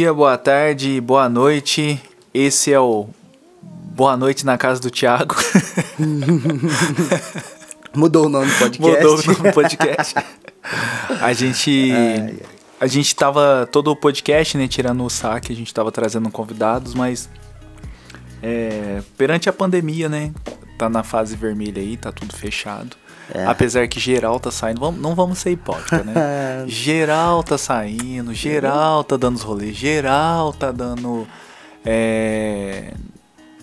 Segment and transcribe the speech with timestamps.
[0.00, 2.00] Dia, boa tarde, boa noite.
[2.32, 3.06] Esse é o
[3.62, 5.34] Boa Noite na Casa do Thiago.
[7.94, 8.96] Mudou o nome do podcast.
[8.96, 10.14] Mudou o nome do podcast.
[11.20, 11.92] A gente.
[12.80, 13.68] A gente tava.
[13.70, 14.66] Todo o podcast, né?
[14.66, 17.28] Tirando o saque, a gente tava trazendo convidados, mas.
[18.42, 20.32] É, perante a pandemia, né?
[20.78, 22.96] Tá na fase vermelha aí, tá tudo fechado.
[23.34, 23.46] É.
[23.46, 26.14] Apesar que geral tá saindo, vamos- não vamos ser hipócrita, né?
[26.66, 31.26] geral tá saindo, geral tá dando os rolês, geral tá dando
[31.84, 32.92] é,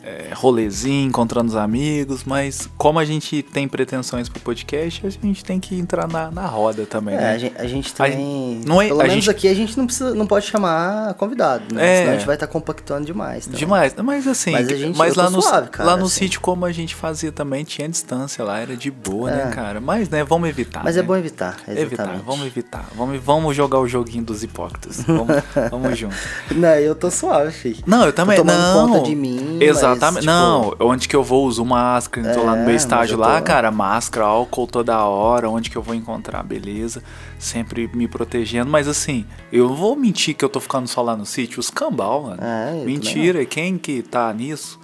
[0.08, 5.44] é, rolezinho, encontrando os amigos, mas como a gente tem pretensões pro podcast, a gente
[5.44, 7.32] tem que entrar na, na roda também, É, né?
[7.34, 8.56] a gente, a gente A também.
[8.58, 11.14] gente- não é- pelo a menos gente- aqui a gente não precisa, não pode chamar
[11.16, 11.86] convidado, né?
[11.86, 11.98] É.
[12.00, 13.46] Senão a gente vai estar compactando demais.
[13.46, 13.60] também.
[13.60, 16.16] Demais, mas assim, Mas a gente- mas tô lá no, suave, cara, lá no assim.
[16.20, 19.54] sítio como a gente fazia também, tinha distância lá, era de boa, né, É.
[19.54, 19.80] cara?
[19.82, 20.84] Mas, né, vamos evitar.
[20.84, 21.02] Mas né?
[21.02, 21.82] é bom evitar, exatamente.
[21.82, 22.86] Evitar, vamos evitar.
[22.96, 25.02] Vamos, vamos jogar o joguinho dos hipócritas.
[25.04, 25.28] Vamos,
[25.72, 26.16] vamos junto.
[26.52, 27.84] Não, eu tô suave, filho.
[27.86, 28.38] Não, eu também.
[28.38, 28.88] tomando não.
[28.90, 29.58] conta de mim,
[29.98, 30.22] Exatamente.
[30.22, 33.16] tipo, não, onde que eu vou uso máscara, tô lá no É, meu mas estágio
[33.16, 37.04] eu lá, tô- cara, máscara, álcool toda hora, onde que eu vou encontrar, beleza.
[37.38, 41.16] Sempre me protegendo, mas assim, eu não vou mentir que eu tô ficando só lá
[41.16, 42.42] no sítio, os cambal, mano.
[42.42, 44.80] É, Mentira, quem que tá nisso?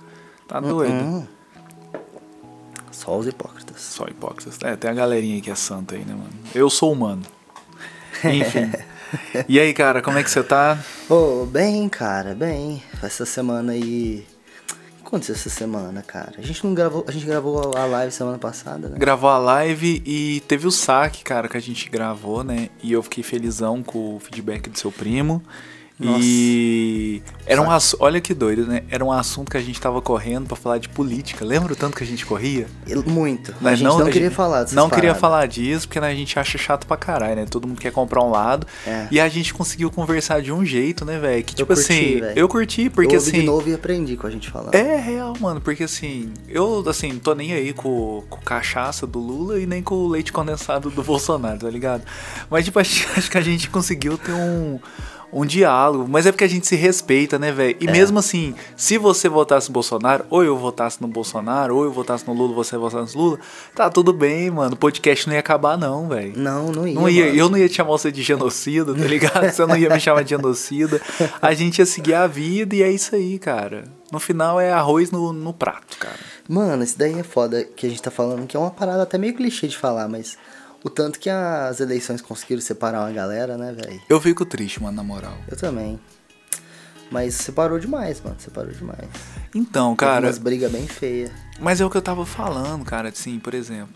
[0.48, 0.94] Tá doido.
[0.94, 1.26] Hum,
[2.92, 3.82] Só os hipócritas.
[3.82, 4.58] Só hipócritas.
[4.64, 6.30] É, tem a galerinha que é santa aí, né, mano?
[6.54, 7.24] Eu sou humano.
[8.24, 8.72] Enfim.
[9.50, 10.78] e aí, cara, como é que você tá?
[11.10, 12.82] Ô, bem, cara, bem.
[13.02, 14.26] Essa semana aí.
[15.14, 16.34] Aconteceu essa semana, cara?
[16.40, 17.06] A gente não gravou.
[17.08, 18.98] A gente gravou a live semana passada, né?
[18.98, 22.70] Gravou a live e teve o saque, cara, que a gente gravou, né?
[22.82, 25.40] E eu fiquei felizão com o feedback do seu primo.
[26.00, 28.84] E era um assu- olha que doido, né?
[28.90, 31.46] Era um assunto que a gente tava correndo pra falar de política.
[31.46, 32.68] Lembra o tanto que a gente corria?
[33.06, 33.54] Muito.
[33.62, 35.22] Mas a gente não, a queria gente falar dessas Não queria paradas.
[35.22, 37.46] falar disso, porque né, a gente acha chato pra caralho, né?
[37.50, 38.66] Todo mundo quer comprar um lado.
[38.88, 39.08] É.
[39.12, 41.44] E a gente conseguiu conversar de um jeito, né, velho?
[41.44, 42.40] Que Eu tipo curti, assim, velho.
[42.40, 43.40] eu curti, porque eu ouvi assim.
[43.42, 44.74] de novo e aprendi com a gente falando.
[44.76, 49.60] É real, mano, porque assim, eu assim, tô nem aí com, com cachaça do Lula
[49.60, 52.04] e nem com o leite condensado do Bolsonaro, tá ligado?
[52.50, 54.80] Mas tipo, acho, acho que a gente conseguiu ter um,
[55.34, 57.78] um diálogo, mas é porque a gente se respeita, né, velho?
[57.80, 57.84] É.
[57.84, 61.92] E mesmo assim, se você votasse no Bolsonaro, ou eu votasse no Bolsonaro, ou eu
[61.92, 63.40] votasse no Lula, você votasse no Lula,
[63.76, 66.34] tá tudo bem, mano, o podcast não ia acabar não, velho.
[66.36, 66.96] Não, não ia.
[66.96, 67.38] Não ia, mano.
[67.38, 69.50] eu não ia te chamar você de genocida, tá ligado?
[69.52, 71.02] Você não ia me chamar de genocida.
[71.42, 73.84] A gente ia seguir a vida e é isso aí, cara.
[74.12, 76.20] No final é arroz no, no prato, cara.
[76.48, 79.18] Mano, isso daí é foda que a gente tá falando, que é uma parada até
[79.18, 80.38] meio clichê de falar, mas
[80.84, 84.02] o tanto que as eleições conseguiram separar uma galera, né, velho?
[84.10, 85.38] Eu fico triste, mano, na moral.
[85.48, 86.00] Eu também.
[87.10, 89.08] Mas separou demais, mano, separou demais.
[89.54, 91.32] Então, cara, umas brigas bem feias.
[91.60, 93.94] mas é o que eu tava falando, cara, assim, por exemplo.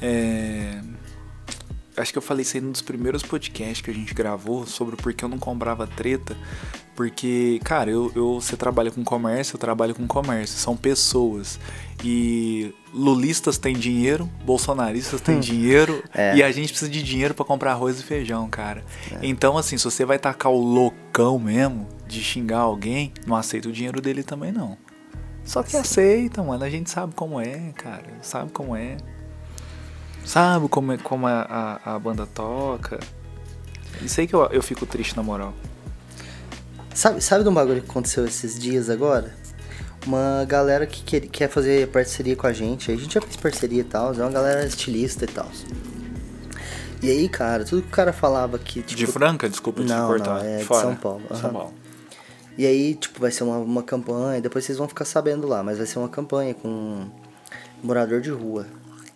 [0.00, 0.80] É.
[1.96, 4.96] Acho que eu falei isso aí num dos primeiros podcasts que a gente gravou sobre
[4.96, 6.36] por que eu não comprava treta.
[6.94, 10.58] Porque, cara, eu, eu, você trabalha com comércio, eu trabalho com comércio.
[10.58, 11.58] São pessoas.
[12.04, 16.02] E lulistas têm dinheiro, bolsonaristas têm dinheiro.
[16.14, 16.36] É.
[16.36, 18.84] E a gente precisa de dinheiro pra comprar arroz e feijão, cara.
[19.22, 23.72] Então, assim, se você vai tacar o loucão mesmo de xingar alguém, não aceita o
[23.72, 24.78] dinheiro dele também, não.
[25.44, 26.64] Só que aceita, mano.
[26.64, 28.06] A gente sabe como é, cara.
[28.20, 28.96] Sabe como é.
[30.26, 32.98] Sabe como, é, como a, a, a banda toca.
[34.02, 35.54] Isso aí que eu, eu fico triste, na moral.
[36.92, 39.32] Sabe, sabe de um bagulho que aconteceu esses dias agora?
[40.04, 42.90] Uma galera que quer, quer fazer parceria com a gente.
[42.90, 45.48] A gente já fez parceria e tal, é uma galera estilista e tal.
[47.02, 48.96] E aí, cara, tudo que o cara falava que, tipo.
[48.98, 50.42] de Franca, desculpa te Não, cortar.
[50.42, 50.82] não, é de Fora.
[50.82, 51.52] São Paulo, São aham.
[51.52, 51.74] Paulo.
[52.58, 55.76] E aí, tipo, vai ser uma, uma campanha, depois vocês vão ficar sabendo lá, mas
[55.76, 57.10] vai ser uma campanha com um
[57.82, 58.66] morador de rua.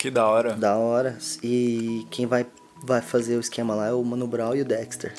[0.01, 0.55] Que da hora.
[0.55, 1.19] Da hora.
[1.43, 2.47] E quem vai,
[2.83, 5.13] vai fazer o esquema lá é o Mano Brown e o Dexter.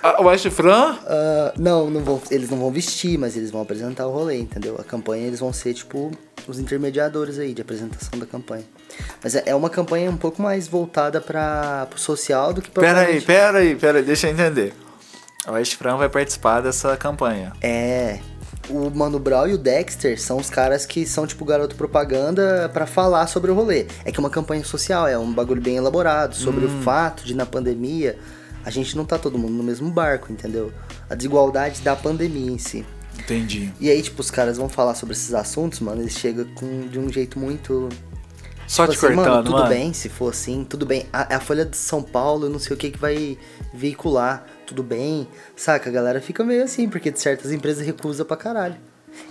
[0.00, 0.96] Ah, o West Fran?
[1.04, 4.76] Ah, não, não vão, eles não vão vestir, mas eles vão apresentar o rolê, entendeu?
[4.78, 6.12] A campanha eles vão ser, tipo,
[6.46, 8.62] os intermediadores aí de apresentação da campanha.
[9.20, 12.80] Mas é, é uma campanha um pouco mais voltada para pro social do que pra.
[12.80, 14.72] Pera aí, pera aí, pera aí, deixa eu entender.
[15.44, 17.52] O West Fran vai participar dessa campanha.
[17.60, 18.20] É.
[18.68, 22.86] O Mano Brown e o Dexter são os caras que são, tipo, garoto propaganda pra
[22.86, 23.86] falar sobre o rolê.
[24.04, 26.78] É que é uma campanha social, é um bagulho bem elaborado sobre Hum.
[26.80, 28.18] o fato de, na pandemia,
[28.64, 30.70] a gente não tá todo mundo no mesmo barco, entendeu?
[31.08, 32.84] A desigualdade da pandemia em si.
[33.18, 33.72] Entendi.
[33.80, 36.98] E aí, tipo, os caras vão falar sobre esses assuntos, mano, eles chegam com, de
[36.98, 37.88] um jeito muito.
[38.66, 39.68] Só tipo te assim, cortando, mano, tudo mano.
[39.70, 41.06] bem se for assim, tudo bem.
[41.10, 43.38] A, a Folha de São Paulo, eu não sei o que que vai
[43.72, 45.26] veicular, tudo bem.
[45.56, 45.88] Saca?
[45.88, 48.76] A galera fica meio assim, porque de certas empresas recusa pra caralho.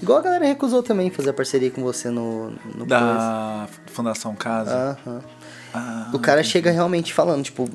[0.01, 2.49] Igual a galera recusou também fazer parceria com você no.
[2.49, 2.85] no coisa.
[2.87, 4.97] Da Fundação Casa.
[5.05, 5.21] Aham.
[5.73, 7.69] Ah, O cara chega realmente falando, tipo,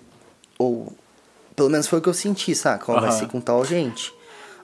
[0.58, 0.92] ou
[1.54, 2.90] Pelo menos foi o que eu senti, saca?
[2.90, 4.12] Ó, Vai ser com tal gente.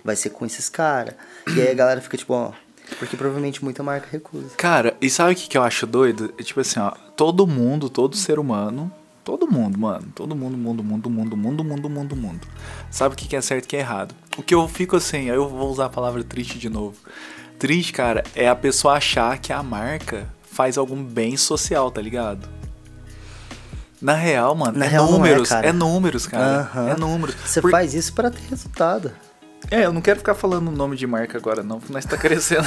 [0.04, 1.14] Vai ser com esses caras.
[1.54, 2.52] E aí a galera fica tipo, ó.
[2.98, 4.48] Porque provavelmente muita marca recusa.
[4.56, 6.32] Cara, e sabe o que, que eu acho doido?
[6.38, 8.90] É tipo assim, ó, todo mundo, todo ser humano,
[9.28, 12.48] todo mundo, mano, todo mundo, mundo, mundo, mundo, mundo, mundo, mundo, mundo.
[12.90, 14.14] Sabe o que, é certo e o que é errado.
[14.38, 16.96] O que eu fico assim, aí eu vou usar a palavra triste de novo.
[17.58, 22.48] Triste, cara, é a pessoa achar que a marca faz algum bem social, tá ligado?
[24.00, 25.66] Na real, mano, Na é real é, números, cara.
[25.68, 26.60] é, números, cara.
[26.60, 26.88] Aham.
[26.88, 27.34] É números.
[27.44, 29.12] Você Por- faz isso pra ter resultado.
[29.70, 32.16] É, eu não quero ficar falando o nome de marca agora, não, porque nós tá
[32.16, 32.66] crescendo.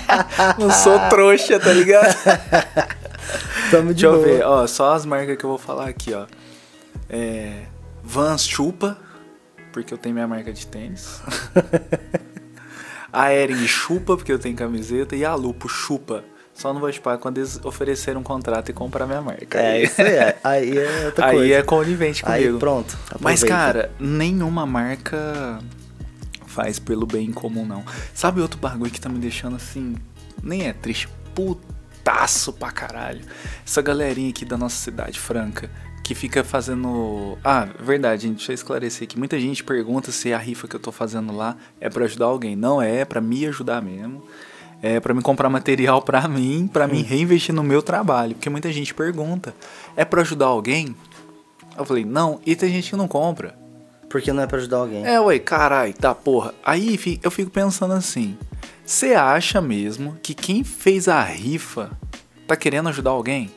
[0.58, 2.16] não sou trouxa, tá ligado?
[3.70, 4.24] Tamo de Deixa eu boa.
[4.24, 6.26] ver, ó, só as marcas que eu vou falar aqui, ó.
[7.08, 7.62] É,
[8.02, 8.98] Vans Chupa,
[9.72, 11.20] porque eu tenho minha marca de tênis.
[13.12, 15.16] a Ering Chupa, porque eu tenho camiseta.
[15.16, 16.24] E a Lupo Chupa.
[16.54, 19.58] Só não vou chupar quando eles oferecerem um contrato e comprar minha marca.
[19.60, 20.38] É, Aí- isso aí é.
[20.42, 21.54] Aí é outra Aí coisa.
[21.54, 22.58] é conivente Aí comigo.
[22.58, 22.98] pronto.
[23.20, 23.46] Mas, aproveita.
[23.46, 25.60] cara, nenhuma marca
[26.48, 27.84] faz pelo bem comum, não.
[28.12, 29.94] Sabe outro bagulho que tá me deixando assim.
[30.42, 31.08] Nem é triste,
[32.08, 33.20] putaço pra caralho.
[33.66, 35.70] Essa galerinha aqui da nossa cidade franca.
[36.02, 37.36] Que fica fazendo.
[37.44, 39.18] Ah, verdade, gente, deixa eu esclarecer aqui.
[39.18, 42.56] Muita gente pergunta se a rifa que eu tô fazendo lá é pra ajudar alguém.
[42.56, 44.24] Não é, é pra me ajudar mesmo.
[44.80, 48.34] É pra me comprar material pra mim, pra mim reinvestir no meu trabalho.
[48.34, 49.54] Porque muita gente pergunta:
[49.94, 50.96] é pra ajudar alguém?
[51.76, 53.54] Eu falei, não, e tem gente que não compra.
[54.08, 55.04] Porque não é pra ajudar alguém.
[55.04, 56.54] É, ué, carai, tá porra.
[56.64, 58.38] Aí eu fico pensando assim:
[58.88, 61.90] você acha mesmo que quem fez a rifa
[62.46, 63.50] tá querendo ajudar alguém?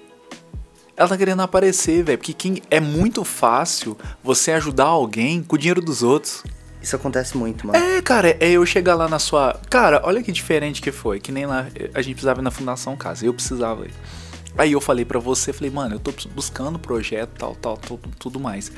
[0.97, 2.17] Ela tá querendo aparecer, velho.
[2.17, 6.43] Porque quem, é muito fácil você ajudar alguém com o dinheiro dos outros.
[6.81, 7.79] Isso acontece muito, mano.
[7.79, 9.57] É, cara, é eu chegar lá na sua.
[9.69, 11.21] Cara, olha que diferente que foi.
[11.21, 13.25] Que nem lá a gente precisava ir na Fundação Casa.
[13.25, 13.93] Eu precisava ir.
[14.57, 18.37] Aí eu falei pra você, falei, mano, eu tô buscando projeto, tal, tal, tudo, tudo
[18.37, 18.69] mais.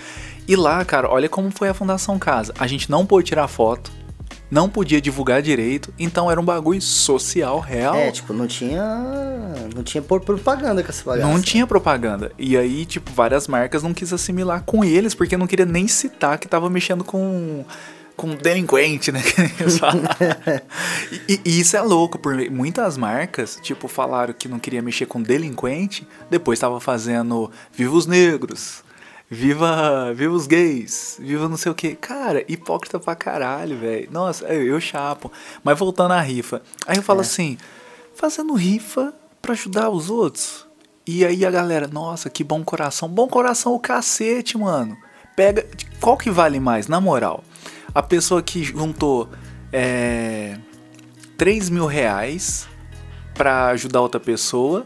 [0.48, 2.54] E lá, cara, olha como foi a Fundação Casa.
[2.60, 3.92] A gente não pôde tirar foto,
[4.54, 7.96] não podia divulgar direito, então era um bagulho social, real.
[7.96, 8.84] É, tipo, não tinha.
[9.76, 11.28] Não tinha propaganda com essa bagaça.
[11.28, 12.32] Não tinha propaganda.
[12.38, 16.38] E aí, tipo, várias marcas não quis assimilar com eles, porque não queria nem citar
[16.38, 17.66] que tava mexendo com
[18.16, 19.24] com delinquente, né?
[21.28, 25.20] e, e isso é louco, porque muitas marcas, tipo, falaram que não queria mexer com
[25.20, 28.83] delinquente, depois tava fazendo Viva os Negros,
[29.34, 31.96] Viva, viva os gays, viva não sei o que.
[31.96, 34.08] Cara, hipócrita pra caralho, velho.
[34.12, 35.32] Nossa, eu, chapo.
[35.64, 36.62] Mas voltando à rifa.
[36.86, 37.58] Aí eu falo assim,
[38.14, 40.68] fazendo rifa pra ajudar os outros.
[41.06, 43.10] E aí a galera, nossa, que bom coração.
[43.10, 44.96] Bom coração o cacete, mano.
[45.36, 45.66] Pega.
[46.00, 47.44] Qual que vale mais, na moral?
[47.94, 49.30] A pessoa que juntou
[49.72, 50.60] é,
[51.40, 52.68] 3 mil reais
[53.34, 54.86] pra ajudar outra pessoa.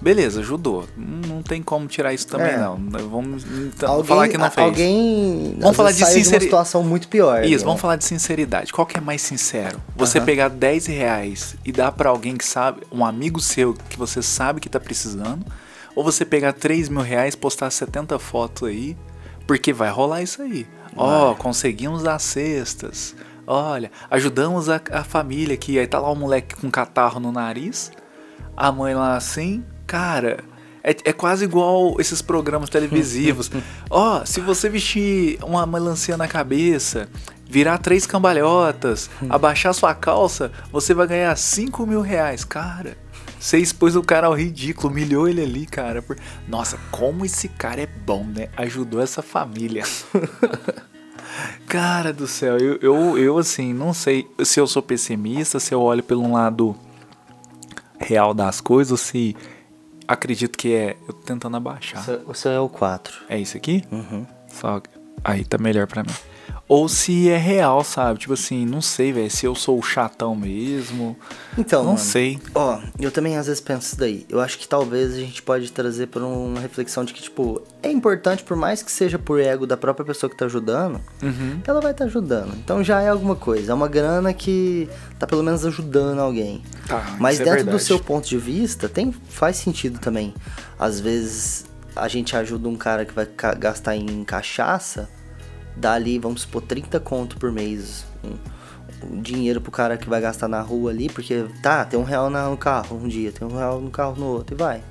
[0.00, 0.86] Beleza, ajudou.
[0.96, 2.56] Não tem como tirar isso também, É.
[2.58, 2.76] não.
[3.10, 4.66] Vamos então, Alguém, falar que não fez.
[4.66, 5.56] Alguém.
[5.60, 7.38] Vamos falar de saiu uma sinceri- situação muito pior.
[7.44, 7.80] Isso, ali, vamos né?
[7.80, 8.72] falar de sinceridade.
[8.72, 9.80] Qual que é mais sincero?
[9.96, 10.24] Você Aham.
[10.26, 14.58] pegar 10 reais e dar pra alguém que sabe, um amigo seu que você sabe
[14.60, 15.44] que tá precisando,
[15.94, 18.96] ou você pegar 3 mil reais, postar 70 fotos aí,
[19.46, 20.66] porque vai rolar isso aí.
[20.96, 23.14] Ó, conseguimos as cestas.
[23.46, 25.78] Olha, ajudamos a, a família aqui.
[25.78, 27.90] Aí tá lá o moleque com catarro no nariz,
[28.56, 30.44] a mãe lá assim, cara.
[30.84, 33.50] É, é quase igual esses programas televisivos.
[33.90, 37.08] Ó, se você vestir uma melancia na cabeça,
[37.44, 42.44] virar três cambalhotas, abaixar sua calça, você vai ganhar 5 mil reais.
[42.44, 42.96] Cara,
[43.38, 46.00] você expôs o cara ao ridículo, humilhou ele ali, cara.
[46.00, 46.16] por-
[46.48, 48.48] Nossa, como esse cara é bom, né?
[48.56, 49.82] Ajudou essa família.
[51.66, 55.80] cara do céu, eu, eu, eu assim, não sei se eu sou pessimista, se eu
[55.82, 56.74] olho pelo lado
[57.98, 59.36] real das coisas, ou se
[60.12, 60.96] acredito que é.
[61.08, 62.00] Eu tô tentando abaixar.
[62.00, 63.22] O seu- O seu é o 4.
[63.28, 63.84] É isso aqui?
[63.90, 64.26] Uhum.
[64.48, 64.80] Só
[65.24, 66.12] aí tá melhor pra mim.
[66.72, 68.20] Ou se é real, sabe?
[68.20, 71.16] Tipo assim, não sei, velho, se eu sou o chatão mesmo.
[71.58, 72.38] Então, não mano, sei.
[72.54, 74.24] Ó, eu também às vezes penso isso daí.
[74.28, 77.90] Eu acho que talvez a gente pode trazer por uma reflexão de que, tipo, é
[77.90, 81.60] importante, por mais que seja por ego da própria pessoa que tá ajudando, Uhum.
[81.66, 82.54] ela vai estar ajudando.
[82.56, 83.72] Então já é alguma coisa.
[83.72, 86.62] É uma grana que tá pelo menos ajudando alguém.
[86.86, 87.82] Tá, Mas é dentro do verdade.
[87.84, 90.32] seu ponto de vista, tem, faz sentido também.
[90.78, 91.64] Às vezes
[91.96, 93.26] a gente ajuda um cara que vai
[93.58, 95.08] gastar em cachaça,
[95.76, 98.04] dá ali, vamos supor, 30 conto por mês.
[98.24, 98.36] Um,
[99.02, 102.28] um dinheiro pro cara que vai gastar na rua ali, porque tá, tem um real
[102.28, 104.82] no carro um dia, tem um real no carro no outro e vai.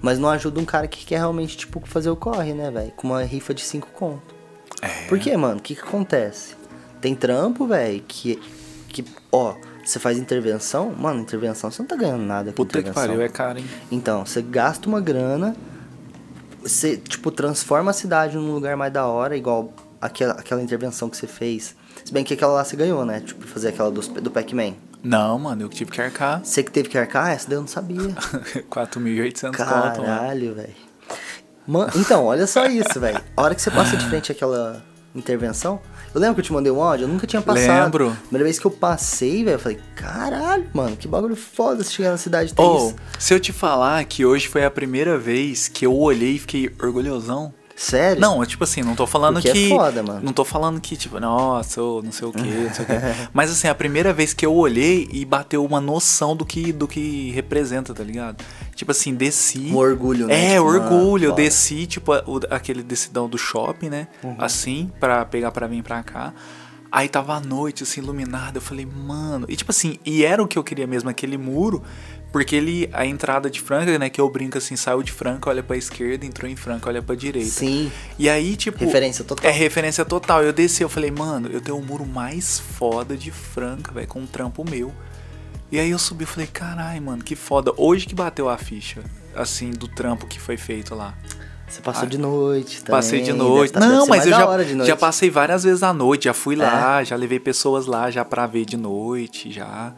[0.00, 2.92] Mas não ajuda um cara que quer realmente, tipo, fazer o corre, né, velho?
[2.92, 4.34] Com uma rifa de 5 conto.
[4.82, 5.06] É.
[5.08, 5.58] Por quê, mano?
[5.58, 6.54] O que que acontece?
[7.00, 8.38] Tem trampo, velho, que,
[8.88, 12.78] que, ó, você faz intervenção, mano, intervenção você não tá ganhando nada com Puta que
[12.80, 13.08] intervenção.
[13.08, 13.66] pariu, é caro, hein?
[13.90, 15.56] Então, você gasta uma grana,
[16.62, 19.72] você, tipo, transforma a cidade num lugar mais da hora, igual
[20.04, 21.74] aquela, aquela intervenção que você fez.
[22.04, 23.20] Se bem que aquela lá você ganhou, né?
[23.20, 24.74] Tipo, fazer aquela do, do Pac-Man.
[25.02, 27.68] Não, mano, eu tive que arcar Você que teve que arcar, essa daí eu não
[27.68, 27.98] sabia.
[28.70, 30.04] 4.800 conto, mano.
[30.04, 30.74] Caralho, velho.
[31.96, 33.20] Então, olha só isso, velho.
[33.36, 34.82] A hora que você passa de frente àquela
[35.14, 35.80] intervenção,
[36.14, 37.84] eu lembro que eu te mandei um áudio, eu nunca tinha passado.
[37.84, 38.16] Lembro.
[38.24, 42.10] Primeira vez que eu passei, velho, eu falei, caralho, mano, que bagulho foda você chegar
[42.10, 42.96] na cidade ter Ou, isso.
[43.18, 46.70] se eu te falar que hoje foi a primeira vez que eu olhei e fiquei
[46.82, 47.54] orgulhosão.
[47.76, 48.20] Sério?
[48.20, 49.68] Não, é tipo assim, não tô falando Porque é que.
[49.68, 50.20] foda, mano.
[50.22, 52.94] Não tô falando que, tipo, nossa, eu não sei o quê, não sei o quê.
[53.34, 56.86] Mas assim, a primeira vez que eu olhei e bateu uma noção do que, do
[56.86, 58.44] que representa, tá ligado?
[58.76, 59.70] Tipo assim, desci.
[59.72, 60.52] Um orgulho, né?
[60.52, 61.24] É, Tipo, orgulho.
[61.24, 61.42] Eu foda.
[61.42, 64.06] desci, tipo, o- aquele decidão do shopping, né?
[64.22, 64.36] Uhum.
[64.38, 66.32] Assim, pra pegar pra vir pra cá.
[66.92, 68.58] Aí tava a noite, assim, iluminada.
[68.58, 69.46] Eu falei, mano.
[69.48, 71.82] E tipo assim, e era o que eu queria mesmo, aquele muro.
[72.34, 74.10] Porque ele, a entrada de Franca, né?
[74.10, 77.14] Que eu brinco assim, saiu de Franca, olha pra esquerda, entrou em Franca, olha pra
[77.14, 77.48] direita.
[77.48, 77.92] Sim.
[78.18, 78.84] E aí, tipo.
[78.84, 79.48] Referência total.
[79.48, 80.42] É referência total.
[80.42, 84.18] Eu desci, eu falei, mano, eu tenho o muro mais foda de Franca, velho, com
[84.18, 84.92] um trampo meu.
[85.70, 87.72] E aí eu subi e falei, carai, mano, que foda.
[87.76, 89.04] Hoje que bateu a ficha,
[89.36, 91.14] assim, do trampo que foi feito lá.
[91.68, 92.90] Você passou Ah, de noite também.
[93.00, 93.72] Passei de noite.
[93.74, 94.44] tá- Não, mas eu já.
[94.60, 94.84] É?
[94.86, 98.44] já passei várias vezes à noite, já fui lá, já levei pessoas lá já pra
[98.48, 99.94] ver de noite, já.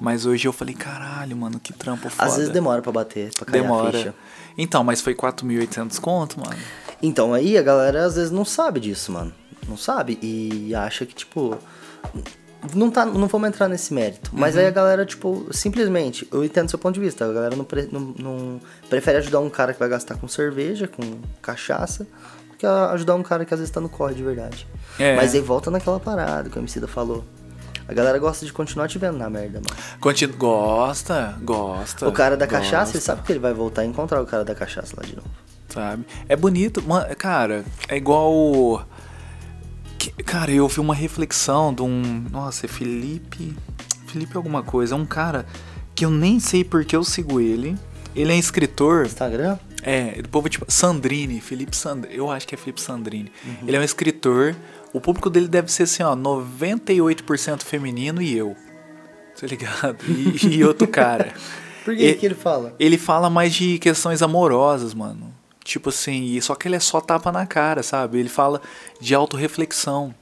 [0.00, 2.28] Mas hoje eu falei, caralho, mano, que trampo foda.
[2.28, 3.92] Às vezes demora pra bater, pra cair a Demora.
[3.98, 4.14] ficha.
[4.56, 6.56] Então, mas foi 4.800 conto, mano.
[7.02, 9.32] Então, aí a galera às vezes não sabe disso, mano.
[9.68, 11.56] Não sabe e acha que, tipo.
[12.74, 14.30] Não, tá, não vamos entrar nesse mérito.
[14.34, 14.60] Mas Uhum.
[14.60, 17.24] aí a galera, tipo, simplesmente, eu entendo seu ponto de vista.
[17.24, 20.86] A galera não, pre- não- não- prefere ajudar um cara que vai gastar com cerveja,
[20.86, 21.00] com
[21.40, 22.04] cachaça,
[22.50, 24.66] do que ajudar um cara que às vezes tá no corre de verdade.
[24.98, 25.16] É.
[25.16, 27.24] Mas aí volta naquela parada que o Emicida falou.
[27.88, 29.82] A galera gosta de continuar te vendo na merda, mano.
[30.00, 30.34] Continu...
[30.36, 32.08] Gosta, gosta.
[32.08, 32.60] O cara da gosta.
[32.60, 35.16] cachaça, ele sabe que ele vai voltar e encontrar o cara da cachaça lá de
[35.16, 35.28] novo.
[35.68, 36.04] sabe?
[36.28, 38.86] É bonito, mano, cara, é igual.
[39.98, 42.26] que- Cara, eu vi uma reflexão de um.
[42.30, 43.56] Nossa, é Felipe.
[44.06, 44.94] Felipe alguma coisa.
[44.94, 45.46] É um cara
[45.94, 47.76] que eu nem sei porque eu sigo ele.
[48.14, 49.06] Ele é escritor.
[49.06, 49.58] Instagram?
[49.82, 50.64] É, do povo tipo.
[50.68, 52.16] Sandrini, Felipe Sandrini.
[52.16, 53.30] Eu acho que é Felipe Sandrini.
[53.66, 54.54] Ele é um escritor.
[54.92, 58.56] O público dele deve ser assim, ó, 98% feminino e eu.
[59.40, 59.98] Tá ligado?
[60.06, 61.32] E, e outro cara.
[61.84, 62.74] Por que, que ele fala?
[62.78, 65.32] Ele fala mais de questões amorosas, mano.
[65.64, 68.18] Tipo assim, só que ele é só tapa na cara, sabe?
[68.18, 68.60] Ele fala
[69.00, 70.14] de autorreflexão.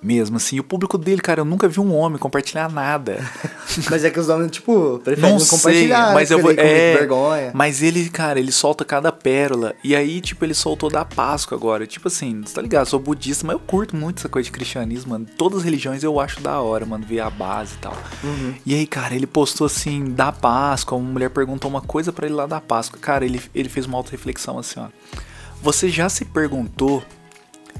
[0.00, 3.18] Mesmo assim, o público dele, cara, eu nunca vi um homem compartilhar nada.
[3.90, 6.14] Mas é que os homens, tipo, preferem Não não, sei, compartilhar.
[6.14, 6.36] mas né?
[6.36, 6.52] eu vou.
[6.52, 7.50] É, vergonha.
[7.54, 9.74] mas ele, cara, ele solta cada pérola.
[9.82, 11.86] E aí, tipo, ele soltou da Páscoa agora.
[11.86, 12.86] Tipo assim, você tá ligado?
[12.86, 15.26] Sou budista, mas eu curto muito essa coisa de cristianismo, mano.
[15.36, 17.96] Todas as religiões eu acho da hora, mano, ver a base e tal.
[18.22, 18.54] Uhum.
[18.64, 20.96] E aí, cara, ele postou assim, da Páscoa.
[20.96, 22.98] Uma mulher perguntou uma coisa pra ele lá da Páscoa.
[23.00, 24.86] Cara, ele, ele fez uma auto-reflexão assim, ó.
[25.60, 27.02] Você já se perguntou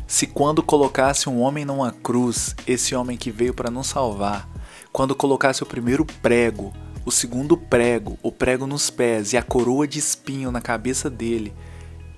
[0.06, 4.48] se quando colocasse um homem numa cruz, esse homem que veio para nos salvar,
[4.92, 6.72] quando colocasse o primeiro prego,
[7.04, 11.54] o segundo prego, o prego nos pés e a coroa de espinho na cabeça dele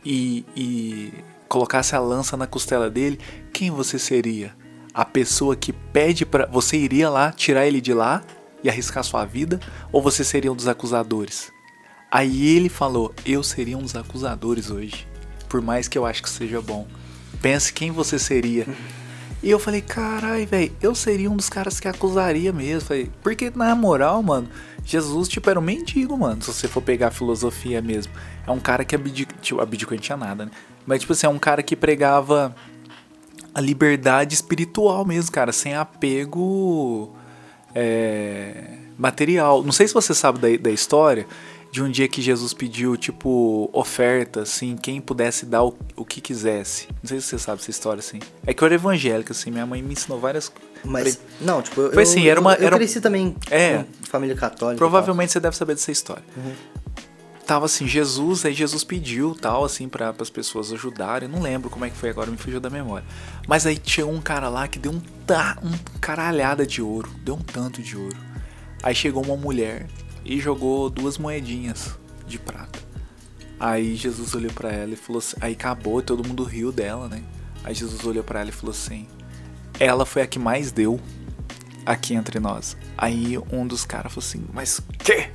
[0.04, 1.12] e, e
[1.48, 3.18] colocasse a lança na costela dele,
[3.52, 4.54] quem você seria?
[4.94, 8.22] A pessoa que pede para você iria lá tirar ele de lá
[8.62, 9.60] e arriscar sua vida
[9.92, 11.52] ou você seria um dos acusadores?
[12.10, 15.06] Aí ele falou: "Eu seria um dos acusadores hoje,
[15.48, 16.86] por mais que eu acho que seja bom.
[17.40, 18.66] Pense quem você seria."
[19.42, 22.88] E eu falei, carai, velho, eu seria um dos caras que acusaria mesmo.
[22.88, 24.46] Falei, porque na moral, mano,
[24.84, 26.42] Jesus, tipo, era um mendigo, mano.
[26.42, 28.12] Se você for pegar a filosofia mesmo.
[28.46, 29.38] É um cara que abdicou.
[29.40, 30.50] Tipo, abdicou não tinha nada, né?
[30.86, 32.54] Mas, tipo assim, é um cara que pregava
[33.54, 37.14] a liberdade espiritual mesmo, cara, sem apego
[37.74, 39.62] é, material.
[39.62, 41.26] Não sei se você sabe da, da história
[41.70, 46.20] de um dia que Jesus pediu, tipo, oferta, assim, quem pudesse dar o, o que
[46.20, 46.88] quisesse.
[47.02, 48.18] Não sei se você sabe essa história, assim.
[48.46, 50.50] É que eu era evangélica, assim, minha mãe me ensinou várias
[50.84, 53.84] Mas, não, tipo, eu, Foi assim, era uma- eu, eu era cresci também É.
[53.84, 54.78] com família católica.
[54.78, 56.24] Provavelmente você deve saber dessa história.
[57.46, 61.28] Tava assim, Jesus, aí Jesus pediu tal, assim, para as pessoas ajudarem.
[61.28, 63.04] Não lembro como é que foi agora, me fugiu da memória.
[63.48, 67.10] Mas aí chegou um cara lá que deu um, ta, um caralhada de ouro.
[67.24, 68.16] Deu um tanto de ouro.
[68.82, 69.86] Aí chegou uma mulher
[70.24, 72.78] e jogou duas moedinhas de prata.
[73.58, 75.36] Aí Jesus olhou pra ela e falou assim.
[75.40, 77.22] Aí acabou, todo mundo riu dela, né?
[77.62, 79.06] Aí Jesus olhou pra ela e falou assim:
[79.78, 80.98] Ela foi a que mais deu
[81.84, 82.76] aqui entre nós.
[82.96, 85.30] Aí um dos caras falou assim: Mas que?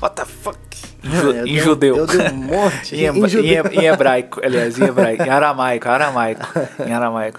[0.00, 0.58] What the fuck?
[1.02, 1.96] Em, ju- Eu em dei um- judeu.
[1.96, 2.94] eu dei um monte.
[2.96, 3.66] em, Em judeu.
[3.72, 6.42] em em hebraico, aliás, em hebraico, em aramaico, aramaico,
[6.86, 7.38] em aramaico.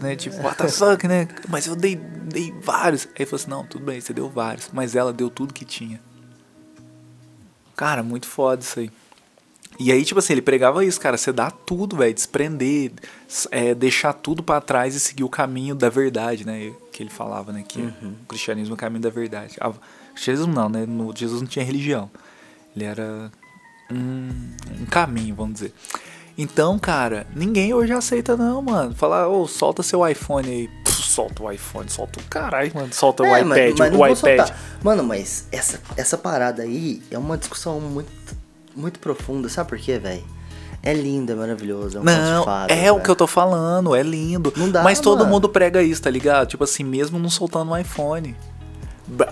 [0.00, 0.16] né?
[0.16, 1.28] Tipo, what the fuck, né?
[1.48, 3.06] Mas eu dei, dei vários.
[3.06, 4.68] Aí ele falou assim: Não, tudo bem, você deu vários.
[4.72, 6.00] Mas ela deu tudo que tinha.
[7.76, 8.90] Cara, muito foda isso aí.
[9.78, 12.92] E aí, tipo assim, ele pregava isso, cara, você dá tudo, velho, desprender,
[13.50, 16.72] é, deixar tudo para trás e seguir o caminho da verdade, né?
[16.92, 17.64] Que ele falava, né?
[17.66, 18.14] Que uhum.
[18.22, 19.56] o cristianismo é o caminho da verdade.
[19.60, 19.72] Ah,
[20.14, 20.86] o cristianismo não, né?
[20.86, 22.08] No, Jesus não tinha religião.
[22.74, 23.30] Ele era
[23.90, 24.30] um,
[24.80, 25.74] um caminho, vamos dizer.
[26.38, 28.94] Então, cara, ninguém hoje aceita não, mano.
[28.94, 30.68] Falar, ô, oh, solta seu iPhone aí.
[30.84, 32.92] Pff, solta o iPhone, solta o caralho, mano.
[32.92, 34.46] Solta é, o iPad, mas, mas o iPad.
[34.46, 34.60] Soltar.
[34.82, 38.24] Mano, mas essa, essa parada aí é uma discussão muito
[38.76, 40.24] muito profunda, sabe por quê, velho?
[40.82, 41.96] É lindo, é maravilhoso.
[41.96, 44.52] É um não, fada, é o que eu tô falando, é lindo.
[44.54, 46.46] Não dá, Mas todo mundo prega isso, tá ligado?
[46.46, 48.36] Tipo assim, mesmo não soltando um iPhone.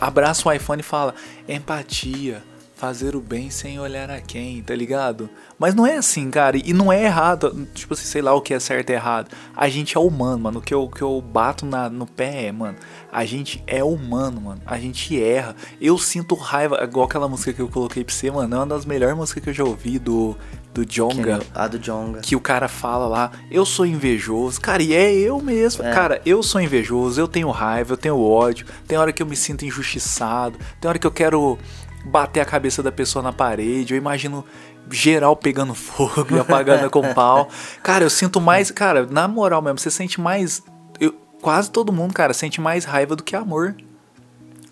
[0.00, 1.14] Abraça o iPhone e fala:
[1.48, 2.42] empatia,
[2.82, 5.30] fazer o bem sem olhar a quem, tá ligado?
[5.56, 6.56] Mas não é assim, cara.
[6.56, 7.68] E não é errado.
[7.72, 9.30] Tipo assim, sei lá o que é certo e errado.
[9.56, 10.58] A gente é humano, mano.
[10.58, 12.76] O que eu, que eu bato na, no pé é, mano.
[13.12, 14.60] A gente é humano, mano.
[14.66, 15.54] A gente erra.
[15.80, 16.82] Eu sinto raiva.
[16.82, 18.52] Igual aquela música que eu coloquei pra você, mano.
[18.52, 20.36] É uma das melhores músicas que eu já ouvi do,
[20.72, 21.40] do Jonga.
[21.54, 22.20] A do Jonga.
[22.20, 24.60] Que o cara fala lá, eu sou invejoso.
[24.60, 25.84] Cara, e é eu mesmo.
[25.84, 25.92] É.
[25.92, 28.66] Cara, eu sou invejoso, eu tenho raiva, eu tenho ódio.
[28.86, 30.58] Tem hora que eu me sinto injustiçado.
[30.80, 31.58] Tem hora que eu quero
[32.04, 33.94] bater a cabeça da pessoa na parede.
[33.94, 34.44] Eu imagino
[34.90, 37.48] geral pegando fogo e apagando com pau.
[37.82, 38.70] Cara, eu sinto mais.
[38.70, 40.62] Cara, na moral mesmo, você sente mais.
[40.98, 41.12] Eu,
[41.42, 43.76] quase todo mundo, cara, sente mais raiva do que amor.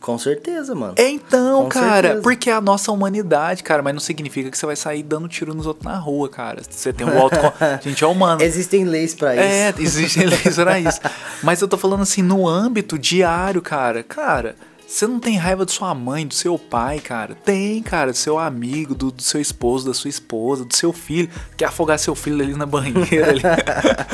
[0.00, 0.94] Com certeza, mano.
[0.96, 2.22] É então, Com cara, certeza.
[2.22, 5.52] porque é a nossa humanidade, cara, mas não significa que você vai sair dando tiro
[5.52, 6.62] nos outros na rua, cara.
[6.68, 7.36] Você tem um auto.
[7.36, 8.42] a gente é humano.
[8.42, 9.44] Existem leis para isso.
[9.44, 11.00] É, existem leis para isso.
[11.42, 14.02] Mas eu tô falando assim, no âmbito diário, cara.
[14.02, 17.36] Cara, você não tem raiva de sua mãe, do seu pai, cara?
[17.44, 21.28] Tem, cara, do seu amigo, do, do, seu esposo, da sua esposa, do seu filho.
[21.56, 23.42] Quer afogar seu filho ali na banheira ali.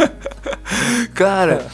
[1.14, 1.66] cara,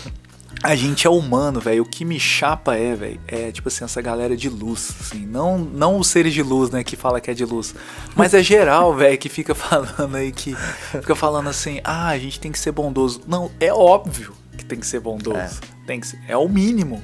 [0.62, 1.82] a gente é humano, velho.
[1.82, 5.26] O que me chapa é, velho, é tipo assim, essa galera de luz, assim.
[5.26, 7.74] Não, não os seres de luz, né, que fala que é de luz.
[8.14, 10.54] Mas é geral, velho, que fica falando aí que.
[10.92, 13.22] Fica falando assim, ah, a gente tem que ser bondoso.
[13.26, 15.36] Não, é óbvio que tem que ser bondoso.
[15.36, 15.50] É.
[15.86, 17.02] Tem que ser, é o mínimo.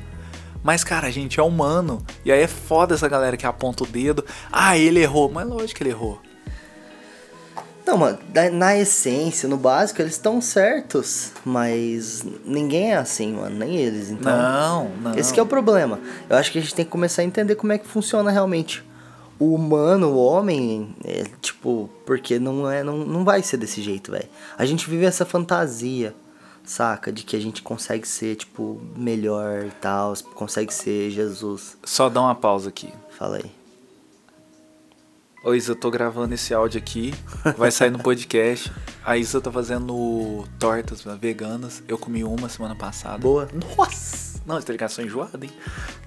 [0.62, 2.05] Mas, cara, a gente é humano.
[2.25, 4.25] E aí é foda essa galera que aponta o dedo.
[4.53, 5.31] Ah, ele errou.
[5.31, 6.21] Mas lógico que ele errou.
[7.88, 8.18] Não, mano,
[8.53, 11.33] na essência, no básico, eles estão certos.
[11.42, 13.57] Mas ninguém é assim, mano.
[13.57, 14.11] Nem eles.
[14.11, 15.14] Então, não, não.
[15.18, 15.98] Esse que é o problema.
[16.29, 18.85] Eu acho que a gente tem que começar a entender como é que funciona realmente.
[19.38, 24.11] O humano, o homem, é, tipo, porque não é, não, não vai ser desse jeito,
[24.11, 24.29] velho.
[24.59, 26.14] A gente vive essa fantasia
[26.62, 27.11] saca?
[27.11, 31.79] De que a gente consegue ser, tipo, melhor e tal, consegue ser Jesus.
[31.83, 32.92] Só dá uma pausa aqui.
[33.16, 33.58] Fala aí.
[35.42, 37.14] Ô Isa, eu tô gravando esse áudio aqui,
[37.57, 38.72] vai sair no podcast.
[39.05, 41.83] A Isa tá fazendo tortas veganas.
[41.87, 43.18] Eu comi uma semana passada.
[43.18, 43.48] Boa.
[43.77, 44.40] Nossa!
[44.44, 45.53] Não, essa ligação enjoada, hein?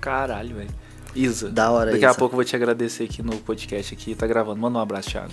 [0.01, 0.69] Caralho, velho.
[1.15, 1.49] Isa.
[1.49, 2.11] Da hora, Daqui Isa.
[2.11, 4.15] a pouco eu vou te agradecer aqui no podcast aqui.
[4.15, 4.59] Tá gravando.
[4.59, 5.31] Manda um abraço, Thiago.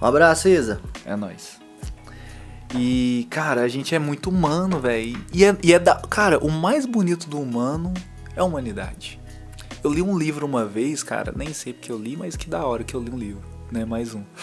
[0.00, 0.80] Um abraço, Isa.
[1.04, 1.58] É nóis.
[2.74, 5.22] E, cara, a gente é muito humano, velho.
[5.32, 5.96] E é, e é da.
[5.96, 7.92] Cara, o mais bonito do humano
[8.34, 9.20] é a humanidade.
[9.84, 12.64] Eu li um livro uma vez, cara, nem sei porque eu li, mas que da
[12.64, 13.84] hora que eu li um livro, né?
[13.84, 14.24] Mais um.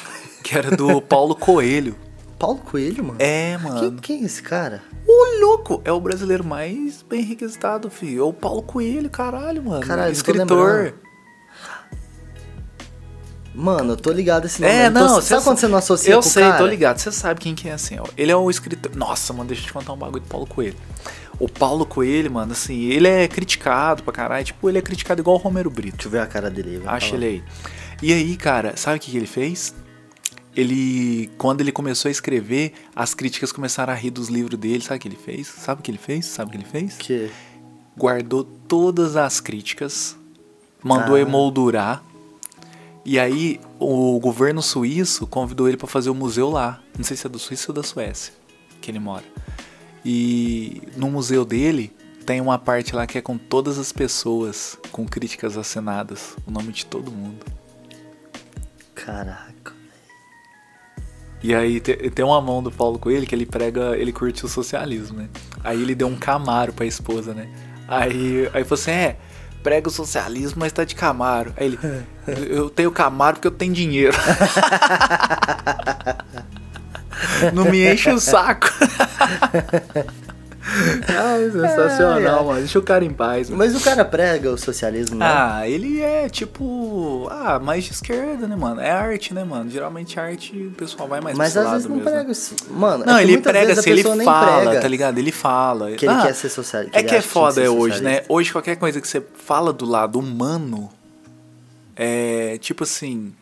[0.44, 1.96] Que era do Paulo Coelho.
[2.38, 3.18] Paulo Coelho, mano?
[3.20, 3.80] É, mano.
[3.80, 4.82] Quem, quem é esse cara?
[5.08, 5.82] O louco!
[5.86, 8.22] É o brasileiro mais bem requisitado, filho.
[8.22, 9.86] É o Paulo Coelho, caralho, mano.
[9.86, 10.96] Caralho, escritor.
[13.54, 14.74] Mano, eu tô ligado esse nome.
[14.74, 16.58] É, não, tô, sabe quando você não associa Eu sei, cara?
[16.58, 16.98] tô ligado.
[16.98, 18.06] Você sabe quem que é assim, ó.
[18.18, 18.96] Ele é o escritor.
[18.96, 20.78] Nossa, mano, deixa eu te contar um bagulho do Paulo Coelho.
[21.42, 24.46] O Paulo Coelho, mano, assim, ele é criticado pra caralho.
[24.46, 25.98] Tipo, ele é criticado igual o Romero Brito.
[25.98, 26.82] Deixa eu ver a cara dele.
[26.86, 27.44] Acha ele aí.
[28.02, 29.74] E aí, cara, sabe o que, que ele fez?
[30.56, 34.84] Ele, quando ele começou a escrever, as críticas começaram a rir dos livros dele.
[34.84, 35.48] Sabe o que ele fez?
[35.48, 36.26] Sabe o que ele fez?
[36.26, 36.98] Sabe o que ele fez?
[36.98, 37.32] Que?
[37.98, 40.16] Guardou todas as críticas,
[40.84, 41.20] mandou ah.
[41.20, 42.04] emoldurar
[43.04, 46.80] e aí o governo suíço convidou ele para fazer o um museu lá.
[46.96, 48.34] Não sei se é do Suíça ou da Suécia
[48.80, 49.24] que ele mora.
[50.04, 51.94] E no museu dele
[52.26, 56.72] tem uma parte lá que é com todas as pessoas com críticas assinadas, o nome
[56.72, 57.46] de todo mundo.
[58.96, 59.52] Caraca.
[61.44, 65.18] E aí tem uma mão do Paulo Coelho que ele prega, ele curte o socialismo,
[65.18, 65.30] né?
[65.64, 67.50] Aí ele deu um camaro pra esposa, né?
[67.88, 69.18] Aí, aí falou assim, é,
[69.64, 71.52] prega o socialismo, mas tá de Camaro.
[71.58, 71.80] Aí ele,
[72.48, 74.16] eu tenho Camaro porque eu tenho dinheiro.
[77.54, 78.68] Não me enche o saco.
[80.64, 82.44] Ah, sensacional, é, é.
[82.44, 82.60] mano.
[82.60, 83.50] Deixa o cara em paz.
[83.50, 83.58] Mano.
[83.58, 85.26] Mas o cara prega o socialismo, né?
[85.28, 87.28] Ah, ele é tipo.
[87.32, 88.80] Ah, mais de esquerda, né, mano?
[88.80, 89.70] É arte, né, mano?
[89.70, 92.10] Geralmente arte o pessoal vai mais Mas às vezes não mesmo.
[92.10, 92.32] prega.
[92.70, 94.82] Mano, não, é ele prega assim, ele fala, prega.
[94.82, 95.18] tá ligado?
[95.18, 95.92] Ele fala.
[95.92, 96.98] Que ele ah, quer ser socialista.
[96.98, 98.22] É que é foda hoje, né?
[98.30, 100.90] Hoje qualquer coisa que você fala do lado humano
[101.96, 103.34] é tipo assim.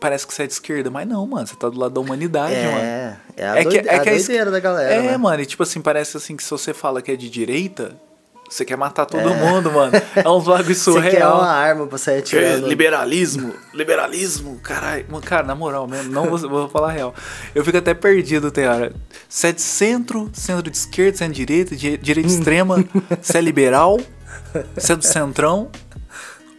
[0.00, 2.54] Parece que você é de esquerda, mas não, mano, você tá do lado da humanidade,
[2.54, 2.78] mano.
[2.78, 4.94] É, é a, É que- doide- é a que a es- doideira da galera.
[4.94, 5.16] É, né?
[5.16, 7.96] mano, e tipo assim, parece assim que se você fala que é de direita,
[8.48, 9.92] você quer matar todo mundo, mano.
[10.16, 11.36] É uns bagulho Você quer surreal.
[11.38, 12.66] uma arma pra sair É, atirando.
[12.66, 15.04] liberalismo, liberalismo, caralho.
[15.10, 17.14] Mano, Cara, na moral mesmo, não vou, vou falar a real.
[17.54, 18.92] Eu fico até perdido, tem hora.
[19.28, 22.82] Você é de centro, centro de esquerda, centro de direita, di- direita extrema,
[23.20, 23.98] você é liberal,
[24.74, 25.70] você é do centrão,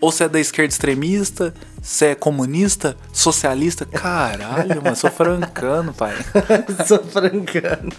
[0.01, 3.85] ou você é da esquerda extremista, você é comunista, socialista.
[3.85, 6.15] Caralho, mano, sou francano, pai.
[6.87, 7.91] Sou francano.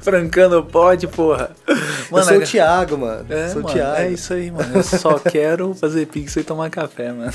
[0.00, 1.50] Francano pode, porra.
[1.66, 3.26] eu sou o Thiago, mano.
[3.28, 4.00] é, sou o mano, Thiago.
[4.00, 4.76] é isso aí, mano.
[4.76, 7.32] Eu só quero fazer pix e tomar café, mano.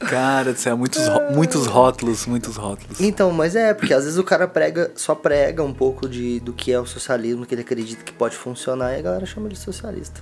[0.00, 3.00] Cara do céu, muitos, muitos rótulos, muitos rótulos.
[3.00, 6.52] Então, mas é, porque às vezes o cara prega, só prega um pouco de, do
[6.52, 9.54] que é o socialismo, que ele acredita que pode funcionar, e a galera chama ele
[9.54, 10.20] de socialista.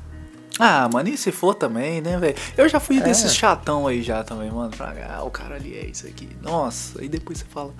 [0.59, 2.35] Ah, mano, e se for também, né, velho?
[2.57, 3.01] Eu já fui É.
[3.01, 4.71] desses chatão aí já também, mano.
[4.71, 6.29] Pra, ah, o cara ali é isso aqui.
[6.43, 7.73] Nossa, aí depois você fala.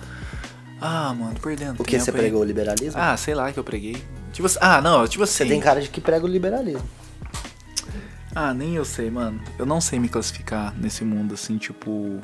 [0.81, 2.99] Ah, mano, perdendo O que você pregou o liberalismo?
[2.99, 4.01] Ah, sei lá que eu preguei.
[4.31, 5.33] Tipo assim, ah, não, tipo assim.
[5.43, 6.87] Você tem cara de que prega o liberalismo.
[8.33, 9.41] Ah, nem eu sei, mano.
[9.57, 12.21] Eu não sei me classificar nesse mundo assim, tipo.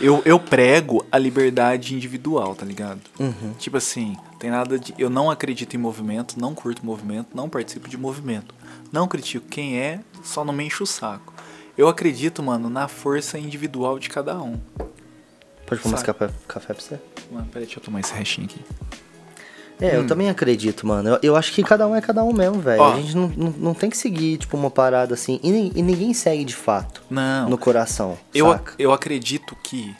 [0.00, 3.00] Eu, eu prego a liberdade individual, tá ligado?
[3.18, 3.54] Uhum.
[3.58, 4.94] Tipo assim, tem nada de.
[4.98, 8.54] Eu não acredito em movimento, não curto movimento, não participo de movimento.
[8.92, 11.32] Não critico quem é, só não me encho o saco.
[11.76, 14.58] Eu acredito, mano, na força individual de cada um.
[15.66, 16.04] Pode mais Sabe.
[16.04, 17.00] café, café pra você?
[17.30, 18.60] Mano, peraí, deixa eu tomar esse restinho aqui.
[19.80, 21.10] É, eu também acredito, mano.
[21.10, 22.82] Eu, eu acho que cada um é cada um mesmo, velho.
[22.82, 25.40] A gente não, não, não tem que seguir, tipo, uma parada assim.
[25.42, 27.02] E, e ninguém segue de fato.
[27.10, 27.48] Não.
[27.50, 28.16] No coração.
[28.32, 28.74] Eu, saca?
[28.78, 29.94] eu acredito que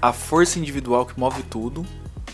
[0.00, 1.84] a força individual que move tudo,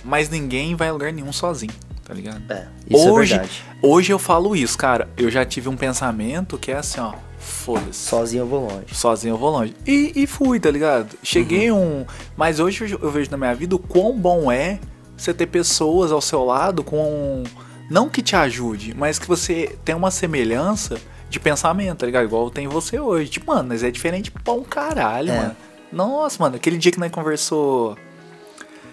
[0.04, 1.72] mas ninguém vai a lugar nenhum sozinho,
[2.04, 2.42] tá ligado?
[2.50, 3.62] É, isso hoje, é verdade.
[3.80, 5.08] hoje eu falo isso, cara.
[5.16, 7.14] Eu já tive um pensamento que é assim, ó.
[7.38, 7.98] Foda-se.
[8.08, 8.87] Sozinho eu vou longe.
[8.94, 9.74] Sozinho eu vou longe.
[9.87, 11.14] E, e fui, tá ligado?
[11.22, 12.00] Cheguei Uhum.
[12.00, 12.06] um.
[12.37, 14.80] Mas hoje eu, eu vejo na minha vida o quão bom é
[15.16, 17.42] você ter pessoas ao seu lado com.
[17.90, 20.98] Não que te ajude, mas que você tem uma semelhança
[21.29, 22.24] de pensamento, tá ligado?
[22.24, 23.31] Igual tem você hoje.
[23.31, 25.37] Tipo, mano, mas é diferente pra um caralho, É.
[25.37, 25.57] mano.
[25.92, 27.96] Nossa, mano, aquele dia que nós conversou.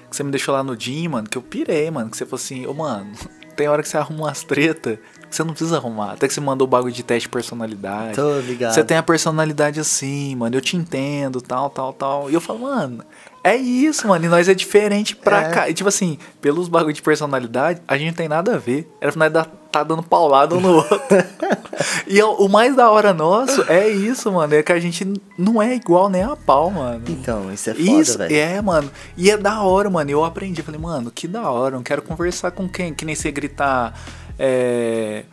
[0.10, 2.10] Que você me deixou lá no Jim, mano, que eu pirei, mano.
[2.10, 3.12] Que você falou assim, ô, mano,
[3.56, 6.12] tem hora que você arruma umas treta que você não precisa arrumar.
[6.12, 8.16] Até que você mandou o bagulho de teste de personalidade.
[8.16, 8.74] Tô ligado.
[8.74, 12.30] Você tem a personalidade assim, mano, eu te entendo, tal, tal, tal.
[12.30, 13.06] E eu falo, mano,
[13.44, 15.50] é isso, mano, e nós é diferente pra É.
[15.50, 15.70] cá.
[15.70, 18.88] E tipo assim, pelos bagulho de personalidade, a gente não tem nada a ver.
[19.02, 21.00] Era pra nós tá dando paulada um no outro.
[22.06, 25.62] e o, o mais da hora nosso é isso, mano, é que a gente não
[25.62, 27.02] é igual nem a pau, mano.
[27.08, 28.36] Então, isso é foda, Isso, velho.
[28.36, 28.92] é, mano.
[29.16, 30.10] E é da hora, mano.
[30.12, 30.62] Eu aprendi.
[30.62, 31.76] Falei, mano, que da hora.
[31.76, 32.94] Eu não quero conversar com quem?
[32.94, 33.98] Que nem você gritar.
[34.38, 35.24] É.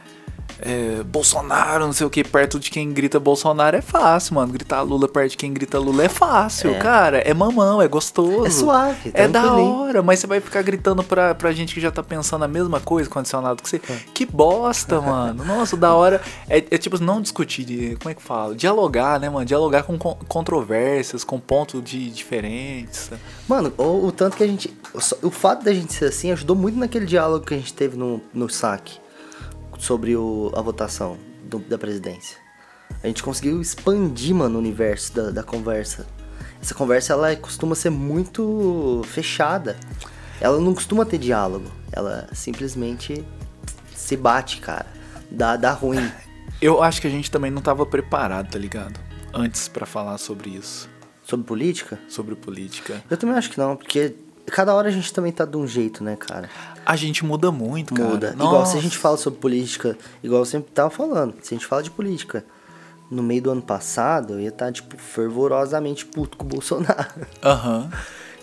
[0.60, 4.52] é, Bolsonaro, não sei o que, perto de quem grita Bolsonaro é fácil, mano.
[4.52, 6.78] Gritar Lula perto de quem grita Lula é fácil, É.
[6.78, 7.18] cara.
[7.18, 8.46] É mamão, é gostoso.
[8.46, 11.90] É suave, É da hora, mas você vai ficar gritando pra, pra gente que já
[11.90, 13.80] tá pensando a mesma coisa, condicionado que você.
[13.88, 13.96] É.
[14.12, 15.44] Que bosta, mano.
[15.44, 16.20] Nossa, da hora.
[16.48, 18.54] É, é tipo, não discutir, de- como é que fala?
[18.54, 19.44] Dialogar, né, mano?
[19.46, 23.10] Dialogar com con- controvérsias, com pontos de diferentes.
[23.48, 24.72] Mano, o, o tanto que a gente.
[25.22, 28.20] O fato da gente ser assim ajudou muito naquele diálogo que a gente teve no,
[28.32, 28.98] no saque
[29.78, 32.36] sobre o, a votação do- da presidência.
[33.02, 36.06] A gente conseguiu expandir, mano, o universo da, da conversa.
[36.60, 39.76] Essa conversa, ela costuma ser muito fechada.
[40.40, 41.70] Ela não costuma ter diálogo.
[41.92, 43.24] Ela simplesmente
[43.94, 44.86] se bate, cara.
[45.30, 46.10] Dá, dá ruim.
[46.60, 48.98] Eu acho que a gente também não tava preparado, tá ligado?
[49.32, 50.88] Antes pra falar sobre isso,
[51.22, 51.98] Sobre política?
[52.08, 53.00] sobre política.
[53.08, 54.16] Eu também acho que não, porque
[54.50, 56.48] cada hora a gente também tá de um jeito, né, cara?
[56.84, 58.08] A gente muda muito, cara.
[58.08, 58.34] Muda.
[58.34, 61.66] Igual se a gente fala sobre política, igual eu sempre tava falando, se a gente
[61.66, 62.44] fala de política
[63.10, 67.08] no meio do ano passado, eu ia estar, tipo, fervorosamente puto com o Bolsonaro.
[67.42, 67.90] Aham.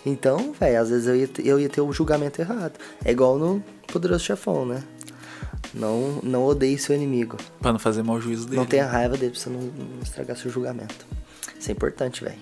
[0.07, 2.73] Então, velho, às vezes eu ia, ter- eu ia ter o julgamento errado.
[3.03, 3.59] É igual no
[3.91, 4.83] Poderoso Chefão, né?
[5.73, 7.37] Não, não odeie seu inimigo.
[7.59, 8.57] Pra não fazer mau juízo dele.
[8.57, 11.07] Não tenha raiva dele pra você não, não estragar seu julgamento.
[11.59, 12.35] Isso é importante, velho.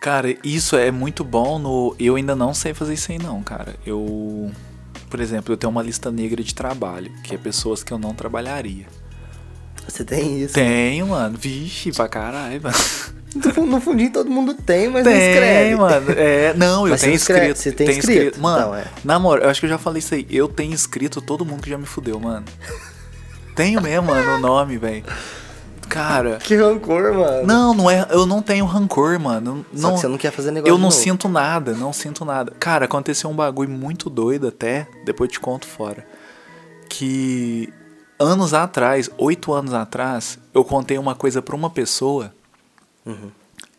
[0.00, 1.94] Cara, isso é muito bom no.
[1.98, 3.76] Eu ainda não sei fazer isso aí, não, cara.
[3.86, 4.50] Eu.
[5.08, 8.14] Por exemplo, eu tenho uma lista negra de trabalho, que é pessoas que eu não
[8.14, 8.86] trabalharia.
[9.88, 10.54] Você tem isso.
[10.54, 11.36] Tenho, mano.
[11.36, 12.76] Vixe, pra caralho, mano.
[13.34, 15.76] No fun- No fundinho todo mundo tem, mas não Tem, escreve.
[15.76, 16.10] mano.
[16.16, 17.58] É, não, eu Mas tenho escreve- escrito.
[17.58, 18.40] você tem tenho escrito?
[18.40, 18.84] Mano, Então, é.
[19.04, 20.26] na moral, eu acho que eu já falei isso aí.
[20.30, 22.44] Eu tenho escrito todo mundo que já me fudeu, mano.
[23.54, 25.04] Tenho mesmo, mano, o nome, velho.
[25.90, 26.38] Cara.
[26.38, 27.46] Que rancor, mano.
[27.46, 28.06] Não, não é.
[28.10, 29.66] Eu não tenho rancor, mano.
[29.74, 30.94] Só Não, você não quer fazer negócio eu não novo.
[30.94, 32.52] sinto nada, não sinto nada.
[32.60, 36.06] Cara, aconteceu um bagulho muito doido até, depois te conto fora.
[36.88, 37.72] Que
[38.18, 42.32] anos atrás, oito anos atrás, eu contei uma coisa pra uma pessoa
[43.04, 43.30] Uhum.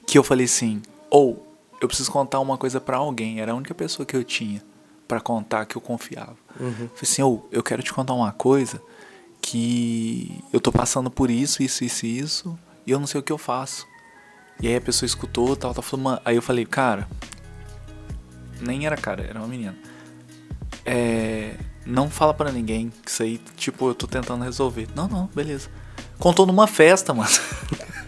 [0.07, 1.45] que eu falei assim, ou
[1.79, 3.39] eu preciso contar uma coisa pra alguém.
[3.39, 4.61] Era a única pessoa que eu tinha
[5.07, 6.35] pra contar que eu confiava.
[6.59, 6.71] Uhum.
[6.73, 8.81] Falei assim, ô, eu quero te contar uma coisa
[9.41, 13.31] que eu tô passando por isso, isso, isso isso, e eu não sei o que
[13.31, 13.87] eu faço.
[14.61, 16.19] E aí a pessoa escutou, tal, tal, falou.
[16.23, 17.07] Aí eu falei, cara.
[18.59, 19.75] Nem era cara, era uma menina.
[20.85, 21.55] É.
[21.83, 24.87] Não fala pra ninguém que isso aí, tipo, eu tô tentando resolver.
[24.95, 25.69] Não, não, beleza.
[26.19, 27.29] Contou numa festa, mano.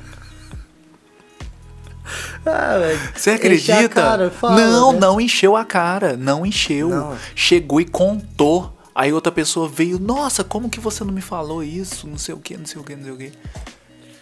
[2.46, 2.78] Ah.
[3.16, 3.88] Você acredita?
[3.88, 5.00] cara, fala, não, né?
[5.00, 6.18] não encheu a cara.
[6.18, 6.90] Não encheu.
[6.90, 7.18] Não.
[7.34, 8.78] Chegou e contou.
[8.96, 12.08] Aí outra pessoa veio, nossa, como que você não me falou isso?
[12.08, 13.32] Não sei o que, não sei o que, não sei o que.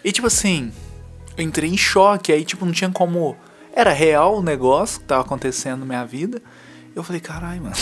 [0.04, 0.72] E tipo assim,
[1.38, 2.32] eu entrei em choque.
[2.32, 3.36] Aí, tipo, não tinha como.
[3.74, 6.42] Era real o negócio que tava acontecendo na minha vida.
[6.94, 7.76] Eu falei, caralho, mano,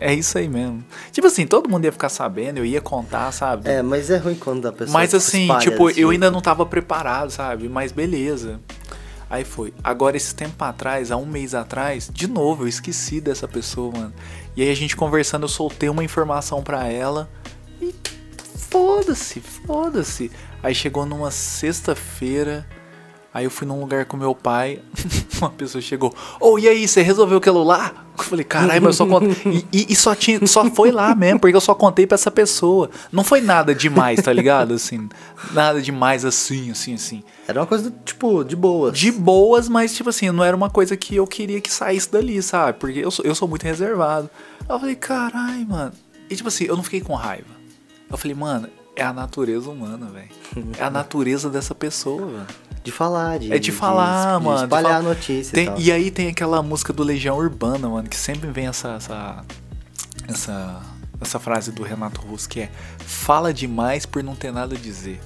[0.00, 0.82] é isso aí mesmo.
[1.12, 3.68] Tipo assim, todo mundo ia ficar sabendo, eu ia contar, sabe?
[3.68, 4.92] É, mas é ruim quando a pessoa.
[4.92, 7.68] Mas assim, tipo, eu ainda não tava preparado, sabe?
[7.68, 8.58] Mas beleza.
[9.34, 9.74] Aí foi.
[9.82, 14.14] Agora, esse tempo atrás, há um mês atrás, de novo, eu esqueci dessa pessoa, mano.
[14.56, 17.28] E aí a gente conversando, eu soltei uma informação pra ela.
[17.82, 17.92] E
[18.70, 20.30] foda-se, foda-se.
[20.62, 22.64] Aí chegou numa sexta-feira.
[23.34, 24.80] Aí eu fui num lugar com meu pai.
[25.42, 26.14] Uma pessoa chegou.
[26.40, 27.92] Ô, e aí, você resolveu aquilo lá?
[28.16, 29.66] Eu falei, caralho, mas eu só contei.
[29.72, 32.30] E, e- e só, tinha, só foi lá mesmo, porque eu só contei pra essa
[32.30, 32.88] pessoa.
[33.10, 34.72] Não foi nada demais, tá ligado?
[34.74, 35.08] Assim,
[35.52, 37.24] nada demais assim, assim, assim.
[37.48, 38.96] Era uma coisa, tipo, de boas.
[38.96, 42.40] De boas, mas tipo assim, não era uma coisa que eu queria que saísse dali,
[42.40, 42.78] sabe?
[42.78, 44.30] Porque eu sou, eu sou muito reservado.
[44.68, 45.92] Eu falei, caralho, mano.
[46.30, 47.48] E tipo assim, eu não fiquei com raiva.
[48.08, 50.28] Eu falei, mano, é a natureza humana, velho.
[50.78, 52.46] É a natureza dessa pessoa, velho.
[52.84, 53.50] De falar, de.
[53.50, 54.58] É de falar, de mano.
[54.58, 54.98] de espalhar falar.
[54.98, 55.80] a notícia Tem- e tal.
[55.80, 59.44] e aí tem aquela música do Legião Urbana, mano, que sempre vem essa, essa,
[60.28, 60.82] essa,
[61.18, 65.18] essa frase do Renato Russo, que é Fala demais por não ter nada a dizer.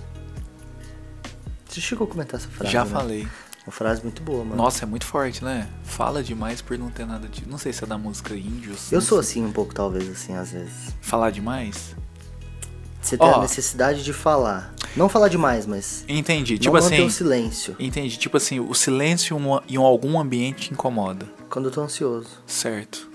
[1.68, 2.72] Você chegou a comentar essa frase?
[2.72, 2.90] Já né?
[2.90, 3.28] falei.
[3.66, 4.56] Uma frase muito boa, mano.
[4.56, 5.68] Nossa, é muito forte, né?
[5.82, 7.46] Fala demais por não ter nada a dizer.
[7.48, 8.90] Não sei se é da música Índios.
[8.92, 9.42] Eu sou sei.
[9.42, 10.94] assim um pouco, talvez, assim, às vezes.
[11.02, 11.94] Falar demais?
[13.00, 13.36] Você tem Ó.
[13.36, 14.74] a necessidade de falar.
[14.96, 16.04] Não falar demais, mas.
[16.08, 16.58] Entendi.
[16.58, 17.04] Tipo não manter assim.
[17.06, 17.76] o silêncio.
[17.78, 18.16] Entendi.
[18.16, 21.26] Tipo assim, o silêncio em um- em algum ambiente te incomoda.
[21.48, 22.28] Quando eu tô ansioso.
[22.46, 23.08] Certo.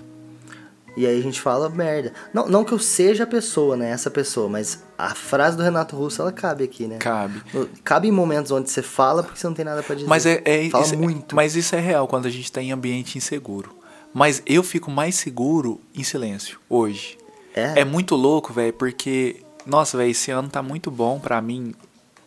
[0.96, 2.12] E aí a gente fala merda.
[2.32, 3.90] Não, não que eu seja a pessoa, né?
[3.90, 6.98] Essa pessoa, mas a frase do Renato Russo, ela cabe aqui, né?
[6.98, 7.42] Cabe.
[7.82, 10.08] Cabe em momentos onde você fala porque você não tem nada pra dizer.
[10.08, 11.34] Mas é, é Fala isso, muito.
[11.34, 13.74] Mas isso é real quando a gente tá em ambiente inseguro.
[14.12, 17.18] Mas eu fico mais seguro em silêncio hoje.
[17.52, 17.80] É?
[17.80, 21.74] É muito louco, velho, porque nossa, velho, esse ano tá muito bom pra mim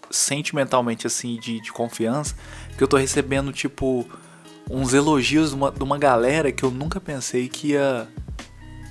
[0.10, 2.36] sentimentalmente assim de, de confiança,
[2.78, 4.08] que eu tô recebendo tipo
[4.69, 8.08] uns elogios de uma, de uma galera que eu nunca pensei que ia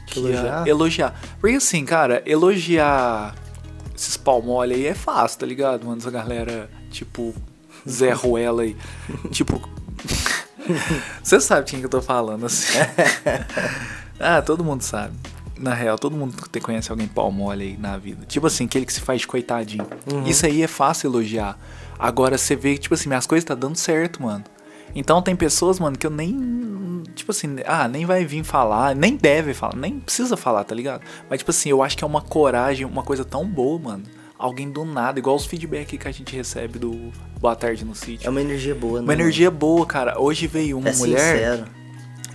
[0.07, 0.69] que ia Elogiar?
[0.69, 1.21] elogiar.
[1.41, 3.35] Porque assim, cara, elogiar
[3.97, 5.87] esses pau mole aí é fácil, tá ligado?
[5.87, 7.35] Mano, essa galera, tipo,
[7.89, 8.77] Zé Ruela aí.
[9.31, 9.61] tipo.
[11.23, 12.79] Você sabe quem que eu tô falando, assim.
[14.21, 15.15] ah, todo mundo sabe.
[15.59, 18.27] Na real, todo mundo te- conhece alguém pau mole aí na vida.
[18.27, 19.87] Tipo assim, aquele que se faz de coitadinho.
[20.27, 21.59] Isso aí é fácil elogiar.
[21.99, 24.45] Agora você vê que, tipo assim, minhas coisas tá dando certo, mano.
[24.95, 27.03] Então tem pessoas, mano, que eu nem.
[27.15, 31.03] Tipo assim, ah, nem vai vir falar, nem deve falar, nem precisa falar, tá ligado?
[31.31, 34.03] Mas, tipo assim, eu acho que é uma coragem, uma coisa tão boa, mano.
[34.39, 37.95] Alguém do nada, igual os feedback que a gente recebe do Boa Tarde no É
[37.95, 38.31] Sítio.
[38.31, 39.05] uma energia boa, né?
[39.05, 40.21] Uma energia boa, cara.
[40.21, 41.19] Hoje veio uma é mulher.
[41.19, 41.65] sincero.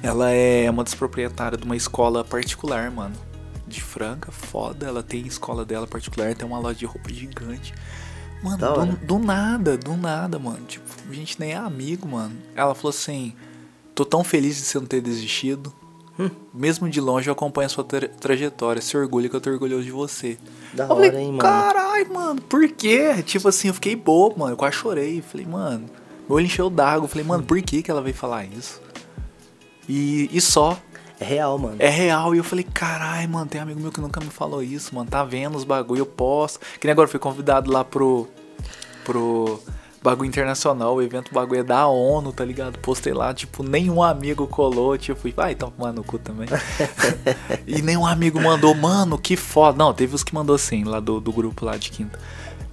[0.04, 3.16] Ela é uma das proprietárias de uma escola particular, mano.
[3.68, 4.86] De Franca, foda.
[4.88, 7.74] Ela tem escola dela particular, tem uma loja de roupa gigante.
[8.44, 10.66] Mano, do, do nada, do nada, mano.
[10.68, 12.36] Tipo, a gente nem é amigo, mano.
[12.56, 13.34] Ela falou assim:
[13.94, 15.72] tô tão feliz de você não ter desistido.
[16.20, 16.30] Hum.
[16.54, 18.82] Mesmo de longe eu acompanho a sua tra- trajetória.
[18.82, 20.38] Se orgulha que eu tô orgulhoso de você.
[20.74, 21.40] Da eu falei, hora, hein, mano?
[21.40, 23.22] Caralho, mano, por quê?
[23.24, 24.54] Tipo assim, eu fiquei bobo, mano.
[24.54, 25.22] Eu quase chorei.
[25.22, 25.86] Falei, mano,
[26.28, 27.08] meu olho encheu d'água.
[27.08, 28.82] Falei, mano, por que, que ela veio falar isso?
[29.92, 30.80] E, e só.
[31.20, 31.76] É real, mano.
[31.80, 32.34] É real.
[32.34, 35.10] E eu falei, caralho, mano, tem amigo meu que nunca me falou isso, mano.
[35.10, 36.62] Tá vendo os bagulho, eu posto.
[36.80, 38.26] Que nem agora eu fui convidado lá pro.
[39.04, 39.62] pro.
[40.04, 42.80] Bagulho internacional, o evento bagulho é da ONU, tá ligado?
[42.80, 46.48] Postei lá, tipo, nenhum amigo colou, tipo, vai, então tomar no cu também.
[47.68, 49.78] e nenhum amigo mandou, mano, que foda.
[49.78, 52.18] Não, teve os que mandou assim, lá do, do grupo lá de quinta.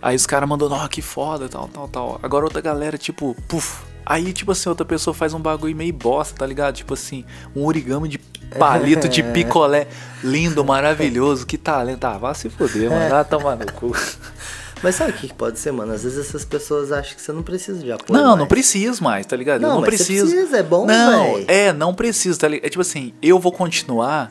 [0.01, 2.21] Aí os caras mandou, ó, que foda, tal, tal, tal.
[2.23, 3.88] Agora outra galera, tipo, puf.
[4.05, 6.75] Aí, tipo assim, outra pessoa faz um bagulho meio bosta, tá ligado?
[6.77, 8.19] Tipo assim, um origami de
[8.59, 9.87] palito de picolé
[10.25, 12.05] lindo, maravilhoso, que talento.
[12.05, 13.11] Ah, vá se fuder, mano.
[13.11, 13.93] Vai tomar no cu.
[14.81, 15.93] Mas sabe o que pode ser, mano?
[15.93, 18.17] Às vezes essas pessoas acham que você não precisa de apoio.
[18.17, 18.39] Não, mais.
[18.39, 19.61] não preciso mais, tá ligado?
[19.61, 20.31] eu Não, não mas você preciso.
[20.31, 21.45] precisa, é bom, Não, véi.
[21.49, 22.65] é, não preciso, tá ligado?
[22.67, 24.31] É tipo assim, eu vou continuar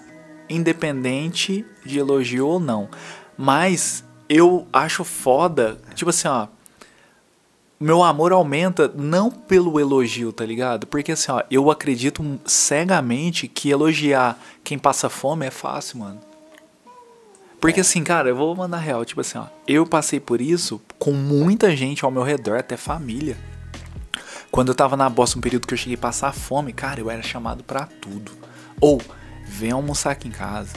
[0.49, 2.89] independente de elogio ou não.
[3.37, 6.47] Mas eu acho foda, tipo assim, ó.
[7.79, 10.87] Meu amor aumenta não pelo elogio, tá ligado?
[10.87, 16.19] Porque assim, ó, eu acredito cegamente que elogiar quem passa fome é fácil, mano.
[17.59, 21.11] Porque assim, cara, eu vou mandar real, tipo assim, ó, eu passei por isso com
[21.11, 23.37] muita gente ao meu redor, até família.
[24.51, 27.09] Quando eu tava na bosta, um período que eu cheguei a passar fome, cara, eu
[27.09, 28.31] era chamado para tudo.
[28.79, 29.01] Ou,
[29.45, 30.73] vem almoçar aqui em casa.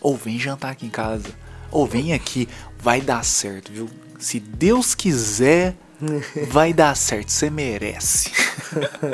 [0.00, 1.28] Ou, vem jantar aqui em casa.
[1.70, 3.88] Ou, vem aqui, vai dar certo, viu?
[4.18, 5.76] Se Deus quiser,
[6.50, 8.32] vai dar certo, você merece.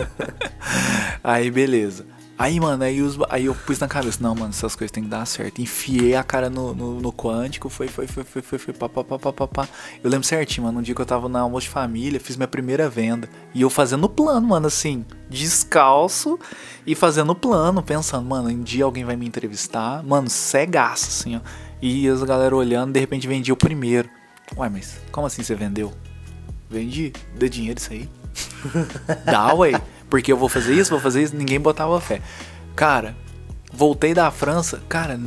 [1.22, 2.06] aí, beleza.
[2.38, 5.08] Aí, mano, aí, os, aí eu pus na cabeça, não, mano, essas coisas tem que
[5.08, 5.60] dar certo.
[5.60, 9.02] Enfiei a cara no, no, no quântico, foi, foi, foi, foi, foi, foi, pá, pá,
[9.02, 9.68] pá, pá, pá, pá.
[10.04, 12.46] Eu lembro certinho, mano, um dia que eu tava na almoço de família, fiz minha
[12.46, 13.28] primeira venda.
[13.52, 16.38] E eu fazendo plano, mano, assim, descalço
[16.86, 20.04] e fazendo plano, pensando, mano, um dia alguém vai me entrevistar.
[20.04, 21.40] Mano, cegaço, assim, ó.
[21.82, 24.08] E as galera olhando, de repente vendi o primeiro.
[24.56, 25.92] Ué, mas como assim você vendeu?
[26.70, 28.08] Vendi, dê dinheiro isso aí.
[29.24, 29.72] Dá, ué.
[30.10, 32.20] Porque eu vou fazer isso, vou fazer isso, ninguém botava fé.
[32.74, 33.16] Cara,
[33.72, 35.20] voltei da França, cara,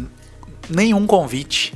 [0.69, 1.73] nenhum convite.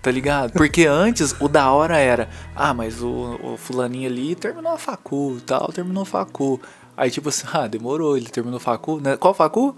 [0.00, 0.52] Tá ligado?
[0.52, 5.40] Porque antes o da hora era, ah, mas o, o fulaninho ali terminou a facu,
[5.46, 6.60] tal, terminou a facu.
[6.94, 9.16] Aí tipo assim, ah, demorou, ele terminou a facu, né?
[9.16, 9.74] Qual facu?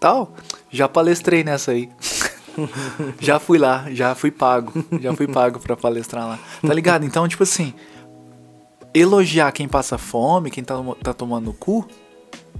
[0.00, 0.34] Tal.
[0.68, 1.88] Já palestrei nessa aí.
[3.20, 6.38] já fui lá, já fui pago, já fui pago para palestrar lá.
[6.60, 7.04] Tá ligado?
[7.04, 7.72] Então, tipo assim,
[8.94, 11.86] elogiar quem passa fome, quem tá, tá tomando cu,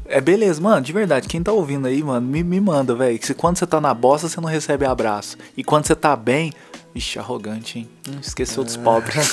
[0.07, 3.19] é beleza, mano, de verdade, quem tá ouvindo aí, mano, me, me manda, velho.
[3.19, 5.37] Que quando você tá na bosta, você não recebe abraço.
[5.57, 6.53] E quando você tá bem,
[6.99, 7.89] ixi, arrogante, hein?
[8.09, 9.33] Hum, esqueceu dos pobres.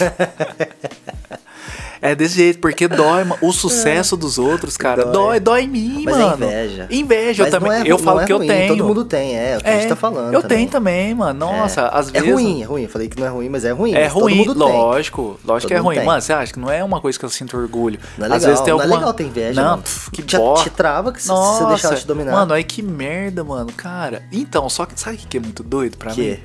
[2.02, 5.06] É desse jeito, porque dói o sucesso dos outros, cara.
[5.06, 6.32] Dói, dói, dói em mim, Mas mano.
[6.32, 6.88] é inveja.
[6.92, 7.82] Inveja, Mas eu também.
[7.82, 8.68] é- eu falo é que ruim, eu tenho.
[8.78, 10.32] Todo mundo tem, é, o que a gente tá falando.
[10.34, 10.58] Eu também.
[10.58, 11.40] tenho também, mano.
[11.40, 12.30] Nossa, às É vezes.
[12.32, 12.84] ruim, é ruim.
[12.84, 13.94] Eu falei que não é ruim, mas é ruim.
[13.96, 14.64] É ruim, mundo tem.
[14.74, 15.40] lógico.
[15.44, 15.96] Lógico Todo que é ruim.
[15.96, 16.06] tem.
[16.06, 18.00] Mano, você acha que não é uma coisa que eu sinto orgulho?
[18.20, 19.00] Não é Às legal, vezes tem não é alguma.
[19.00, 19.84] legal ter inveja, Não, mano.
[20.12, 22.34] que Te- te trava que se- você deixar te dominar.
[22.34, 23.72] Mano, aí que merda, mano.
[23.76, 26.38] Cara, então, só que sabe o que é muito doido pra mim?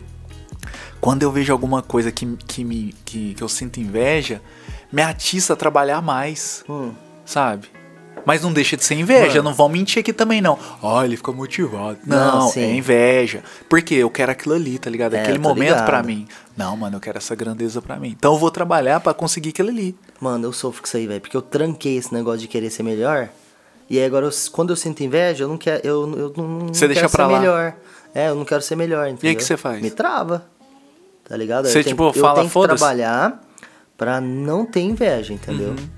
[1.00, 4.40] Quando eu vejo alguma coisa que, que, me, que, que eu sinto inveja,
[4.92, 6.92] me atiça a trabalhar mais, Hum.
[7.24, 7.68] sabe?
[8.26, 9.44] Mas não deixa de ser inveja, Mano.
[9.44, 10.58] não vão mentir aqui também, não.
[10.82, 11.98] Ó, ele fica motivado.
[12.06, 13.42] Não, Não, é inveja.
[13.66, 15.14] Porque eu quero aquilo ali, tá ligado?
[15.14, 16.28] É, Aquele tô momento pra mim.
[16.54, 18.08] Não, mano, eu quero essa grandeza pra mim.
[18.10, 19.96] Então eu vou trabalhar pra conseguir aquilo ali.
[20.20, 21.20] Mano, eu sofro com isso aí, velho.
[21.22, 23.30] Porque eu tranquei esse negócio de querer ser melhor.
[23.88, 25.80] E aí agora, eu- quando eu sinto inveja, eu não quero.
[25.82, 27.40] Eu, eu não, não Você quero deixa pra ser lá.
[27.40, 27.74] melhor.
[28.14, 29.34] É, eu não quero ser melhor, entendeu?
[29.34, 29.80] que você faz?
[29.80, 30.44] Me trava.
[31.30, 31.68] Tá ligado?
[31.68, 33.40] Você, eu tenho, tipo, eu fala, tenho que trabalhar
[33.96, 35.68] pra não ter inveja, entendeu?
[35.70, 35.88] Uhum.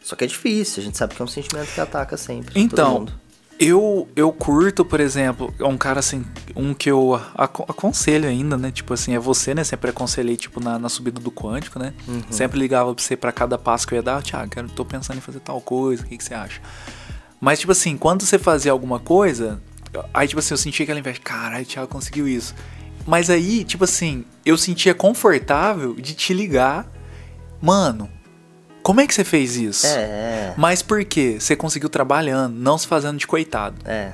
[0.00, 2.58] Só que é difícil, a gente sabe que é um sentimento que ataca sempre.
[2.58, 3.06] Então,
[3.60, 6.24] eu eu curto, por exemplo, um cara assim,
[6.56, 8.70] um que eu aco- aconselho ainda, né?
[8.70, 9.62] Tipo assim, é você, né?
[9.62, 11.92] Sempre aconselhei, tipo, na, na subida do quântico, né?
[12.08, 12.22] Uhum.
[12.30, 15.18] Sempre ligava pra você pra cada passo que eu ia dar, Thiago, quero, tô pensando
[15.18, 16.62] em fazer tal coisa, o que, que você acha?
[17.38, 19.60] Mas, tipo assim, quando você fazia alguma coisa,
[20.14, 22.54] aí, tipo assim, eu sentia aquela inveja, caralho, Thiago conseguiu isso.
[23.08, 26.86] Mas aí, tipo assim, eu sentia confortável de te ligar,
[27.58, 28.10] mano,
[28.82, 29.86] como é que você fez isso?
[29.86, 31.38] É, Mas por quê?
[31.40, 33.76] Você conseguiu trabalhando, não se fazendo de coitado.
[33.86, 34.12] é.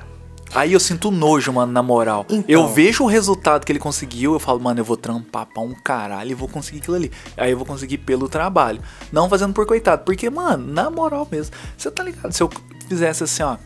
[0.54, 2.24] Aí eu sinto nojo, mano, na moral.
[2.30, 2.44] Então.
[2.46, 5.74] Eu vejo o resultado que ele conseguiu, eu falo, mano, eu vou trampar pra um
[5.74, 7.10] caralho e vou conseguir aquilo ali.
[7.36, 8.80] Aí eu vou conseguir pelo trabalho.
[9.10, 10.04] Não fazendo por coitado.
[10.04, 12.30] Porque, mano, na moral mesmo, você tá ligado?
[12.30, 12.48] Se eu
[12.88, 13.56] fizesse assim, ó.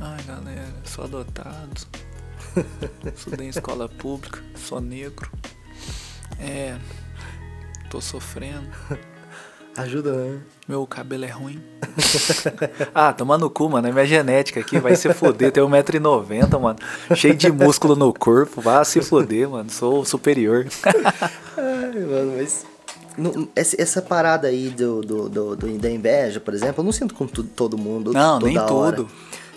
[0.00, 1.80] Ai, galera, sou adotado.
[3.14, 5.30] Estudei em escola pública, sou negro.
[6.38, 6.76] É.
[7.90, 8.66] Tô sofrendo.
[9.76, 10.38] Ajuda, né?
[10.66, 11.62] Meu cabelo é ruim.
[12.94, 13.86] ah, toma no cu, mano.
[13.86, 14.78] É minha genética aqui.
[14.80, 15.52] Vai se foder.
[15.52, 16.78] Tenho 1,90m, mano.
[17.14, 18.60] Cheio de músculo no corpo.
[18.60, 19.70] Vai se foder, mano.
[19.70, 20.66] Sou superior.
[21.56, 22.64] Ai, mano, mas.
[23.18, 27.14] não- essa, parada aí do, do, do- do- da inveja, por exemplo, eu não sinto
[27.14, 28.12] com todo mundo.
[28.12, 28.96] Não, nem hora.
[28.96, 29.08] tudo.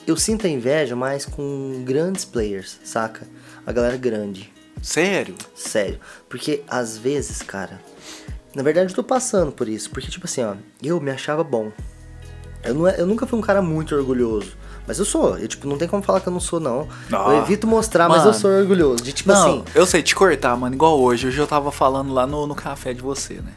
[0.09, 3.27] Eu sinto a inveja mais com grandes players, saca?
[3.63, 4.51] A galera grande.
[4.81, 5.35] Sério?
[5.53, 5.99] Sério.
[6.27, 7.79] Porque às vezes, cara.
[8.55, 9.91] Na verdade, eu tô passando por isso.
[9.91, 11.71] Porque, tipo assim, ó, eu me achava bom.
[12.63, 14.57] Eu, não, é- eu nunca fui um cara muito orgulhoso.
[14.87, 15.37] Mas eu sou.
[15.37, 16.87] Eu, tipo, não tem como falar que eu não sou, não.
[17.13, 17.35] Ah.
[17.35, 18.39] eu evito mostrar, mas eu Mano.
[18.39, 19.03] sou orgulhoso.
[19.03, 19.63] De tipo não, assim.
[19.75, 20.73] eu sei te cortar, mano.
[20.73, 21.27] Igual hoje.
[21.27, 23.53] Hoje eu tava falando lá no, no café de você, né?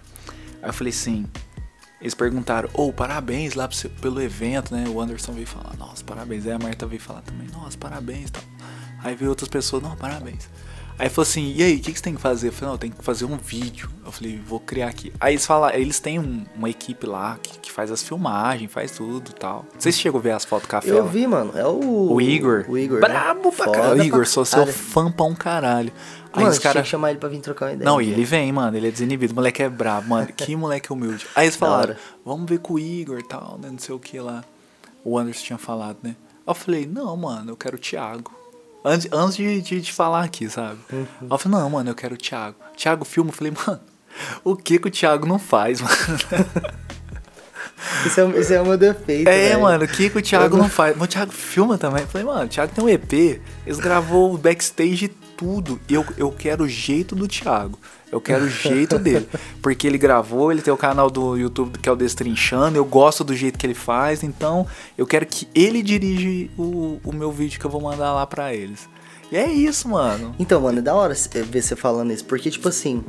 [0.62, 1.24] Aí eu falei assim.
[2.03, 3.66] Eles perguntaram, ô, parabéns lá
[4.00, 4.84] pelo evento, né?
[4.88, 6.44] O Anderson veio falar, nossa, parabéns.
[6.46, 8.42] Aí a Marta veio falar também, nossa, parabéns e tal.
[9.03, 10.50] Aí veio outras pessoas, não, parabéns.
[10.98, 12.48] Aí falou assim, e aí, o que, que você tem que fazer?
[12.48, 13.88] Eu falei, não, eu tenho que fazer um vídeo.
[14.05, 15.12] Eu falei, vou criar aqui.
[15.18, 18.90] Aí eles falam, eles têm um- uma equipe lá que, que faz as filmagens, faz
[18.92, 19.64] tudo e tal.
[19.72, 20.90] Não sei se chegou a ver as fotos do café.
[20.90, 21.11] Eu lá.
[21.11, 21.57] vi, mano.
[21.57, 22.12] É o.
[22.12, 22.66] O Igor.
[22.68, 23.00] O Igor.
[23.00, 23.09] né?
[23.09, 24.03] Brabo pra Foda caralho.
[24.05, 25.92] Igor, sou seu fã pra um caralho.
[26.33, 26.87] Aí Mano, os tinha caras.
[26.87, 27.85] que chamar ele pra vir trocar uma ideia.
[27.91, 29.33] Não, e ele vem, mano, ele é desinibido.
[29.33, 30.26] O moleque é brabo, mano.
[30.28, 31.26] Que moleque humilde.
[31.35, 33.68] Aí eles falaram, vamos ver com o Igor e tal, né?
[33.70, 34.43] Não sei o que lá.
[35.05, 36.16] O Anderson tinha falado, né?
[36.47, 38.33] Eu falei, não, mano, eu quero o Thiago.
[38.85, 40.78] Antes, antes de, de, de falar aqui, sabe?
[40.93, 41.07] Uhum.
[41.30, 42.57] Eu falei, não, mano, eu quero o Thiago.
[42.76, 43.80] Thiago filma, eu falei, mano,
[44.43, 45.95] o que que o Thiago não faz, mano?
[48.07, 49.28] Isso é, isso é o meu defeito.
[49.28, 49.61] É, velho.
[49.62, 50.97] mano, o que, que o Thiago Eu não faz?
[50.97, 52.03] Mas o Thiago filma também.
[52.03, 53.12] Eu falei, mano, o Thiago tem um EP.
[53.66, 55.09] Eles gravou o backstage
[55.43, 55.80] tudo.
[55.88, 57.78] Eu, eu quero o jeito do Thiago.
[58.11, 59.28] Eu quero o jeito dele.
[59.61, 62.76] Porque ele gravou, ele tem o canal do YouTube que é o Destrinchando.
[62.76, 64.22] Eu gosto do jeito que ele faz.
[64.22, 64.66] Então,
[64.97, 68.55] eu quero que ele dirige o, o meu vídeo que eu vou mandar lá pra
[68.55, 68.88] eles.
[69.30, 70.34] E é isso, mano.
[70.38, 72.24] Então, mano, é da hora cê- ver você falando isso.
[72.26, 73.03] Porque, tipo assim,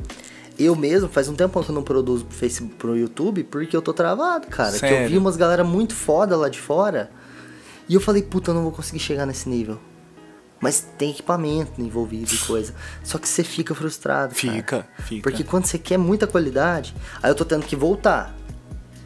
[0.58, 3.82] eu mesmo, faz um tempo que eu não produzo pro Facebook, pro YouTube, porque eu
[3.82, 4.70] tô travado, cara.
[4.70, 5.08] Que eu Sério?
[5.10, 7.10] vi umas galera muito foda lá de fora.
[7.86, 9.78] E eu falei, puta, eu não vou conseguir chegar nesse nível.
[10.64, 12.72] Mas tem equipamento envolvido e coisa.
[13.02, 14.34] Só que você fica frustrado.
[14.34, 14.62] cara.
[14.62, 15.22] Fica, fica.
[15.22, 18.34] Porque quando você quer muita qualidade, aí eu tô tendo que voltar.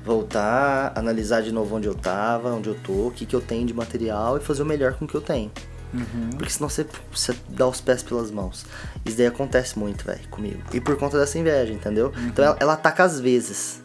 [0.04, 3.66] Voltar, analisar de novo onde eu tava, onde eu tô, o que, que eu tenho
[3.66, 5.50] de material e fazer o melhor com o que eu tenho.
[5.92, 6.30] Uhum.
[6.36, 8.64] Porque senão você, você dá os pés pelas mãos.
[9.04, 10.62] Isso daí acontece muito, velho, comigo.
[10.72, 12.12] E por conta dessa inveja, entendeu?
[12.16, 12.28] Uhum.
[12.28, 13.82] Então ela, ela ataca às vezes.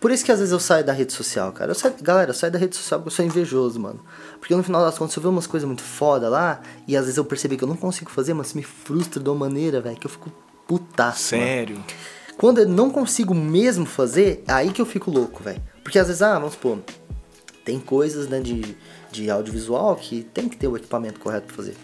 [0.00, 1.70] Por isso que às vezes eu saio da rede social, cara.
[1.72, 4.00] Eu saio- galera, eu saio da rede social porque eu sou invejoso, mano.
[4.38, 7.16] Porque no final das contas eu vejo umas coisas muito foda lá e às vezes
[7.18, 10.06] eu percebi que eu não consigo fazer, mas me frustra de uma maneira, velho, que
[10.06, 10.30] eu fico
[10.66, 11.34] putaço.
[11.34, 11.46] mano.
[11.46, 11.84] Sério.
[12.38, 15.60] Quando eu não consigo mesmo fazer, é aí que eu fico louco, velho.
[15.82, 16.78] Porque às vezes, ah, vamos supor,
[17.64, 18.76] tem coisas, né, de,
[19.10, 21.76] de audiovisual que tem que ter o equipamento correto pra fazer.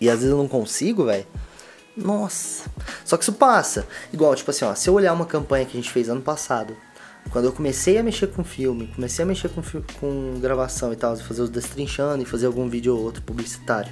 [0.00, 1.26] E às vezes eu não consigo, velho.
[1.96, 2.68] Nossa.
[3.04, 3.86] Só que isso passa.
[4.12, 6.76] Igual, tipo assim, ó, se eu olhar uma campanha que a gente fez ano passado,
[7.30, 9.62] quando eu comecei a mexer com filme, comecei a mexer com,
[9.98, 13.90] com gravação e tal, fazer os destrinchando e fazer algum vídeo ou outro publicitário.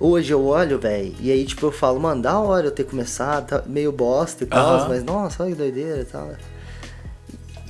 [0.00, 3.46] Hoje eu olho, velho, e aí, tipo, eu falo, mano, da hora eu ter começado,
[3.46, 6.32] tá meio bosta e tal, mas nossa, olha que doideira e tal.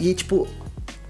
[0.00, 0.48] E, tipo,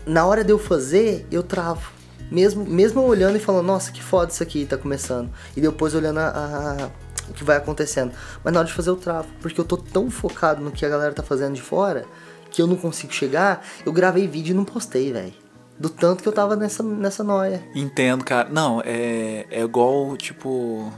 [0.05, 1.93] na hora de eu fazer, eu travo.
[2.31, 5.31] Mesmo, mesmo olhando e falando, nossa, que foda isso aqui, tá começando.
[5.57, 6.91] E depois olhando a, a-
[7.29, 8.13] o que vai acontecendo.
[8.43, 9.29] Mas na hora de fazer, eu travo.
[9.41, 12.05] Porque eu tô tão focado no que a galera tá fazendo de fora,
[12.51, 13.65] que eu não consigo chegar.
[13.85, 15.35] Eu gravei vídeo e não postei, velho.
[15.79, 17.63] Do tanto que eu tava nessa, nessa noia.
[17.75, 18.49] Entendo, cara.
[18.49, 20.93] Não, é, é igual, tipo.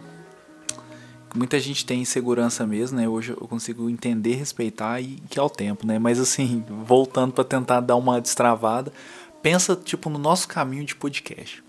[1.35, 3.09] Muita gente tem insegurança mesmo, né?
[3.09, 5.99] Hoje eu consigo entender, respeitar e que é o tempo, né?
[5.99, 8.93] Mas assim, voltando pra tentar dar uma destravada,
[9.43, 11.63] pensa, tipo, no nosso caminho de podcast.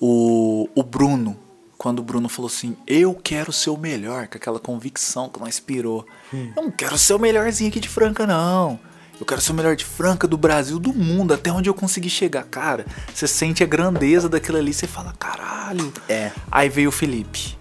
[0.00, 1.38] O, o Bruno,
[1.76, 5.50] quando o Bruno falou assim, eu quero ser o melhor, com aquela convicção que nós
[5.50, 6.06] inspirou.
[6.32, 8.78] Eu não quero ser o melhorzinho aqui de Franca, não.
[9.20, 12.10] Eu quero ser o melhor de Franca, do Brasil, do mundo, até onde eu conseguir
[12.10, 12.44] chegar.
[12.44, 15.92] Cara, você sente a grandeza daquilo ali, você fala, caralho.
[16.08, 16.32] É.
[16.50, 17.56] Aí veio o Felipe.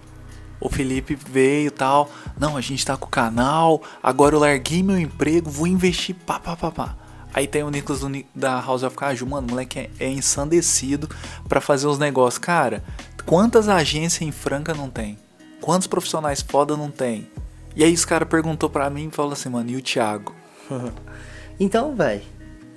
[0.59, 2.09] O Felipe veio e tal.
[2.39, 3.83] Não, a gente tá com o canal.
[4.01, 6.15] Agora eu larguei meu emprego, vou investir.
[6.25, 6.95] Pá, pá, pá, pá.
[7.33, 9.25] Aí tem o Nicolas do da House of Caju.
[9.25, 11.09] Mano, o moleque é, é ensandecido
[11.49, 12.37] pra fazer os negócios.
[12.37, 12.83] Cara,
[13.25, 15.17] quantas agências em Franca não tem?
[15.61, 17.27] Quantos profissionais foda não tem?
[17.75, 20.33] E aí os cara perguntou pra mim e falou assim, mano, e o Thiago?
[21.59, 22.21] Então, velho.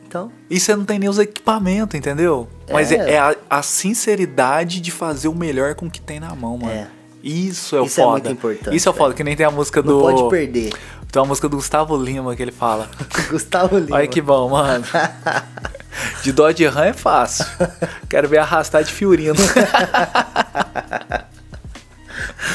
[0.07, 2.47] Então, E você não tem nem os equipamentos, entendeu?
[2.71, 3.13] Mas é, É.
[3.15, 6.71] é a, a sinceridade de fazer o melhor com o que tem na mão, mano.
[6.73, 6.87] É.
[7.25, 8.13] Isso é o Isso é foda.
[8.13, 10.01] muito importante, Isso é o foda, que nem tem a música não do.
[10.01, 10.73] pode perder.
[11.11, 12.89] Tem uma música do Gustavo Lima que ele fala.
[13.31, 13.97] Gustavo Lima.
[13.97, 14.85] Olha que bom, mano.
[16.23, 17.47] De Dodge Ram é fácil.
[18.09, 19.35] Quero ver arrastar de Fiorino.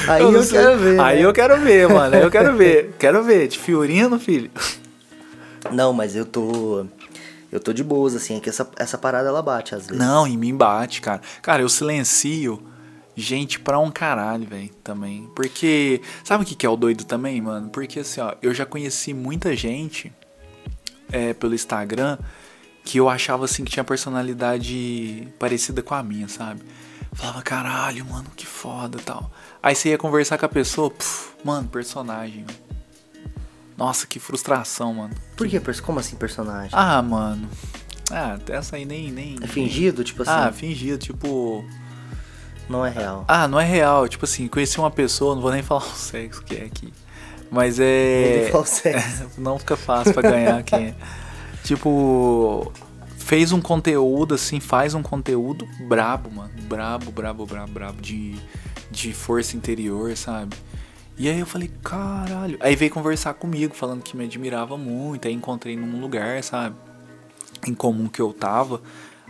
[0.07, 0.59] Aí eu, sei.
[0.59, 0.99] quero ver.
[0.99, 1.25] Aí né?
[1.25, 2.15] eu quero ver, mano.
[2.15, 2.95] Aí eu quero ver.
[2.97, 3.47] Quero ver.
[3.47, 4.49] De Fiorino, filho.
[5.71, 6.85] Não, mas eu tô.
[7.51, 9.97] Eu tô de boas, assim, é que essa, essa parada ela bate às vezes.
[9.97, 11.21] Não, em mim bate, cara.
[11.41, 12.63] Cara, eu silencio
[13.13, 15.29] gente pra um caralho, velho, também.
[15.35, 17.69] Porque, sabe o que que é o doido também, mano?
[17.69, 20.13] Porque assim, ó, eu já conheci muita gente
[21.11, 22.17] é, pelo Instagram
[22.83, 26.61] que eu achava assim que tinha personalidade parecida com a minha, sabe?
[27.13, 29.31] Falava, caralho, mano, que foda tal.
[29.61, 32.45] Aí você ia conversar com a pessoa, puf, mano, personagem.
[33.77, 35.13] Nossa, que frustração, mano.
[35.35, 35.59] Por que?
[35.81, 36.71] Como assim personagem?
[36.71, 37.49] Ah, mano.
[38.11, 39.11] Ah, essa aí nem.
[39.11, 40.03] nem é fingido?
[40.03, 41.65] Tipo assim, ah, fingido, tipo.
[42.69, 43.25] não é real.
[43.27, 44.07] Ah, não é real.
[44.07, 46.93] Tipo assim, conheci uma pessoa, não vou nem falar o sexo que é aqui.
[47.49, 48.41] Mas é.
[48.43, 49.29] nem falar o sexo.
[49.39, 50.95] não fica fácil pra ganhar quem é.
[51.63, 52.71] Tipo.
[53.17, 56.51] Fez um conteúdo, assim, faz um conteúdo brabo, mano.
[56.63, 58.01] Brabo, brabo, brabo, brabo.
[58.01, 58.35] De,
[58.89, 60.57] de força interior, sabe?
[61.17, 62.57] E aí eu falei, caralho.
[62.59, 65.27] Aí veio conversar comigo, falando que me admirava muito.
[65.27, 66.75] Aí encontrei num lugar, sabe?
[67.65, 68.81] Em comum que eu tava.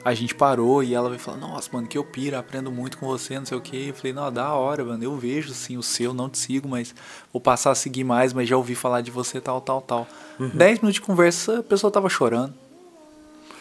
[0.03, 3.05] A gente parou e ela veio falar, nossa, mano, que eu pira, aprendo muito com
[3.05, 3.89] você, não sei o que.
[3.89, 5.03] Eu falei, não, da hora, mano.
[5.03, 6.95] Eu vejo sim o seu, não te sigo, mas
[7.31, 10.07] vou passar a seguir mais, mas já ouvi falar de você, tal, tal, tal.
[10.39, 10.49] Uhum.
[10.49, 12.53] Dez minutos de conversa, a pessoa tava chorando.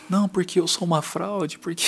[0.09, 1.85] Não, porque eu sou uma fraude, porque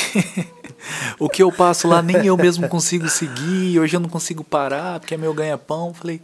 [1.18, 5.00] o que eu passo lá nem eu mesmo consigo seguir, hoje eu não consigo parar,
[5.00, 5.92] porque é meu ganha-pão.
[5.92, 6.20] Falei,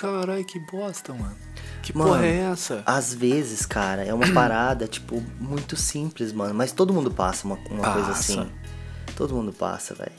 [0.00, 1.34] carai, que bosta, mano.
[1.82, 2.82] Que mano, porra é essa?
[2.86, 6.54] Às vezes, cara, é uma parada, tipo, muito simples, mano.
[6.54, 7.92] Mas todo mundo passa uma, uma passa.
[7.92, 8.50] coisa assim.
[9.16, 10.12] Todo mundo passa, velho.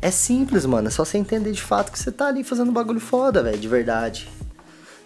[0.00, 0.88] É simples, mano.
[0.88, 3.68] É só você entender de fato que você tá ali fazendo bagulho foda, velho, de
[3.68, 4.28] verdade.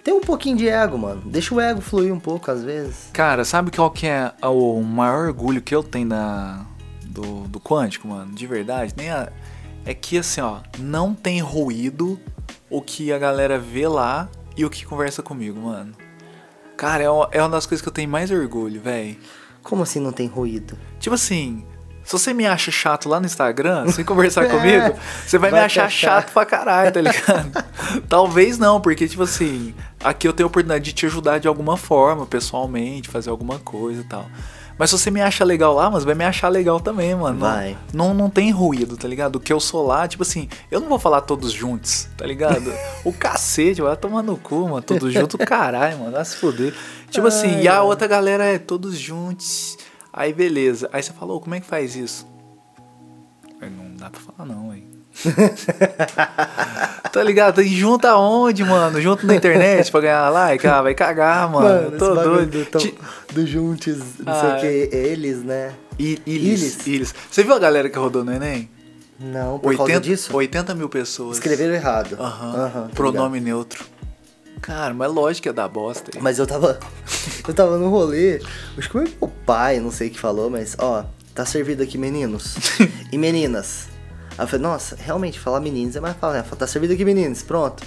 [0.05, 1.23] Tem um pouquinho de ego, mano.
[1.27, 3.09] Deixa o ego fluir um pouco às vezes.
[3.13, 6.67] Cara, sabe qual que é o maior orgulho que eu tenho da,
[7.05, 8.35] do, do quântico, mano?
[8.35, 8.93] De verdade?
[8.97, 9.31] Nem a,
[9.85, 12.19] é que assim, ó, não tem ruído
[12.71, 15.95] o que a galera vê lá e o que conversa comigo, mano.
[16.77, 19.17] Cara, é uma, é das coisas que eu tenho mais orgulho, velho.
[19.63, 20.77] Como assim não tem ruído?
[20.99, 21.65] Tipo assim,
[22.05, 24.95] se você me acha chato lá no Instagram, sem conversar comigo,
[25.25, 27.65] você vai, vai me achar chato pra caralho, tá ligado?
[28.09, 31.77] Talvez não, porque, tipo assim, aqui eu tenho a oportunidade de te ajudar de alguma
[31.77, 34.27] forma, pessoalmente, fazer alguma coisa e tal.
[34.79, 37.39] Mas se você me acha legal lá, mas vai me achar legal também, mano.
[37.39, 37.77] Vai.
[37.93, 39.37] Não, não, não tem ruído, tá ligado?
[39.37, 42.73] O que eu sou lá, tipo assim, eu não vou falar todos juntos, tá ligado?
[43.05, 44.83] o cacete, vai tomar no cu, mano.
[44.83, 46.13] Todos juntos, caralho, mano.
[46.13, 46.75] Vai se foder.
[47.11, 49.77] Tipo Ai, assim, e a outra galera é todos juntos.
[50.13, 50.89] Aí beleza.
[50.93, 52.27] Aí você falou, como é que faz isso?
[53.61, 54.92] Aí não dá pra falar não, hein.
[57.13, 57.63] tá ligado?
[57.63, 59.01] E junta aonde, mano?
[59.01, 60.67] Junto na internet pra ganhar like?
[60.67, 61.69] Ah, vai cagar, mano.
[61.69, 62.65] mano tô doido.
[62.65, 62.95] Do, Ti...
[63.33, 65.73] do Juntos, não ah, sei o que, eles, né?
[65.99, 67.15] I, ilis, ilis.
[67.31, 68.69] Você viu a galera que rodou no Enem?
[69.21, 70.37] Não, por 80, causa disso?
[70.37, 71.37] 80 mil pessoas.
[71.37, 72.17] Escreveram errado.
[72.19, 72.73] Aham.
[72.75, 73.85] Uhum, Pronome neutro.
[74.61, 76.11] Cara, mas lógico que é da bosta.
[76.21, 76.79] Mas eu tava.
[77.47, 78.41] eu tava no rolê.
[78.77, 81.05] Acho que o pai, não sei o que falou, mas, ó,
[81.35, 82.55] tá servido aqui, meninos.
[83.13, 83.92] e meninas.
[84.39, 86.57] Aí eu falei, nossa, realmente, falar meninos é mais fácil, né?
[86.59, 87.83] Tá servido aqui, meninos, pronto.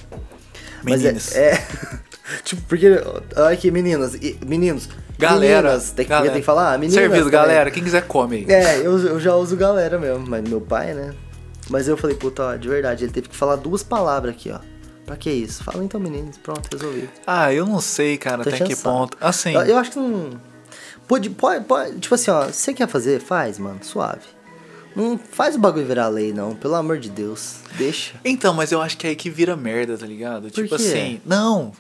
[0.84, 1.14] Meninos.
[1.14, 1.68] Mas é, é
[2.44, 2.88] tipo, porque.
[3.36, 4.16] Olha aqui, meninas.
[4.46, 4.90] Meninos.
[5.18, 5.70] Galera.
[5.70, 6.32] Meninas, tem, galera.
[6.32, 7.02] tem que falar, meninas.
[7.02, 7.72] Servido, galera.
[7.72, 8.46] Quem quiser come aí.
[8.54, 11.14] É, eu, eu já uso galera mesmo, mas meu pai, né?
[11.70, 14.60] Mas eu falei, puta, ó, de verdade, ele teve que falar duas palavras aqui, ó.
[15.06, 15.64] Pra que isso?
[15.64, 16.38] Fala então, meninos.
[16.38, 17.10] Pronto, resolvido.
[17.26, 19.18] Ah, eu não sei, cara, Tô até que ponto.
[19.22, 19.54] Assim.
[19.54, 20.32] Eu, eu, acho que não.
[21.08, 22.00] Pode, pode, pode.
[22.00, 22.48] Tipo assim, ó.
[22.48, 23.20] Você quer fazer?
[23.20, 23.80] Faz, mano.
[23.84, 24.35] Suave.
[24.96, 26.56] Não faz o bagulho virar lei, não.
[26.56, 27.58] Pelo amor de Deus.
[27.78, 28.14] Deixa.
[28.24, 30.44] Então, mas eu acho que é aí que vira merda, tá ligado?
[30.44, 30.76] Por tipo quê?
[30.76, 31.22] assim.
[31.26, 31.74] Não.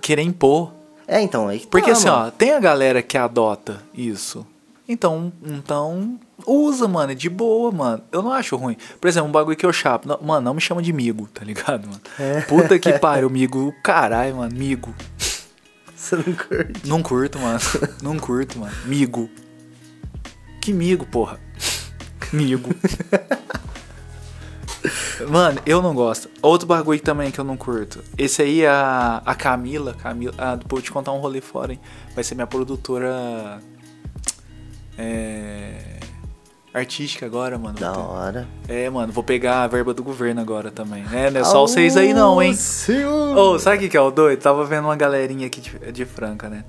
[0.00, 0.72] Querer impor.
[1.06, 2.28] É, então, aí que Porque tá, assim, mano.
[2.28, 4.46] ó, tem a galera que adota isso.
[4.88, 8.02] Então, então usa, mano, de boa, mano.
[8.12, 8.76] Eu não acho ruim.
[9.00, 10.06] Por exemplo, um bagulho que eu chapo.
[10.06, 12.00] Não, mano, não me chama de migo, tá ligado, mano?
[12.18, 12.40] É.
[12.42, 13.74] Puta que pariu, migo.
[13.82, 14.94] Caralho, mano, migo.
[15.94, 16.88] Você não curte?
[16.88, 17.60] Não curto, mano.
[18.02, 18.72] Não curto, mano.
[18.84, 19.28] Migo.
[20.60, 21.38] Que migo, porra.
[22.32, 22.70] Migo.
[25.28, 26.30] Mano, eu não gosto.
[26.40, 28.02] Outro bagulho também que eu não curto.
[28.16, 29.94] Esse aí, a, a Camila.
[29.94, 30.32] Camila.
[30.38, 31.80] Ah, vou te contar um rolê fora, hein?
[32.14, 33.60] Vai ser minha produtora
[34.96, 35.98] é,
[36.72, 37.78] artística agora, mano.
[37.78, 38.48] Da hora.
[38.68, 41.04] É, mano, vou pegar a verba do governo agora também.
[41.12, 42.54] É, não é só vocês aí não, hein?
[43.36, 44.40] Ô, oh, sabe o que é o doido?
[44.40, 46.64] Tava vendo uma galerinha aqui de, de Franca, né?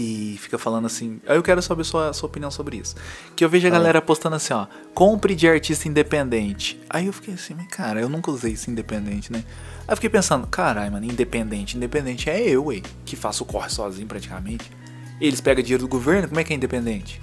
[0.00, 1.20] Que fica falando assim.
[1.26, 2.94] Aí eu quero saber sua, sua opinião sobre isso.
[3.36, 4.66] Que eu vejo a galera postando assim, ó.
[4.94, 6.80] Compre de artista independente.
[6.88, 9.44] Aí eu fiquei assim, mas cara, eu nunca usei isso independente, né?
[9.80, 11.76] Aí eu fiquei pensando, caralho, mano, independente.
[11.76, 14.72] Independente é eu, ué, que faço o corre sozinho praticamente.
[15.20, 17.20] Eles pegam dinheiro do governo, como é que é independente?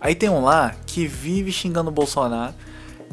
[0.00, 2.54] Aí tem um lá que vive xingando o Bolsonaro.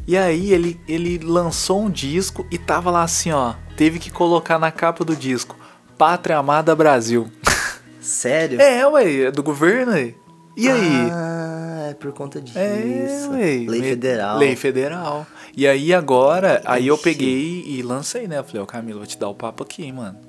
[0.08, 3.56] E aí ele, ele lançou um disco e tava lá assim, ó.
[3.76, 5.58] Teve que colocar na capa do disco.
[5.98, 7.30] Pátria Amada Brasil.
[8.04, 8.62] Sério?
[8.62, 10.16] É, ué, é do governo aí.
[10.56, 11.10] E aí?
[11.12, 12.58] Ah, é por conta disso.
[12.58, 14.38] É, ué, Lei federal.
[14.38, 15.28] Lei federal.
[15.56, 18.40] E aí agora, aí eu peguei e lancei, né?
[18.40, 20.20] Eu falei, ô Camilo, vou te dar o papo aqui, mano.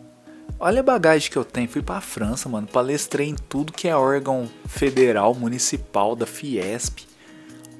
[0.59, 1.69] Olha a bagagem que eu tenho.
[1.69, 2.67] Fui pra França, mano.
[2.67, 7.01] Palestrei em tudo que é órgão federal, municipal, da Fiesp.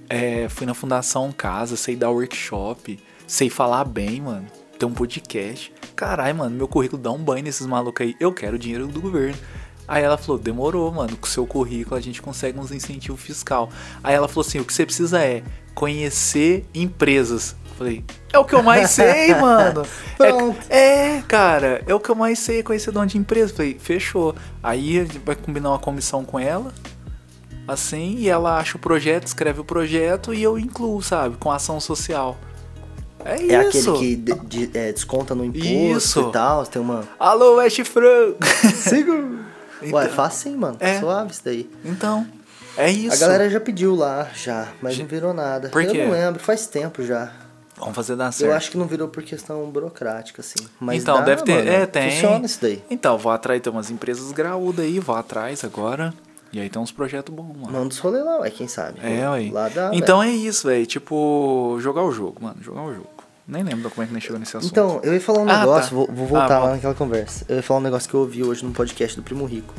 [0.09, 4.47] É, fui na Fundação Casa, sei dar workshop, sei falar bem, mano.
[4.79, 5.73] Tem um podcast.
[5.95, 8.17] Caralho, mano, meu currículo dá um banho nesses malucos aí.
[8.19, 9.39] Eu quero dinheiro do governo.
[9.87, 11.17] Aí ela falou: demorou, mano.
[11.17, 13.69] Com o seu currículo a gente consegue uns incentivos fiscal.
[14.03, 15.43] Aí ela falou assim: o que você precisa é
[15.75, 17.55] conhecer empresas.
[17.77, 19.83] Falei, é o que eu mais sei, mano.
[20.71, 23.53] É, é, cara, é o que eu mais sei, conhecer dono de empresa.
[23.53, 24.35] Falei, fechou.
[24.63, 26.73] Aí a gente vai combinar uma comissão com ela,
[27.67, 31.81] assim, e ela acha o projeto, escreve o projeto e eu incluo, sabe, com ação
[31.81, 32.37] social.
[33.25, 33.53] É isso.
[33.53, 35.67] É aquele que de- de- é, desconta no imposto
[35.97, 36.29] Isso.
[36.29, 36.65] e tal.
[36.67, 37.05] Tem uma.
[37.19, 38.39] Alô, West Franco!
[38.75, 39.39] Sigo!
[39.89, 40.77] Então- Ué, fácil sim, mano.
[40.81, 40.99] É.
[41.01, 41.71] Suave isso daí.
[41.85, 42.27] então,
[42.77, 43.15] é isso.
[43.15, 45.69] A galera já pediu lá, já, mas não virou nada.
[45.69, 45.99] Por quê?
[45.99, 47.33] Eu não lembro, faz tempo já.
[47.77, 48.51] Vamos fazer dar certo.
[48.51, 50.65] Eu acho que não virou por questão burocrática, assim.
[50.79, 51.57] Mas então, dá, deve ter.
[51.57, 51.69] mano.
[51.71, 52.11] É, tem.
[52.13, 52.83] Funciona isso daí.
[52.89, 56.15] Então, vou atrás, tem umas empresas graúdas aí, vou atrás agora.
[56.53, 57.73] E aí tem uns projetos bons, mano.
[57.73, 59.01] Manda os rolê lá, ué, quem sabe.
[59.03, 59.51] É, aí.
[59.51, 60.87] Lá dá, então é isso, velho.
[60.87, 62.57] Tipo, jogar o jogo, mano.
[62.63, 63.09] Jogar o jogo.
[63.47, 64.71] Nem lembro como é que nós chegou nesse assunto.
[64.71, 65.95] Então, eu ia falar um Ah, negócio, tá.
[65.97, 67.45] vou, vou voltar Ah, lá naquela conversa.
[67.49, 69.75] Eu ia falar um negócio que eu ouvi hoje no podcast do Primo Rico.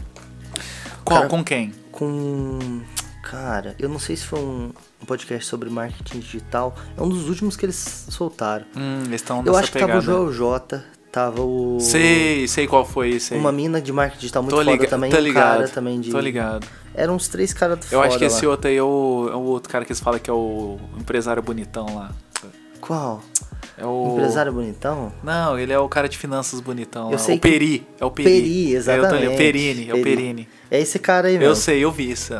[1.03, 1.19] Qual?
[1.21, 1.71] cara- Com quem?
[1.91, 2.81] Com.
[3.23, 6.75] Cara, eu não sei se foi um, um podcast sobre marketing digital.
[6.95, 8.65] É um dos últimos que eles soltaram.
[8.77, 9.93] Hum, eles estão eu acho que pegada.
[9.99, 11.79] tava o Joel J, tava o.
[11.79, 13.39] Sei, sei qual foi esse aí.
[13.39, 15.09] Uma mina de marketing digital muito tô foda liga- também.
[15.09, 15.55] tô um ligado.
[15.57, 16.11] cara também de.
[16.11, 16.67] Tô ligado.
[16.93, 18.51] Eram uns três caras Eu foda acho que esse lá.
[18.51, 21.41] outro aí é o, é o outro cara que eles falam que é o empresário
[21.41, 22.11] bonitão lá.
[22.85, 23.21] Qual?
[23.77, 24.13] É o.
[24.13, 25.11] Empresário bonitão?
[25.23, 27.17] Não, ele é o cara de finanças bonitão Eu lá.
[27.17, 27.87] sei o que- Peri.
[27.99, 28.29] É o Peri.
[28.29, 29.27] Peri, É, exatamente.
[29.27, 29.37] ligado.
[29.37, 30.03] Perini, é o Peri.
[30.15, 30.49] Perini.
[30.71, 31.51] É esse cara aí mesmo.
[31.51, 32.33] Eu sei, eu vi isso.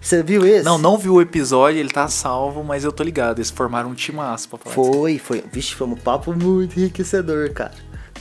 [0.00, 0.64] Você viu esse?
[0.64, 3.38] Não, não vi o episódio, ele tá salvo, mas eu tô ligado.
[3.38, 4.74] Eles formaram um falar disso.
[4.74, 5.44] Foi, foi.
[5.50, 7.72] Vixe, foi um papo muito enriquecedor, cara.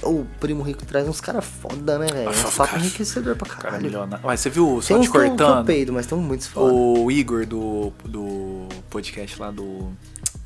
[0.01, 2.30] O Primo Rico traz uns caras foda, né, velho?
[2.30, 2.82] Ah, Uns papo cara.
[2.82, 3.84] enriquecedor pra Cara, caralho.
[3.84, 4.26] milionário.
[4.26, 6.74] Mas você viu, só te que eu, que eu cortando, peido, mas tem muitos foda.
[6.74, 9.89] o Igor do, do podcast lá do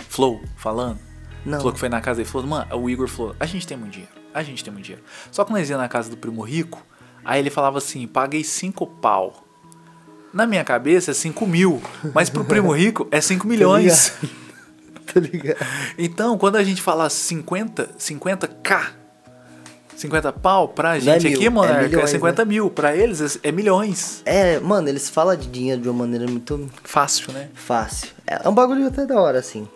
[0.10, 1.00] Flow falando?
[1.46, 1.58] Não.
[1.58, 2.30] Falou que foi na casa dele.
[2.30, 5.04] Falou, mano, o Igor falou: a gente tem muito dinheiro, a gente tem muito dinheiro.
[5.32, 6.86] Só que nós ia na casa do primo rico,
[7.24, 9.46] aí ele falava assim: paguei cinco pau.
[10.34, 11.82] Na minha cabeça é 5 mil,
[12.14, 14.14] mas pro primo rico é 5 milhões.
[15.12, 15.58] Tá ligado?
[15.98, 18.92] Então, quando a gente fala 50, 50k,
[19.96, 22.70] 50 pau, pra gente mil, aqui, é Monarca, é, milhões, 50 mil.
[22.70, 24.22] Pra eles é, é milhões.
[24.24, 27.50] É, mano, eles falam de dinheiro de uma maneira muito Fácil, né?
[27.56, 28.10] fácil.
[28.28, 29.68] É um bagulho até da hora, assim.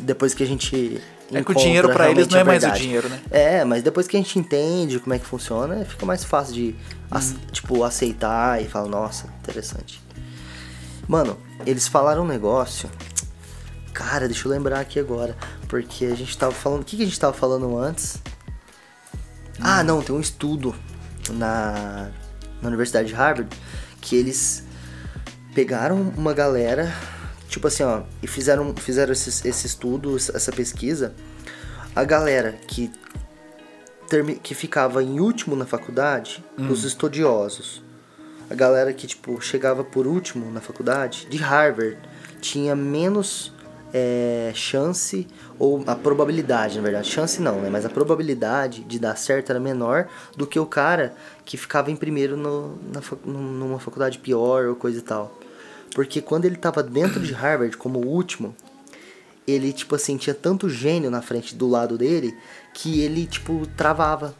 [0.00, 1.00] Depois que a gente.
[1.32, 3.20] É que o dinheiro pra eles não é mais o dinheiro, né?
[3.30, 6.74] É, mas depois que a gente entende como é que funciona, fica mais fácil de,
[7.12, 7.36] Hum.
[7.52, 10.02] tipo, aceitar e falar, nossa, interessante.
[11.06, 11.36] Mano,
[11.66, 12.90] eles falaram um negócio.
[13.92, 15.36] Cara, deixa eu lembrar aqui agora.
[15.68, 16.82] Porque a gente tava falando.
[16.82, 18.18] O que, que a gente tava falando antes?
[19.60, 20.74] Ah, não, tem um estudo
[21.30, 22.10] na,
[22.62, 23.54] na Universidade de Harvard
[24.00, 24.64] que eles
[25.54, 26.92] pegaram uma galera,
[27.50, 31.12] tipo assim, ó, e fizeram, fizeram esse, esse estudo, essa pesquisa.
[31.94, 32.90] A galera que,
[34.08, 37.82] termi, que ficava em último na faculdade, os estudiosos.
[38.48, 41.98] A galera que, tipo, chegava por último na faculdade, de Harvard,
[42.40, 43.52] tinha menos
[43.92, 45.26] é, chance,
[45.58, 47.08] ou a probabilidade, na verdade.
[47.08, 47.68] Chance não, né?
[47.68, 51.96] Mas a probabilidade de dar certo era menor do que o cara que ficava em
[51.96, 55.39] primeiro no, na, numa faculdade pior ou coisa e tal.
[55.94, 58.54] Porque quando ele tava dentro de Harvard como o último,
[59.46, 62.36] ele, tipo assim, tinha tanto gênio na frente do lado dele
[62.72, 64.34] que ele, tipo, travava.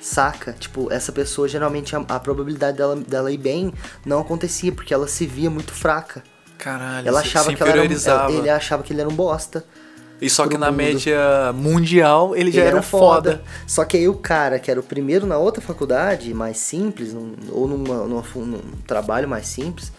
[0.00, 0.52] Saca?
[0.52, 3.72] Tipo, essa pessoa geralmente a, a probabilidade dela, dela ir bem
[4.06, 6.22] não acontecia, porque ela se via muito fraca.
[6.56, 9.64] Caralho, Ela achava que ela era um, ele achava que ele era um bosta.
[10.20, 10.76] E só que na mundo.
[10.76, 13.42] média mundial ele já Ele era, um foda.
[13.66, 17.36] Só que aí o cara que era o primeiro na outra faculdade, mais simples, num-
[17.50, 19.92] ou numa, numa num trabalho mais simples,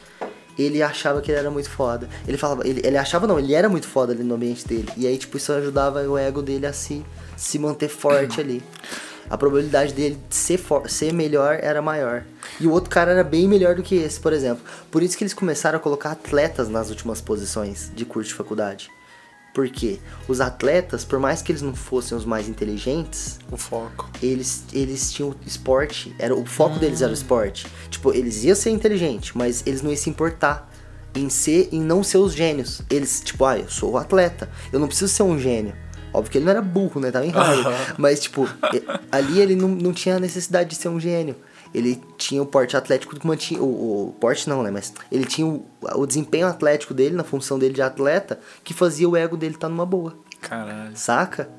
[0.59, 2.09] ele achava que ele era muito foda.
[2.27, 4.89] Ele falava, ele, ele achava não, ele era muito foda ali no ambiente dele.
[4.97, 7.05] E aí, tipo, isso ajudava o ego dele a se,
[7.37, 8.61] se manter forte ali.
[9.29, 12.23] A probabilidade dele de ser, for, ser melhor era maior.
[12.59, 14.63] E o outro cara era bem melhor do que esse, por exemplo.
[14.91, 18.89] Por isso que eles começaram a colocar atletas nas últimas posições de curso de faculdade.
[19.53, 24.09] Porque os atletas, por mais que eles não fossem os mais inteligentes, O foco.
[24.21, 27.65] eles, eles tinham esporte, era o foco deles era o esporte.
[27.89, 30.69] Tipo, eles iam ser inteligentes, mas eles não iam se importar
[31.15, 32.81] em ser em não ser os gênios.
[32.89, 35.73] Eles, tipo, ah, eu sou o atleta, eu não preciso ser um gênio.
[36.13, 37.11] Óbvio que ele não era burro, né?
[37.11, 37.93] Tava em Harvard.
[37.97, 38.47] Mas, tipo,
[39.11, 41.35] ali ele não, não tinha necessidade de ser um gênio.
[41.73, 43.61] Ele tinha o porte atlético que mantinha.
[43.61, 44.71] O, o porte não, né?
[44.71, 45.63] Mas ele tinha o,
[45.95, 49.69] o desempenho atlético dele, na função dele de atleta, que fazia o ego dele estar
[49.69, 50.17] numa boa.
[50.41, 50.95] Caralho.
[50.97, 51.49] Saca?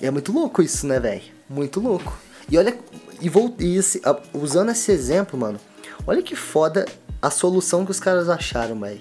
[0.00, 1.22] É muito louco isso, né, velho?
[1.48, 2.16] Muito louco.
[2.50, 2.76] E olha,
[3.20, 4.00] e, vou, e esse-
[4.32, 5.58] usando esse exemplo, mano,
[6.06, 6.84] olha que foda
[7.20, 9.00] a solução que os caras acharam, velho,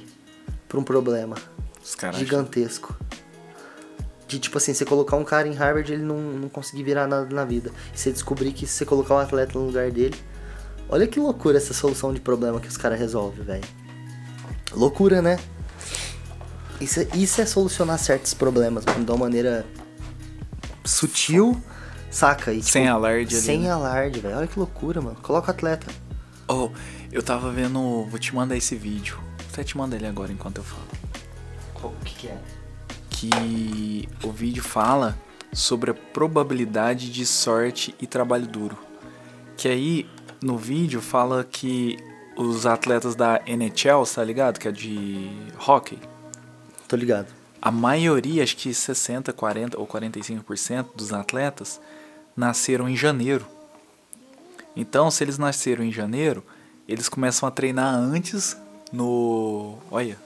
[0.67, 1.35] pra um problema
[1.83, 2.17] Os caras.
[2.17, 2.95] gigantesco.
[4.28, 7.34] De tipo assim, você colocar um cara em Harvard ele não, não conseguir virar nada
[7.34, 7.71] na vida.
[7.93, 10.15] E você descobrir que se você colocar um atleta no lugar dele.
[10.89, 13.63] Olha que loucura essa solução de problema que os caras resolvem, velho.
[14.73, 15.38] Loucura, né?
[16.80, 19.65] Isso, é- isso é solucionar certos problemas, mano, de uma maneira
[20.86, 21.61] sutil,
[22.11, 22.51] saca?
[22.53, 23.71] E, tipo, Sem alarde ali, Sem né?
[23.71, 24.38] alarde, velho.
[24.38, 25.17] Olha que loucura, mano.
[25.21, 25.88] Coloca o atleta.
[26.47, 26.69] Oh,
[27.11, 28.05] eu tava vendo.
[28.05, 29.19] Vou te mandar esse vídeo.
[29.51, 30.88] Até te manda ele agora enquanto eu falo.
[31.84, 32.38] O que, que é?
[33.20, 35.18] Que o vídeo fala
[35.51, 38.78] sobre a probabilidade de sorte e trabalho duro.
[39.55, 40.09] Que aí
[40.41, 41.97] no vídeo fala que
[42.38, 44.59] os atletas da NHL, tá ligado?
[44.59, 45.32] Que é de
[45.68, 45.97] hockey.
[46.88, 47.28] Tô ligado.
[47.59, 51.82] A maioria, acho que 60, 40 ou 45% dos atletas
[52.36, 53.47] nasceram em janeiro.
[54.76, 56.43] Então, se eles nasceram em janeiro,
[56.88, 58.55] eles começam a treinar antes
[58.93, 59.80] no.
[59.89, 60.20] Olha,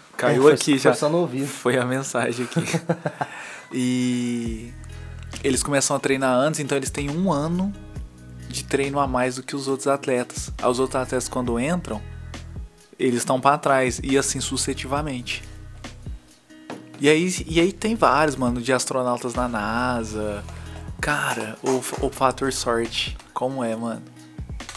[0.16, 0.94] caiu É, aqui foi já.
[0.94, 1.46] só no ouvido.
[1.46, 2.60] Foi a mensagem aqui.
[3.72, 4.72] e
[5.42, 7.72] eles começam a treinar antes, então eles têm um ano
[8.48, 10.50] de treino a mais do que os outros atletas.
[10.68, 12.00] Os outros atletas, quando entram,
[12.98, 15.42] eles estão pra trás, e assim sucessivamente.
[17.00, 20.44] E aí, e aí tem vários, mano, de astronautas na NASA.
[21.00, 24.02] Cara, o, o fator sorte, como é, mano?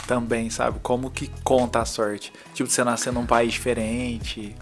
[0.07, 0.79] Também, sabe?
[0.81, 2.33] Como que conta a sorte?
[2.53, 4.55] Tipo, você nascer num país diferente.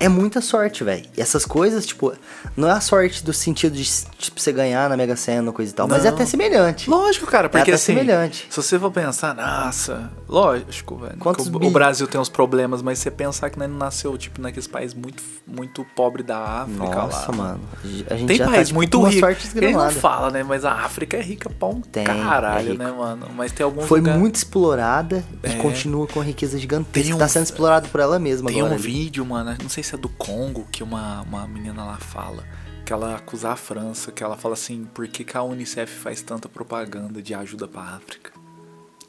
[0.00, 1.04] É muita sorte, velho.
[1.16, 2.12] E essas coisas, tipo,
[2.56, 3.84] não é a sorte do sentido de,
[4.18, 6.14] tipo, você ganhar na Mega Sena ou coisa e tal, mas é Não.
[6.14, 6.88] até semelhante.
[6.88, 8.46] Lógico, cara, porque até assim, semelhante.
[8.50, 11.16] se você for pensar, nossa, lógico, velho.
[11.18, 14.40] Quantos o, bil- o Brasil tem uns problemas, mas você pensar que não nasceu, tipo,
[14.40, 17.36] naqueles países muito, muito pobre da África Nossa, lá.
[17.36, 17.60] mano.
[18.10, 19.26] A gente Tem já país tá, tipo, muito rico.
[19.56, 20.42] Ele não fala, né?
[20.42, 23.26] Mas a África é rica pra um Tem, caralho, é né, mano?
[23.34, 25.50] Mas tem alguns Foi lugar- muito explorada É.
[25.52, 27.04] e continua com riqueza gigantesca.
[27.08, 28.74] Tem um- Tá sendo explorado por ela mesma Tem agora.
[28.74, 28.82] um ali.
[28.86, 32.44] vídeo, mano, não sei se é do Congo, que uma, uma menina lá fala.
[32.84, 36.22] Que ela acusa a França, que ela fala assim, por que, que a Unicef faz
[36.22, 38.30] tanta propaganda de ajuda pra África?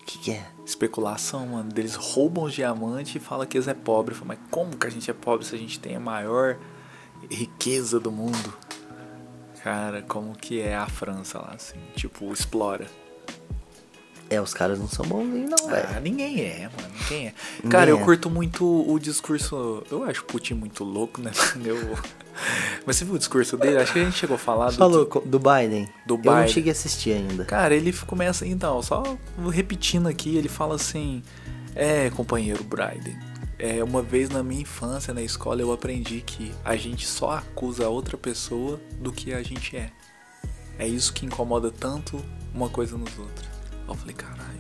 [0.10, 0.44] O que, que é?
[0.66, 1.70] especulação, mano.
[1.76, 4.16] Eles roubam os diamantes e falam que eles é pobre.
[4.16, 6.58] Falo, mas como que a gente é pobre se a gente tem a maior
[7.30, 8.54] riqueza do mundo?
[9.64, 11.78] Cara, como que é a França lá, assim?
[11.96, 12.88] Tipo, explora.
[14.32, 15.88] É, os caras não são bonzinhos, não, velho.
[15.96, 16.94] Ah, ninguém é, mano.
[17.02, 17.34] Ninguém é.
[17.56, 18.04] Ninguém Cara, eu é.
[18.04, 19.84] curto muito o discurso.
[19.92, 21.32] Eu acho o Putin muito louco, né?
[21.64, 21.78] Eu...
[22.86, 23.78] Mas você viu o discurso dele?
[23.78, 24.78] Acho que a gente chegou a falar do.
[24.78, 25.88] Falou do Biden?
[26.06, 26.36] Do Eu Biden.
[26.36, 27.46] não cheguei a assistir ainda.
[27.46, 28.46] Cara, ele começa.
[28.46, 29.04] Então, só
[29.52, 31.24] repetindo aqui, ele fala assim:
[31.76, 33.18] É, companheiro Bryden,
[33.58, 37.86] é, uma vez na minha infância, na escola, eu aprendi que a gente só acusa
[37.86, 39.92] a outra pessoa do que a gente é.
[40.78, 42.24] É isso que incomoda tanto
[42.54, 43.48] uma coisa nos outros.
[43.88, 44.60] Eu falei, caralho.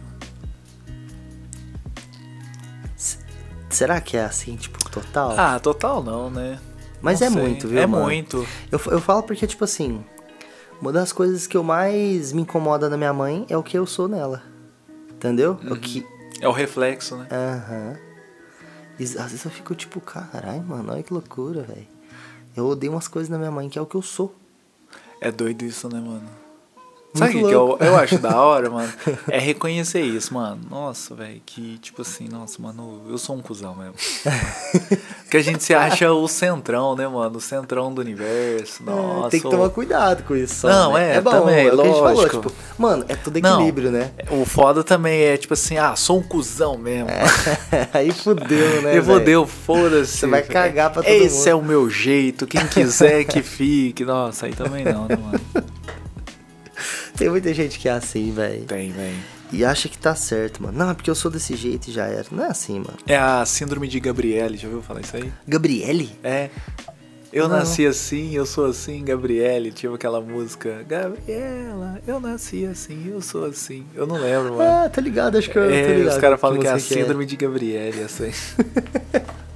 [3.69, 5.35] Será que é assim, tipo, total?
[5.37, 6.59] Ah, total não, né?
[7.01, 7.41] Mas Não é sei.
[7.41, 8.03] muito, viu, É mano?
[8.05, 8.45] muito.
[8.71, 10.03] Eu, eu falo porque, tipo assim,
[10.81, 13.85] uma das coisas que eu mais me incomoda na minha mãe é o que eu
[13.85, 14.43] sou nela.
[15.11, 15.59] Entendeu?
[15.65, 16.05] É o que.
[16.41, 17.27] É o reflexo, né?
[17.31, 17.97] Aham.
[18.99, 21.87] E às vezes eu fico tipo, caralho, mano, olha que loucura, velho.
[22.55, 24.35] Eu odeio umas coisas na minha mãe que é o que eu sou.
[25.21, 26.27] É doido isso, né, mano?
[27.13, 28.91] Sabe o que, eu, eu acho da hora, mano?
[29.29, 30.59] É reconhecer isso, mano.
[30.69, 33.95] Nossa, velho, que tipo assim, nossa, mano, eu sou um cuzão mesmo.
[35.29, 37.37] que a gente se acha o centrão, né, mano?
[37.37, 38.83] O centrão do universo.
[38.83, 39.27] Nossa.
[39.27, 40.67] É, Tem que tomar cuidado com isso.
[40.67, 41.15] Não, né?
[41.17, 42.49] é, bom, também, é o que a gente falou, lógico.
[42.49, 43.55] tipo, mano, é tudo Não.
[43.55, 44.11] equilíbrio, né?
[44.29, 47.09] O foda também é tipo assim, ah, sou um cuzão mesmo.
[47.91, 48.97] Aí fudeu, né?
[48.97, 49.25] Eu vou velho?
[49.25, 50.17] deu, foda-se.
[50.17, 51.47] Você vai cagar pra todo Esse mundo.
[51.47, 54.05] é o meu jeito, quem quiser que fique.
[54.05, 55.41] Nossa, aí também não, né, mano?
[57.17, 58.63] Tem muita gente que é assim, velho.
[58.65, 59.17] Tem, velho.
[59.51, 60.77] E acha que tá certo, mano.
[60.77, 62.25] Não, é porque eu sou desse jeito e já era.
[62.31, 62.97] Não é assim, mano.
[63.07, 65.31] É a síndrome de Gabriele, já ouviu falar isso aí?
[65.47, 66.11] Gabriele?
[66.23, 66.49] É.
[67.31, 67.57] Eu Não.
[67.57, 69.71] nasci assim, eu sou assim, Gabriele.
[69.71, 70.83] Tipo aquela música.
[70.87, 73.85] Gabriela, eu nasci assim, eu sou assim.
[73.95, 74.63] Eu não lembro, mano.
[74.63, 76.13] Ah, tá ligado, acho que eu é, tô ligado.
[76.13, 78.33] os caras falam que é a música síndrome de Gabriele, aí.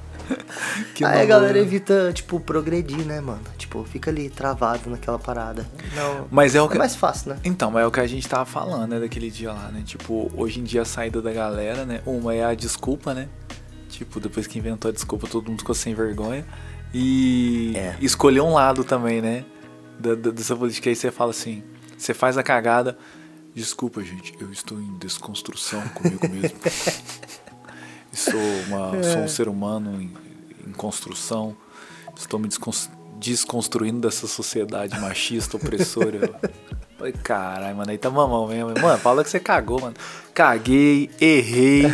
[0.94, 3.42] que Aí a galera evita, tipo, progredir, né, mano?
[3.58, 5.66] Tipo, fica ali travado naquela parada.
[5.96, 6.28] Não.
[6.32, 6.76] Mas é o que.
[6.76, 7.40] É mais fácil, né?
[7.44, 9.84] Então, mas é o que a gente tava falando, né, daquele dia lá, né?
[9.86, 12.02] Tipo, hoje em dia a saída da galera, né?
[12.06, 13.28] Uma é a desculpa, né?
[13.90, 16.46] Tipo, depois que inventou a desculpa, todo mundo ficou sem vergonha.
[16.94, 17.96] E É.
[18.02, 19.46] escolher um lado também, né?
[20.00, 21.64] Da, da, dessa política aí você fala assim,
[21.98, 22.98] você faz a cagada.
[23.56, 26.58] Desculpa, gente, eu estou em desconstrução comigo mesmo.
[28.12, 30.12] sou, uma, sou um ser humano em,
[30.68, 31.56] em construção.
[32.18, 32.90] Estou me descons-
[33.20, 36.32] desconstruindo dessa sociedade machista, opressora.
[36.98, 38.74] Falei, caralho, mano, aí tá mamão mesmo.
[38.80, 39.96] Mano, fala que você cagou, mano.
[40.34, 41.92] Caguei, errei.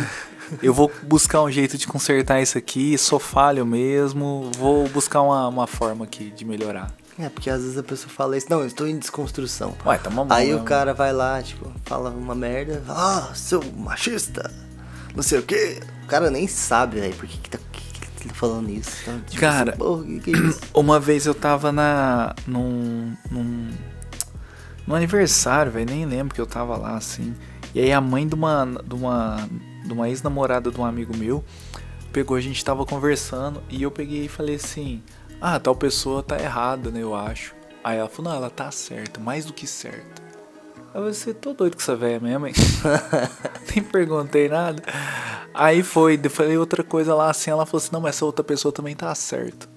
[0.62, 2.96] Eu vou buscar um jeito de consertar isso aqui.
[2.98, 4.50] Sou falho mesmo.
[4.58, 6.92] Vou buscar uma, uma forma aqui de melhorar.
[7.18, 9.74] É, porque às vezes a pessoa fala isso, não, eu estou em desconstrução.
[9.84, 10.34] Ué, tá mamão.
[10.36, 10.62] Aí mesmo.
[10.62, 14.50] o cara vai lá, tipo, fala uma merda, ah, seu machista,
[15.14, 15.80] não sei o quê.
[16.04, 17.58] O cara nem sabe, velho, por que, que, tá,
[18.28, 18.90] falando isso.
[19.02, 20.60] Então, tipo, Cara, assim, que, que é isso?
[20.74, 22.34] Uma vez eu tava na.
[22.46, 23.14] num.
[23.30, 23.70] num,
[24.86, 27.34] num aniversário, velho, nem lembro que eu tava lá assim.
[27.74, 28.66] E aí a mãe de uma.
[28.84, 29.48] de uma.
[29.84, 31.44] de uma ex-namorada de um amigo meu
[32.12, 35.02] pegou, a gente tava conversando e eu peguei e falei assim:
[35.40, 37.02] Ah, tal pessoa tá errada, né?
[37.02, 37.54] Eu acho.
[37.82, 40.22] Aí ela falou, não, ela tá certa, mais do que certa.
[40.92, 42.52] Aí você, tô doido com essa velha mesmo, hein?
[43.74, 44.82] Nem perguntei nada.
[45.52, 48.44] Aí foi, eu falei outra coisa lá assim, ela falou assim, não, mas essa outra
[48.44, 49.68] pessoa também tá certa.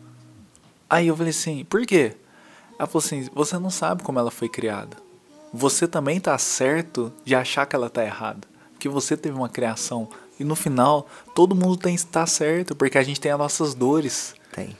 [0.90, 2.16] Aí eu falei assim, por quê?
[2.78, 4.98] Ela falou assim, você não sabe como ela foi criada.
[5.52, 8.48] Você também tá certo de achar que ela tá errada.
[8.72, 10.10] Porque você teve uma criação.
[10.40, 13.74] E no final, todo mundo tem que estar certo, porque a gente tem as nossas
[13.74, 14.34] dores.
[14.52, 14.76] Tem.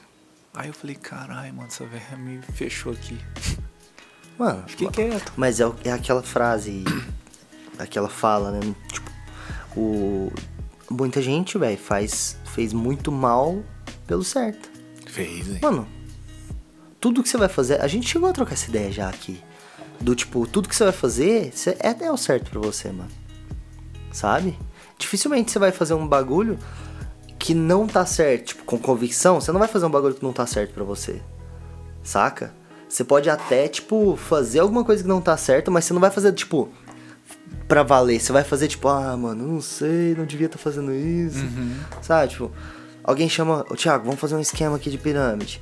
[0.52, 3.18] Aí eu falei, caralho, mano, essa velha me fechou aqui.
[4.38, 5.32] Mano, Fiquei quieto.
[5.36, 6.84] mas é, é aquela frase,
[7.78, 8.60] aquela fala, né?
[8.92, 9.10] Tipo,
[9.76, 10.32] o,
[10.94, 13.62] muita gente, velho, faz, fez muito mal
[14.06, 14.70] pelo certo.
[15.06, 15.58] Fez, hein?
[15.62, 15.86] Mano,
[17.00, 19.40] tudo que você vai fazer, a gente chegou a trocar essa ideia já aqui.
[20.00, 23.10] Do tipo, tudo que você vai fazer é até o certo pra você, mano.
[24.12, 24.58] Sabe?
[24.98, 26.58] Dificilmente você vai fazer um bagulho
[27.38, 30.32] que não tá certo, tipo, com convicção, você não vai fazer um bagulho que não
[30.32, 31.20] tá certo pra você.
[32.02, 32.54] Saca?
[32.88, 36.10] Você pode até, tipo, fazer alguma coisa que não tá certo, mas você não vai
[36.10, 36.70] fazer, tipo,
[37.68, 38.20] pra valer.
[38.20, 41.38] Você vai fazer, tipo, ah, mano, não sei, não devia estar fazendo isso.
[42.02, 42.32] Sabe?
[42.32, 42.50] Tipo,
[43.02, 45.60] alguém chama, ô Thiago, vamos fazer um esquema aqui de pirâmide.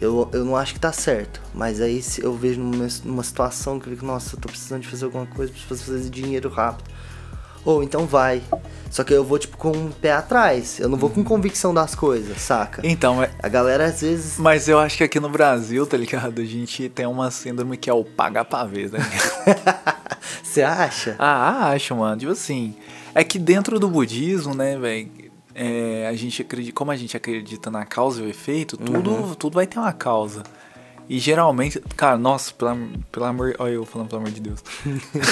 [0.00, 3.80] Eu, eu não acho que tá certo, mas aí se eu vejo numa, numa situação
[3.80, 6.90] que eu fico, nossa, eu tô precisando de fazer alguma coisa, preciso fazer dinheiro rápido.
[7.64, 8.42] Ou então vai.
[8.90, 10.78] Só que eu vou, tipo, com um pé atrás.
[10.78, 12.80] Eu não vou com convicção das coisas, saca?
[12.84, 14.38] Então, é, A galera às vezes.
[14.38, 16.40] mas eu acho que aqui no Brasil, tá ligado?
[16.40, 18.98] A gente tem uma síndrome que é o pagar pra ver, né?
[20.42, 21.16] Você acha?
[21.18, 22.16] ah, acho, mano.
[22.16, 22.74] Tipo assim,
[23.14, 25.26] é que dentro do budismo, né, velho?
[26.08, 29.66] a gente acredita, como a gente acredita na causa e o efeito, tudo, tudo vai
[29.66, 30.42] ter uma causa.
[31.08, 32.76] E geralmente, cara, nossa, pelo,
[33.12, 33.54] pelo amor.
[33.58, 34.62] Olha eu falando pelo amor de Deus.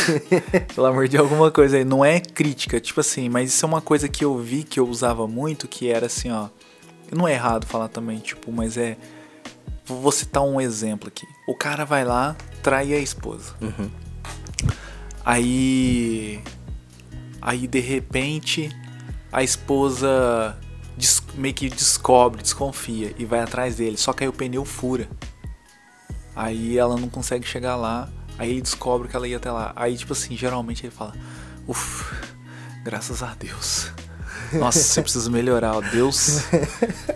[0.75, 1.85] pelo amor de alguma coisa aí.
[1.85, 4.89] Não é crítica, tipo assim, mas isso é uma coisa que eu vi que eu
[4.89, 6.49] usava muito, que era assim, ó.
[7.11, 8.97] Não é errado falar também, tipo, mas é.
[9.85, 11.27] Vou citar um exemplo aqui.
[11.47, 13.55] O cara vai lá, trai a esposa.
[15.25, 16.41] Aí.
[17.43, 18.71] Aí de repente
[19.31, 20.57] a esposa
[21.35, 23.97] meio que descobre, desconfia e vai atrás dele.
[23.97, 25.09] Só que aí o pneu fura.
[26.37, 28.09] Aí ela não consegue chegar lá.
[28.39, 29.73] Aí ele descobre que ela ia até lá.
[29.77, 31.13] Aí, tipo assim, geralmente ele fala:
[31.69, 32.05] Uff,
[32.85, 33.89] graças a Deus.
[34.53, 35.77] Nossa, você precisa melhorar.
[35.77, 35.81] ó.
[35.81, 36.43] Deus.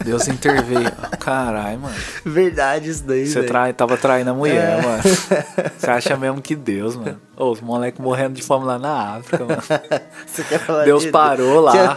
[0.05, 0.91] Deus interveio.
[1.21, 1.95] Caralho, mano.
[2.25, 5.03] Verdade isso daí, Você trai, tava traindo a mulher, mano.
[5.79, 7.21] Você acha mesmo que Deus, mano.
[7.37, 9.62] Ô, os moleques morrendo de fome lá na África, mano.
[10.27, 11.97] Você quer falar Deus de- parou lá,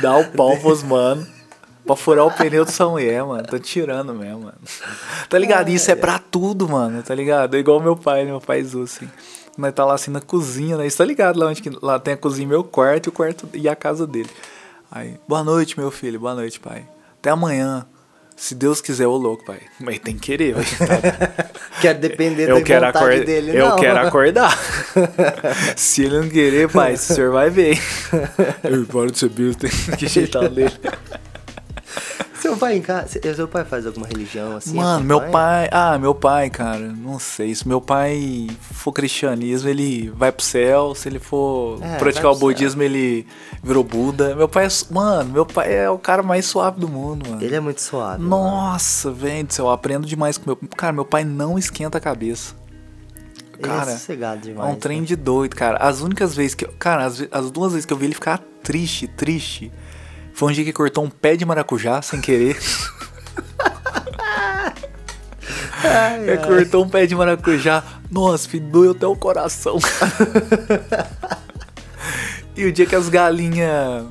[0.00, 1.24] dá o pau pros mano.
[1.86, 3.42] Pra furar o pneu do São Mulher, mano.
[3.46, 4.54] Tô tirando mesmo, mano.
[5.28, 5.68] Tá ligado?
[5.68, 7.02] Isso é pra tudo, mano.
[7.02, 7.54] Tá ligado?
[7.56, 8.30] É igual meu pai, né?
[8.30, 9.08] Meu pai zoou assim.
[9.58, 10.88] Nós tá lá assim na cozinha, né?
[10.88, 13.48] Você tá ligado lá onde que lá tem a cozinha, meu quarto e o quarto
[13.52, 14.30] e a casa dele.
[14.90, 16.18] Aí, boa noite, meu filho.
[16.18, 16.84] Boa noite, pai.
[17.20, 17.86] Até amanhã.
[18.36, 19.60] Se Deus quiser, ô louco, pai.
[19.78, 20.64] Mas tem que querer, vai.
[21.80, 23.24] Quer depender Eu da quero vontade acordar.
[23.26, 23.76] dele, Eu não.
[23.76, 24.58] quero acordar.
[25.76, 27.78] Se ele não querer, pai, o senhor vai ver.
[28.64, 29.68] Eu para de ser besta.
[29.96, 30.72] Que jeitão dele.
[32.40, 34.74] Seu pai em casa, seu seu pai faz alguma religião assim?
[34.76, 35.66] Mano, meu pai.
[35.72, 36.78] Ah, meu pai, cara.
[36.92, 37.54] Não sei.
[37.54, 40.94] Se meu pai for cristianismo, ele vai pro céu.
[40.94, 42.48] Se ele for É, praticar o pro céu.
[42.48, 43.26] budismo, ele
[43.62, 44.34] virou Buda.
[44.36, 44.68] Meu pai é.
[44.90, 47.42] Mano, meu pai é o cara mais suave do mundo, mano.
[47.42, 48.22] Ele é muito suave.
[48.22, 48.28] mano.
[48.28, 49.48] Nossa, velho.
[49.58, 50.56] Eu aprendo demais com meu.
[50.76, 52.54] Cara, meu pai não esquenta a cabeça.
[53.54, 54.74] Ele Cara, é sossegado É demais.
[54.74, 55.06] um trem né?
[55.06, 55.78] de doido, cara.
[55.78, 56.66] As únicas vezes que.
[56.66, 59.72] eu- Cara, as, as duas vezes que eu vi ele ficar triste, triste.
[60.34, 62.58] Foi um dia que cortou um pé de maracujá sem querer.
[66.26, 67.84] Ele cortou um pé de maracujá.
[68.10, 69.78] Nossa, filho, doeu até o coração.
[72.56, 74.06] e o dia que as galinhas.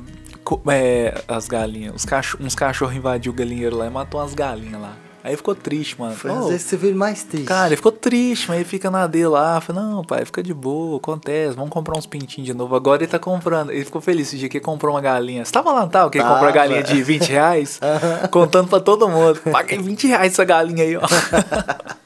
[0.71, 2.05] É, as galinhas.
[2.05, 4.95] Cacho, uns cachorros invadiu o galinheiro lá e matou umas galinhas lá.
[5.24, 6.13] Aí ficou triste, mano.
[6.13, 7.47] Foi Ô, às vezes que você ele mais triste.
[7.47, 9.61] Cara, ele ficou triste, mas ele fica na dele lá.
[9.61, 12.76] Falei, não, pai, fica de boa, acontece, vamos comprar uns pintinhos de novo.
[12.76, 13.71] Agora ele tá comprando.
[13.71, 15.45] Ele ficou feliz esse dia que ele comprou uma galinha.
[15.45, 16.09] Você tava lá, tava?
[16.09, 17.80] Que ele comprou a galinha de 20 reais?
[18.32, 19.39] contando pra todo mundo.
[19.49, 21.01] Paguei 20 reais essa galinha aí, ó.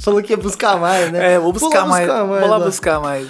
[0.00, 1.34] Falou que ia buscar mais, né?
[1.34, 2.06] É, vou buscar mais.
[2.06, 2.64] buscar Vou lá lá.
[2.64, 3.28] buscar mais.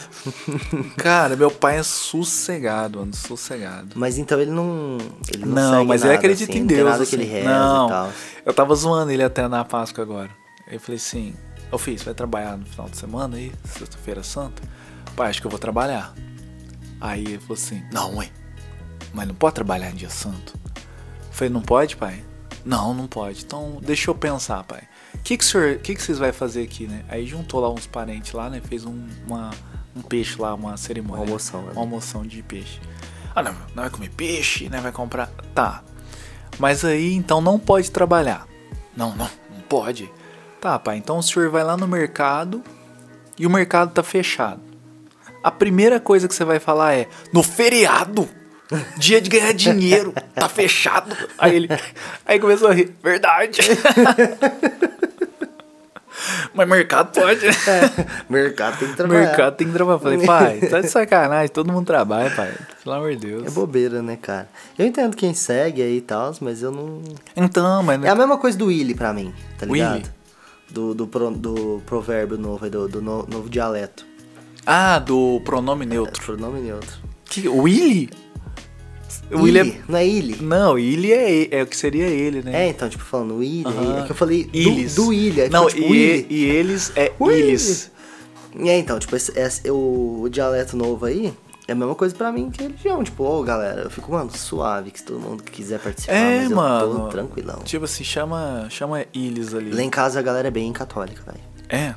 [0.97, 3.89] Cara, meu pai é sossegado, mano, sossegado.
[3.95, 4.99] Mas então ele não.
[5.33, 6.91] Ele não, Não, mas nada, ele acredita assim, em não Deus.
[6.91, 7.11] nada assim.
[7.11, 8.13] que ele reza não, e tal.
[8.47, 10.31] eu tava zoando ele até na Páscoa agora.
[10.67, 11.35] Aí eu falei assim:
[11.73, 14.63] Ô filho, você vai trabalhar no final de semana aí, sexta-feira santa?
[15.17, 16.15] Pai, acho que eu vou trabalhar.
[17.01, 18.31] Aí ele falou assim: Não, mãe,
[19.13, 20.55] mas não pode trabalhar em dia santo.
[20.77, 22.23] Eu falei: Não pode, pai?
[22.65, 23.45] Não, não pode.
[23.45, 24.83] Então deixa eu pensar, pai.
[25.19, 27.05] O que, que, o senhor- que, que vocês vai fazer aqui, né?
[27.09, 28.63] Aí juntou lá uns parentes lá, né?
[28.67, 29.51] Fez um, uma,
[29.95, 31.23] um peixe lá, uma cerimônia.
[31.23, 31.73] Uma almoção, né?
[31.73, 32.81] Uma almoção de peixe.
[33.35, 34.81] Ah, não, não vai comer peixe, né?
[34.81, 35.27] Vai comprar.
[35.55, 35.83] Tá.
[36.59, 38.47] Mas aí, então, não pode trabalhar.
[38.97, 40.11] Não, não, não pode.
[40.61, 42.65] Tá, pai, então o senhor vai lá no mercado
[43.39, 44.61] e o mercado tá fechado.
[45.45, 48.29] A primeira coisa que você vai falar é: no feriado!
[48.99, 51.17] Dia de ganhar dinheiro, tá fechado.
[51.39, 51.69] Aí ele.
[52.27, 52.95] Aí começou a rir.
[53.03, 53.61] Verdade.
[56.55, 57.47] Mas mercado pode.
[57.47, 57.53] né?
[58.29, 59.21] Mercado tem que trabalhar.
[59.21, 59.99] Mercado tem que trabalhar.
[59.99, 62.53] Falei, pai, tá de sacanagem, todo mundo trabalha, pai.
[62.83, 63.47] Pelo amor de Deus.
[63.47, 64.49] É bobeira, né, cara?
[64.79, 67.03] Eu entendo quem segue aí e tal, mas eu não.
[67.37, 68.03] Então, mas.
[68.05, 69.79] É a mesma coisa do Willy pra mim, tá Willy?
[69.81, 70.11] ligado?
[70.71, 74.05] Do, do, pro- do provérbio novo, do, do no- novo dialeto.
[74.67, 76.23] Ah, do pronome É, neutro.
[76.23, 76.99] pronome neutro.
[77.25, 78.11] Que, Willy?
[79.31, 80.35] O Willy Illy, Não é Illy?
[80.39, 80.43] é.
[80.43, 82.65] Não, Willy é, é o que seria ele, né?
[82.67, 83.99] É, então, tipo, falando Willy, Aham.
[84.01, 84.95] é que eu falei do, Illes.
[84.95, 85.43] do Willy.
[85.43, 87.41] aí Não, tipo, e, e eles é Willy.
[87.49, 87.91] Illes.
[88.61, 91.33] É, então, tipo, esse, esse- o, o dialeto novo aí
[91.67, 93.05] é a mesma coisa pra mim que religião.
[93.05, 96.51] Tipo, ô, galera, eu fico, mano, suave, que se todo mundo quiser participar, É, mas
[96.51, 97.01] eu mano.
[97.03, 97.59] tô tranquilão.
[97.65, 99.71] Tipo assim, chama, chama Illes ali.
[99.73, 101.45] Lá em casa a galera é bem católica, velho.
[101.69, 101.95] É.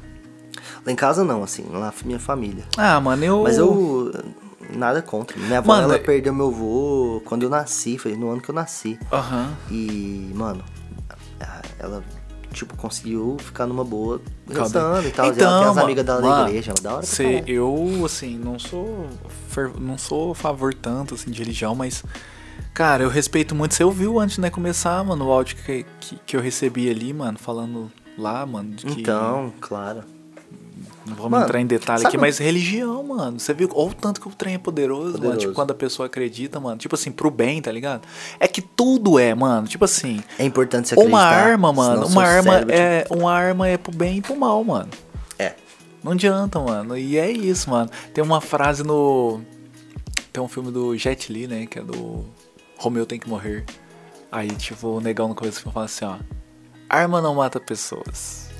[0.86, 2.66] Lá em casa não, assim, lá minha família.
[2.78, 3.44] Ah, mano, eu.
[3.44, 4.12] Mas eu.
[4.76, 5.38] Nada contra.
[5.40, 8.50] Minha avó, Mano, ela é- perdeu meu avô quando eu nasci, foi no ano que
[8.50, 8.98] eu nasci.
[9.12, 9.56] Aham.
[9.70, 10.64] E, mano,
[11.80, 12.04] ela,
[12.54, 15.28] tipo, conseguiu ficar numa boa rezando e tal.
[15.28, 18.38] Então, ela tem as amigas dela da mano, igreja, é da hora Cê, eu, assim,
[18.38, 19.08] não sou.
[19.80, 22.04] Não sou a favor tanto, assim, de religião, mas.
[22.74, 23.74] Cara, eu respeito muito.
[23.74, 27.38] Você ouviu antes, né, começar, mano, o áudio que, que, que eu recebi ali, mano,
[27.38, 29.02] falando lá, mano, de que.
[29.02, 30.04] Então, claro.
[31.06, 33.40] Não vamos Mano, entrar em detalhe aqui, mas religião, mano.
[33.40, 33.70] Você viu?
[33.74, 35.14] Olha o tanto que o trem é poderoso, mano.
[35.18, 35.40] Poderoso.
[35.40, 36.78] Tipo, quando a pessoa acredita, mano.
[36.78, 38.08] Tipo assim, pro bem, tá ligado?
[38.40, 39.68] É que tudo é, mano.
[39.68, 41.18] Tipo assim, É importante você acreditar.
[41.18, 42.06] uma arma, mano.
[42.06, 43.06] Uma arma cérebro, é.
[43.10, 44.90] Uma arma é pro bem e pro mal, mano.
[44.92, 45.04] tipo,
[45.40, 45.56] É.
[46.04, 46.96] Não adianta, mano.
[46.96, 47.90] E é isso, mano.
[48.14, 49.42] Tem uma frase no.
[50.32, 51.66] Tem um filme do Jet Li, né?
[51.66, 52.24] Que é do.
[52.78, 53.66] Romeu tem que morrer.
[54.32, 56.16] Aí, tipo, o negão no começo fala assim, ó.
[56.88, 58.51] Arma não mata pessoas.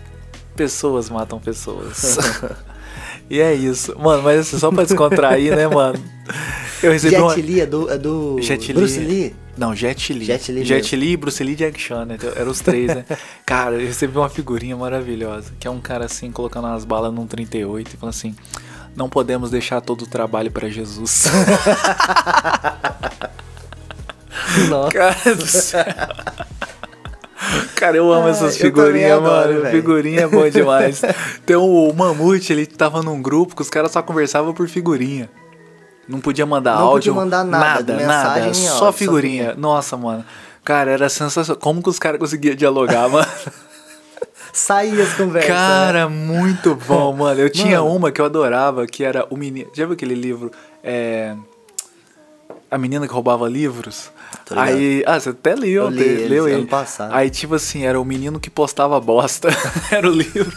[0.62, 2.18] Pessoas matam pessoas.
[3.28, 3.98] e é isso.
[3.98, 6.00] Mano, mas assim, só pra descontrair, né, mano?
[6.84, 7.34] Eu recebi uma...
[7.34, 8.72] Jet Li é do, é do Jet.
[8.72, 9.36] Bruce Lee.
[9.58, 10.26] Não, Jet Li.
[10.26, 12.16] Jet Li Jet Li, Bruce Lee e Jack Chan, né?
[12.36, 13.06] Eram os três, né?
[13.44, 15.52] cara, eu recebi uma figurinha maravilhosa.
[15.60, 18.36] Que é um cara assim, colocando as balas num 38 e falando assim:
[18.96, 21.26] Não podemos deixar todo o trabalho pra Jesus.
[24.70, 24.92] Nossa.
[24.92, 25.86] cara do céu.
[27.76, 29.66] Cara, eu amo Ah, essas figurinhas, adoro, mano.
[29.72, 31.02] Figurinha é bom demais.
[31.46, 35.30] Tem o, o Mamute, ele tava num grupo que os caras só conversavam por figurinha.
[36.08, 37.14] Não podia mandar Não áudio.
[37.14, 38.46] podia mandar nada, nada, mensagem nada.
[38.48, 39.56] áudio, Só só figurinha.
[39.56, 40.24] Nossa, mano.
[40.64, 41.60] Cara, era sensacional.
[41.60, 43.28] Como que os caras conseguiam dialogar, mano?
[44.54, 45.50] Saía as conversas.
[45.50, 45.56] né?
[45.56, 47.40] Cara, muito bom, mano.
[47.40, 47.96] Eu tinha Mano.
[47.96, 49.70] uma que eu adorava, que era o menino.
[49.74, 50.52] Já viu aquele livro?
[50.84, 51.36] É.
[52.70, 54.12] A menina que roubava livros?
[54.52, 54.68] Ligado.
[54.68, 55.04] Aí.
[55.06, 56.66] Ah, você até leu, Eu li te- eles leu ano ele.
[56.68, 57.14] passado.
[57.14, 59.50] Aí, tipo assim, era o menino que postava bosta.
[59.92, 60.52] era o livro.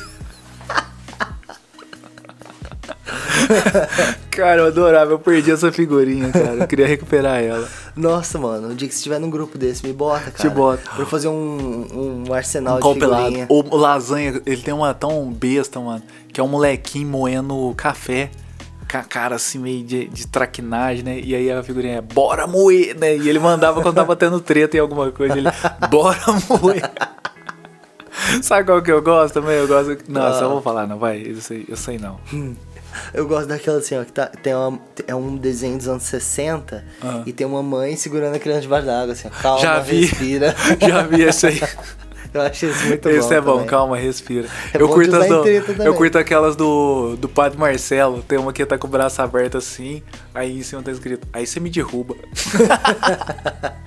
[4.30, 5.12] cara, eu adorava.
[5.12, 6.54] Eu perdi essa figurinha, cara.
[6.54, 7.68] Eu queria recuperar ela.
[7.96, 10.50] Nossa, mano, um dia que você estiver num grupo desse, me bota, cara.
[10.50, 10.90] bota.
[10.94, 13.24] Pra fazer um, um arsenal Um de compilado.
[13.24, 13.46] figurinha.
[13.48, 18.30] O, o lasanha, ele tem uma tão besta, mano, que é um molequinho moendo café.
[18.94, 21.18] Com a cara assim, meio de, de traquinagem, né?
[21.18, 23.16] E aí a figurinha é bora moer, né?
[23.16, 25.36] E ele mandava quando tava tendo treta em alguma coisa.
[25.36, 25.48] Ele,
[25.90, 26.88] bora moer.
[28.40, 29.56] Sabe qual que eu gosto também?
[29.56, 29.98] Eu gosto.
[30.08, 30.32] Não, Ah.
[30.34, 31.20] só vou falar, não, vai.
[31.26, 32.20] Eu sei, eu sei não.
[33.12, 34.78] Eu gosto daquela assim, ó, que tá, tem uma,
[35.08, 37.22] é um desenho dos anos 60 Ah.
[37.26, 40.02] e tem uma mãe segurando a criança debaixo d'água, assim, ó, calma, Já vi.
[40.06, 40.54] respira.
[40.80, 41.60] Já vi esse aí.
[42.34, 43.14] Eu achei isso muito bom.
[43.14, 43.66] Esse é bom, também.
[43.66, 44.48] calma, respira.
[44.72, 45.46] É eu bom curto as do.
[45.84, 48.22] Eu curto aquelas do, do Padre Marcelo.
[48.22, 50.02] Tem uma que tá com o braço aberto assim,
[50.34, 52.16] aí em cima tá escrito, aí você me derruba.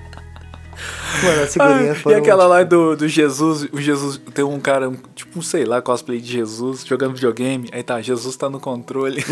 [1.22, 4.88] Mano, as figurinhas Ah, e aquela lá do, do Jesus, o Jesus, tem um cara,
[4.88, 9.24] um- tipo, sei lá, cosplay de Jesus, jogando videogame, aí tá, Jesus tá no controle.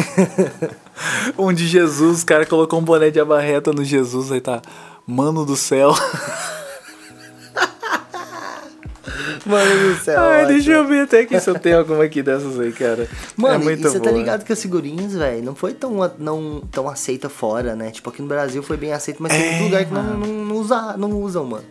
[1.38, 4.60] um de Jesus, o cara colocou um boné de abarreta no Jesus, aí tá,
[5.06, 5.94] mano do céu.
[9.46, 10.48] Mano do céu, Ai, ótimo.
[10.54, 13.08] deixa eu ver até aqui se eu tenho alguma aqui dessas aí, cara.
[13.36, 16.60] Mano, é e você tá ligado que as figurinhas, velho, não foi tão, a- não,
[16.70, 17.90] tão aceita fora, né?
[17.90, 20.26] Tipo, aqui no Brasil foi bem aceito, mas tem É, muito lugar que não, não,
[20.44, 21.64] não, usa, não usam, mano.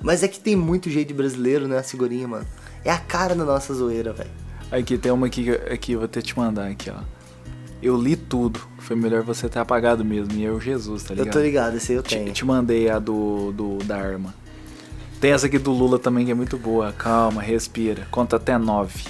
[0.00, 2.46] Mas é que tem muito jeito de brasileiro, né, as figurinhas, mano.
[2.84, 4.30] É a cara da nossa zoeira, velho.
[4.70, 7.00] Aqui tem uma aqui, que- aqui, eu vou ter te mandar aqui, ó.
[7.82, 8.60] Eu li tudo.
[8.78, 10.32] Foi melhor você ter apagado mesmo.
[10.34, 11.26] E eu, Jesus, tá ligado?
[11.26, 12.32] Eu tô ligado, esse aí eu Te, tenho.
[12.32, 14.32] te mandei a do, do da arma.
[15.20, 16.92] Tem essa aqui do Lula também que é muito boa.
[16.92, 18.06] Calma, respira.
[18.10, 19.02] Conta até nove.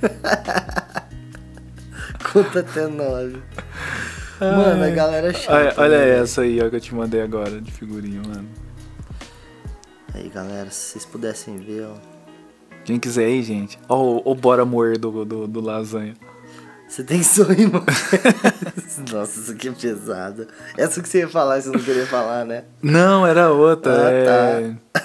[2.32, 3.42] Conta até nove.
[4.40, 5.52] Mano, a galera é chata.
[5.52, 8.48] olha olha né, essa aí, ó, que eu te mandei agora de figurinha, mano.
[10.14, 11.94] Aí, galera, se vocês pudessem ver, ó.
[12.84, 13.78] Quem quiser aí, gente.
[13.86, 16.14] Ó, o, o bora moer do, do, do lasanha.
[16.90, 17.86] Você tem sonho, mano.
[19.12, 20.48] Nossa, isso aqui é pesado.
[20.76, 22.64] Essa que você ia falar, você não queria falar, né?
[22.82, 24.08] Não, era outra.
[24.08, 24.74] Ah, é...
[24.92, 25.00] tá.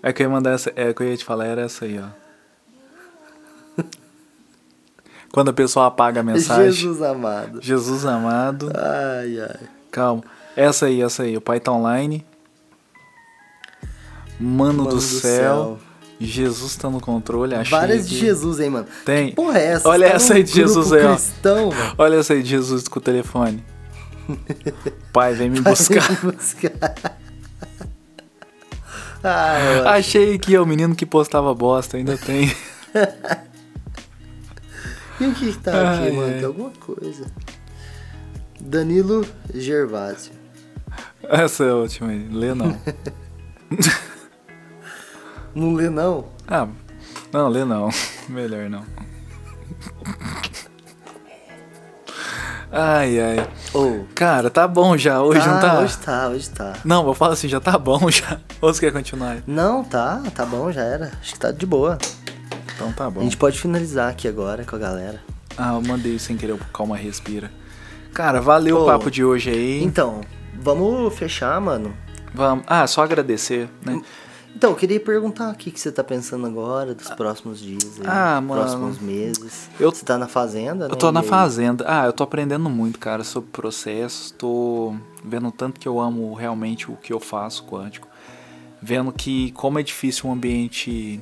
[0.00, 0.72] é que eu ia mandar essa.
[0.76, 2.06] É que eu ia te falar, era essa aí, ó.
[5.32, 6.70] Quando a pessoa apaga a mensagem.
[6.70, 7.60] Jesus amado.
[7.60, 8.70] Jesus amado.
[8.72, 9.68] Ai, ai.
[9.90, 10.22] Calma.
[10.54, 11.36] Essa aí, essa aí.
[11.36, 12.24] O pai tá online.
[14.38, 15.80] Mano, Mano do, céu.
[16.20, 17.54] Jesus tá no controle.
[17.54, 18.10] Achei Várias que...
[18.10, 18.86] de Jesus, hein, mano.
[19.04, 19.28] Tem.
[19.30, 19.88] Que porra é essa?
[19.88, 21.14] Olha tá essa aí de Jesus aí, ó.
[21.14, 21.94] cristão, mano.
[21.98, 23.64] Olha essa aí de Jesus com o telefone.
[25.12, 26.00] Pai, vem me buscar.
[26.00, 26.72] Vai me buscar.
[29.22, 29.88] Mano.
[29.88, 32.54] Achei que é o menino que postava bosta, ainda tem.
[35.18, 36.26] E o que que tá aqui, Ai, mano?
[36.26, 36.34] ai.
[36.34, 37.24] Tem alguma coisa.
[38.60, 40.32] Danilo Gervásio.
[41.22, 42.28] Essa é ótima aí.
[42.30, 42.78] Lê não.
[45.56, 46.26] Não lê, não?
[46.46, 46.68] Ah,
[47.32, 47.88] não, lê não.
[48.28, 48.84] Melhor não.
[52.70, 53.48] Ai, ai.
[53.72, 54.06] Ou.
[54.14, 55.22] Cara, tá bom já.
[55.22, 55.80] Hoje não tá.
[55.80, 56.74] Hoje tá, hoje tá.
[56.84, 58.38] Não, eu falo assim, já tá bom já.
[58.60, 59.38] Ou você quer continuar?
[59.46, 61.12] Não, tá, tá bom, já era.
[61.22, 61.96] Acho que tá de boa.
[62.74, 63.22] Então tá A bom.
[63.22, 65.22] gente pode finalizar aqui agora com a galera.
[65.56, 67.50] Ah, eu mandei sem querer o calma respira.
[68.12, 69.82] Cara, valeu Ô, o papo de hoje aí.
[69.82, 70.20] Então,
[70.60, 71.96] vamos fechar, mano.
[72.34, 72.62] Vamos.
[72.68, 74.02] Ah, só agradecer, né?
[74.56, 78.06] Então, eu queria perguntar o que, que você tá pensando agora, dos próximos dias aí,
[78.06, 78.62] Ah, mano.
[78.62, 79.68] próximos meses.
[79.78, 80.94] Eu- Você tá na fazenda, né?
[80.94, 81.84] Eu tô na fazenda.
[81.86, 84.30] Ah, eu tô aprendendo muito, cara, sobre processos.
[84.30, 88.08] Tô vendo tanto que eu amo realmente o que eu faço quântico.
[88.80, 91.20] Vendo que como é difícil um ambiente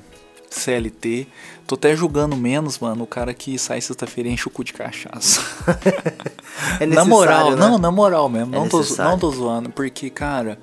[0.49, 1.27] CLT.
[1.67, 4.73] Tô até julgando menos, mano, o cara que sai sexta-feira e enche o cu de
[4.73, 5.41] cachaça.
[6.79, 7.57] É na moral, né?
[7.57, 8.55] não, na moral mesmo.
[8.55, 10.57] É não, tô, não tô zoando, porque, cara.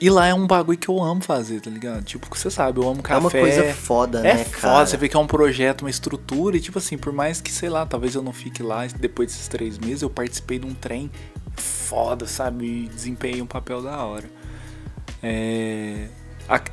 [0.00, 2.04] E lá é um bagulho que eu amo fazer, tá ligado?
[2.04, 3.16] Tipo, você sabe, eu amo café.
[3.16, 4.86] É uma coisa foda, É né, foda, cara?
[4.86, 7.68] você vê que é um projeto, uma estrutura, e tipo assim, por mais que, sei
[7.68, 11.10] lá, talvez eu não fique lá depois desses três meses, eu participei de um trem
[11.56, 12.64] foda, sabe?
[12.64, 14.30] E desempenhei um papel da hora.
[15.22, 16.06] É.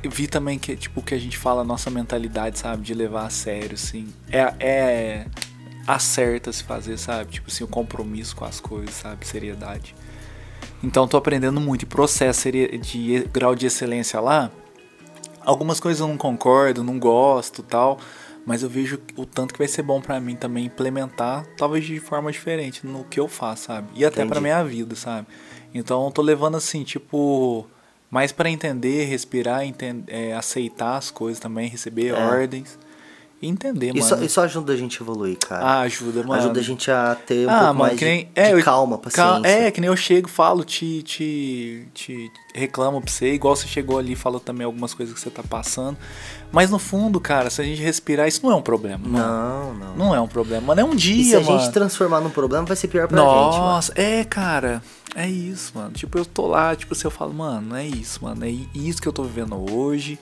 [0.04, 2.82] vi também que, tipo, que a gente fala a nossa mentalidade, sabe?
[2.82, 4.08] De levar a sério, assim.
[4.30, 4.54] É.
[4.60, 5.26] é
[5.86, 7.32] acerta se fazer, sabe?
[7.32, 9.26] Tipo assim, o compromisso com as coisas, sabe?
[9.26, 9.94] Seriedade.
[10.86, 11.82] Então tô aprendendo muito.
[11.82, 14.52] E processo de grau de excelência lá,
[15.44, 17.98] algumas coisas eu não concordo, não gosto tal,
[18.46, 21.98] mas eu vejo o tanto que vai ser bom pra mim também implementar, talvez de
[21.98, 23.88] forma diferente no que eu faço, sabe?
[23.96, 24.40] E até Entendi.
[24.40, 25.26] minha vida, sabe?
[25.74, 27.66] Então eu tô levando assim, tipo,
[28.08, 32.12] mais pra entender, respirar, enten- é, aceitar as coisas também, receber É.
[32.14, 32.78] ordens
[33.40, 34.24] e entender, Isso, mano.
[34.24, 35.62] isso ajuda a gente a evoluir, cara.
[35.64, 36.40] Ah, ajuda, mano.
[36.40, 38.98] Ajuda a gente a ter um Ah, pouco mano, mais nem- de, é, de calma,
[39.10, 39.66] Cal- paciência.
[39.66, 43.98] É, que nem eu chego, falo, te, te, te reclamo pra você, igual você chegou
[43.98, 45.98] ali e falou também algumas coisas que você tá passando.
[46.50, 49.06] Mas no fundo, cara, se a gente respirar, isso não é um problema.
[49.06, 49.18] mano.
[49.18, 49.96] Não, não.
[49.96, 50.80] Não é um problema, mano.
[50.80, 51.58] É um E dia, se a mano.
[51.60, 53.58] gente transformar num problema, vai ser pior pra gente, mano.
[53.58, 54.82] Nossa, é, cara.
[55.14, 55.90] É isso, mano.
[55.92, 58.44] Tipo, eu tô lá, tipo, se eu falo, mano, é isso, mano.
[58.44, 60.18] É isso que eu tô vivendo hoje.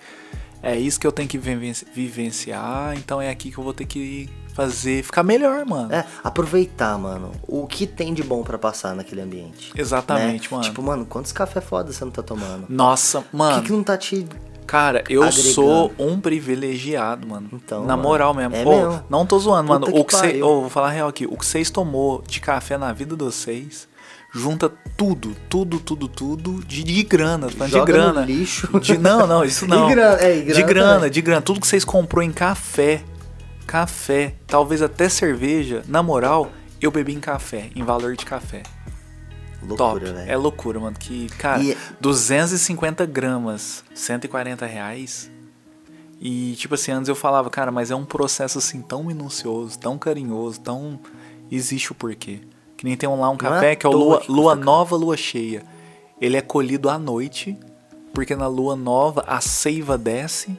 [0.64, 2.96] É isso que eu tenho que vivenci- vivenciar.
[2.96, 5.92] Então é aqui que eu vou ter que fazer, ficar melhor, mano.
[5.92, 9.72] É, aproveitar, mano, o que tem de bom pra passar naquele ambiente.
[9.76, 10.48] Exatamente, né?
[10.52, 10.62] mano.
[10.64, 12.66] Tipo, mano, quantos café foda você não tá tomando?
[12.68, 13.60] Nossa, O mano.
[13.60, 14.26] que, que não tá te.
[14.66, 15.52] Cara, eu agregando?
[15.54, 17.48] sou um privilegiado, mano.
[17.52, 18.54] Então, Na mano, moral mesmo.
[18.56, 19.04] é mesmo.
[19.10, 19.92] Não tô zoando, Puta mano.
[19.92, 21.26] que O que cê, ô, vou falar a real aqui.
[21.26, 23.86] O que vocês tomou de café na vida de vocês,
[24.34, 27.48] junta tudo, tudo, tudo, tudo de, de grana.
[27.48, 28.20] Falando de Joga grana.
[28.20, 28.80] no lixo.
[28.80, 29.90] De, não, não, isso não.
[29.90, 31.10] E grana, é, e de grana grana, também.
[31.10, 31.42] de grana.
[31.42, 33.02] Tudo que vocês comprou em café,
[33.66, 36.50] café, talvez até cerveja, na moral,
[36.80, 38.62] eu bebi em café, em valor de café.
[39.66, 40.28] Loucura, Top.
[40.30, 40.96] É loucura, mano.
[40.98, 45.30] Que, cara, E- 250 gramas, 140 reais.
[46.20, 49.96] E, tipo assim, antes eu falava, cara, mas é um processo assim tão minucioso, tão
[49.98, 51.00] carinhoso, tão.
[51.50, 52.40] Existe o porquê.
[52.84, 54.94] Que nem tem um lá um é café à que é o lua, lua nova,
[54.94, 55.64] lua cheia.
[56.20, 57.58] Ele é colhido à noite,
[58.12, 60.54] porque na lua nova a seiva desce,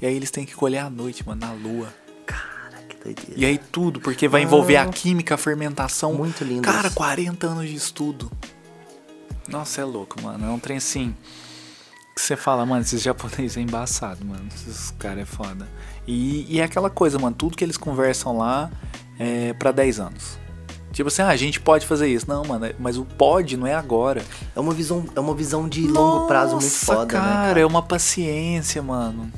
[0.00, 1.92] e aí eles têm que colher à noite, mano, na lua.
[2.24, 3.32] Cara, que doideira.
[3.36, 6.12] E aí tudo, porque vai envolver a química, a fermentação.
[6.12, 6.18] Ah.
[6.18, 6.94] Muito lindo Cara, isso.
[6.94, 8.30] 40 anos de estudo.
[9.48, 10.46] Nossa, é louco, mano.
[10.46, 11.12] É um trem assim.
[12.14, 14.46] Que você fala, mano, esses japoneses é embaçado, mano.
[14.54, 15.68] Esses caras é foda.
[16.06, 17.34] E, e é aquela coisa, mano.
[17.34, 18.70] Tudo que eles conversam lá
[19.18, 20.43] é pra 10 anos.
[20.94, 22.24] Tipo assim, ah, a gente pode fazer isso.
[22.26, 24.22] Não, mano, é- mas o pode não é agora.
[24.56, 27.60] É uma visão, é uma visão de longo prazo muito Nossa, foda, cara, né, cara?
[27.60, 29.30] é uma paciência, mano.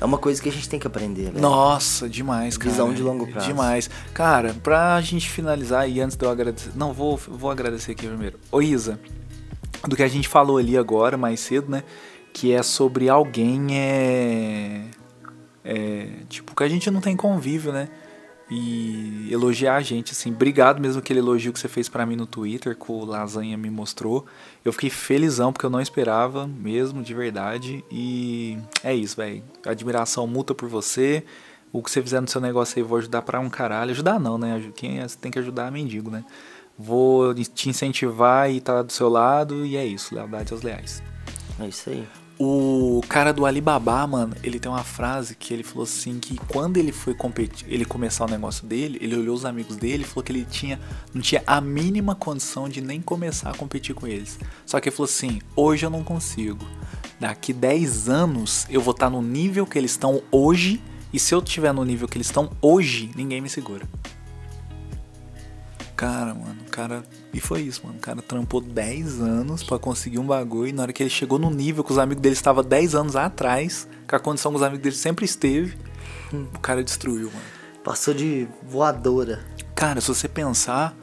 [0.00, 1.40] É uma coisa que a gente tem que aprender, velho.
[1.40, 2.70] Nossa, demais, cara.
[2.70, 3.46] Visão de longo prazo.
[3.46, 3.88] Demais.
[4.12, 6.72] Cara, pra gente finalizar e antes de eu agradecer.
[6.74, 8.40] Não, vou, vou agradecer aqui primeiro.
[8.50, 8.98] Ô Isa,
[9.86, 11.84] do que a gente falou ali agora, mais cedo, né?
[12.32, 14.84] que é sobre alguém é,
[15.64, 17.88] é tipo que a gente não tem convívio, né?
[18.54, 22.26] E elogiar a gente, assim, obrigado mesmo aquele elogio que você fez para mim no
[22.26, 24.26] Twitter, que o Lasanha me mostrou.
[24.62, 27.82] Eu fiquei felizão porque eu não esperava mesmo, de verdade.
[27.90, 29.42] E é isso, velho.
[29.64, 31.24] Admiração multa por você.
[31.72, 33.92] O que você fizer no seu negócio aí, vou ajudar pra um caralho.
[33.92, 34.70] Ajudar não, né?
[34.74, 36.22] Quem é, tem que ajudar é mendigo, né?
[36.78, 39.64] Vou te incentivar e estar tá do seu lado.
[39.64, 41.02] E é isso, lealdade aos leais.
[41.58, 42.06] É isso aí.
[42.44, 46.76] O cara do Alibaba, mano, ele tem uma frase que ele falou assim que quando
[46.76, 50.24] ele foi competir, ele começar o negócio dele, ele olhou os amigos dele e falou
[50.24, 50.80] que ele tinha
[51.14, 54.40] não tinha a mínima condição de nem começar a competir com eles.
[54.66, 56.66] Só que ele falou assim: "Hoje eu não consigo.
[57.20, 60.82] Daqui 10 anos eu vou estar no nível que eles estão hoje,
[61.12, 63.88] e se eu estiver no nível que eles estão hoje, ninguém me segura."
[65.96, 67.02] Cara, mano, o cara.
[67.32, 67.98] E foi isso, mano.
[67.98, 70.68] O cara trampou 10 anos para conseguir um bagulho.
[70.68, 73.16] E na hora que ele chegou no nível que os amigos dele estavam 10 anos
[73.16, 75.76] atrás, com a condição que os amigos dele sempre esteve,
[76.32, 76.46] hum.
[76.54, 77.44] o cara destruiu, mano.
[77.84, 79.44] Passou de voadora.
[79.74, 80.96] Cara, se você pensar,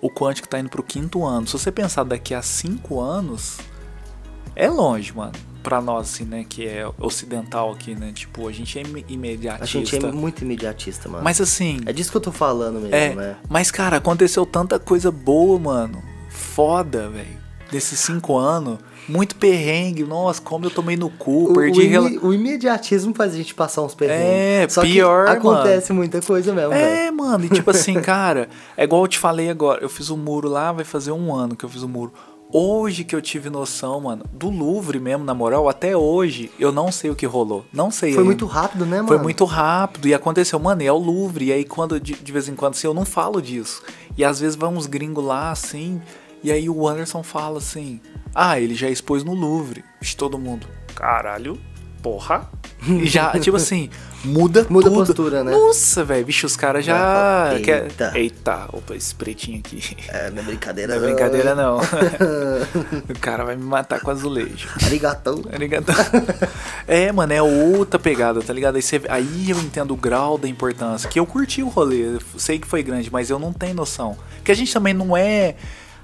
[0.00, 1.46] o Quantic tá indo pro quinto ano.
[1.46, 3.58] Se você pensar daqui a 5 anos,
[4.54, 6.44] é longe, mano pra nós, assim, né?
[6.46, 8.12] Que é ocidental aqui, né?
[8.14, 9.64] Tipo, a gente é imediatista.
[9.64, 11.24] A gente é muito imediatista, mano.
[11.24, 11.80] Mas assim.
[11.86, 13.36] É disso que eu tô falando mesmo, é, né?
[13.48, 16.02] Mas, cara, aconteceu tanta coisa boa, mano.
[16.28, 17.42] Foda, velho.
[17.72, 18.78] Desses cinco anos.
[19.08, 21.80] Muito perrengue, nossa, como eu tomei no cu, o, perdi...
[21.80, 22.10] O, rela...
[22.22, 24.24] o, imediatismo faz a gente passar uns perrengues.
[24.24, 26.00] É, Só pior, acontece mano.
[26.00, 27.14] muita coisa mesmo, É, véio.
[27.14, 30.16] mano, e tipo assim, cara, é igual eu te falei agora, eu fiz o um
[30.16, 32.12] muro lá, vai fazer um ano que eu fiz o um muro.
[32.56, 36.92] Hoje que eu tive noção, mano, do Louvre mesmo, na moral, até hoje, eu não
[36.92, 37.66] sei o que rolou.
[37.72, 38.26] Não sei Foi ainda.
[38.26, 39.08] muito rápido, né, mano?
[39.08, 41.46] Foi muito rápido e aconteceu, mano, é o Louvre.
[41.46, 43.82] E aí, quando, de, de vez em quando, assim, eu não falo disso.
[44.16, 46.00] E às vezes vão uns gringos lá, assim,
[46.44, 48.00] e aí o Anderson fala assim:
[48.32, 49.84] Ah, ele já expôs no Louvre.
[50.00, 50.68] De todo mundo.
[50.94, 51.58] Caralho,
[52.00, 52.48] porra.
[52.86, 53.90] E já, tipo assim,
[54.24, 55.02] muda Muda tudo.
[55.02, 55.52] a postura, né?
[55.52, 57.52] Nossa, velho, bicho, os caras já.
[57.52, 57.64] Eita.
[57.64, 58.16] Quer...
[58.16, 59.96] Eita, opa, esse pretinho aqui.
[60.08, 61.00] É, não é brincadeira, não.
[61.00, 61.78] Não é brincadeira, não.
[63.10, 64.68] o cara vai me matar com azulejo.
[64.84, 65.42] Arigatão.
[65.52, 65.94] Arigatão.
[66.86, 68.76] É, mano, é outra pegada, tá ligado?
[68.76, 69.00] Aí, você...
[69.08, 71.08] Aí eu entendo o grau da importância.
[71.08, 74.16] Que eu curti o rolê, sei que foi grande, mas eu não tenho noção.
[74.42, 75.56] Que a gente também não é.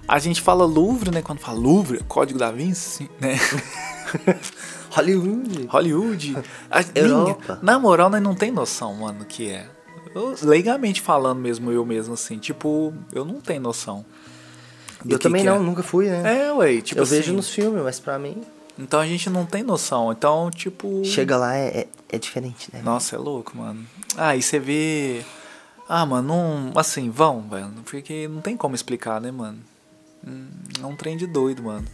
[0.09, 1.23] A gente fala Louvre, né?
[1.23, 3.39] Quando fala Louvre, Código da Vinci, né?
[4.91, 5.67] Hollywood.
[5.67, 6.37] Hollywood.
[6.71, 7.59] A, Europa.
[7.63, 9.67] na moral, nós não tem noção, mano, que é.
[10.15, 14.05] Eu, legalmente falando mesmo, eu mesmo, assim, tipo, eu não tenho noção.
[15.09, 15.59] Eu também que não, é.
[15.59, 16.47] nunca fui, né?
[16.49, 18.43] É, ué, tipo eu assim, vejo nos filmes, mas pra mim.
[18.79, 20.13] Então a gente não tem noção.
[20.13, 21.03] Então, tipo.
[21.05, 22.83] Chega lá é, é, é diferente, né?
[22.83, 23.87] Nossa, é louco, mano.
[24.17, 25.23] Ah, e você vê.
[25.89, 26.73] Ah, mano, não.
[26.79, 27.71] Assim, vão, velho.
[27.85, 29.59] Porque não tem como explicar, né, mano?
[30.27, 30.49] Hum,
[30.83, 31.87] É um trem de doido, mano.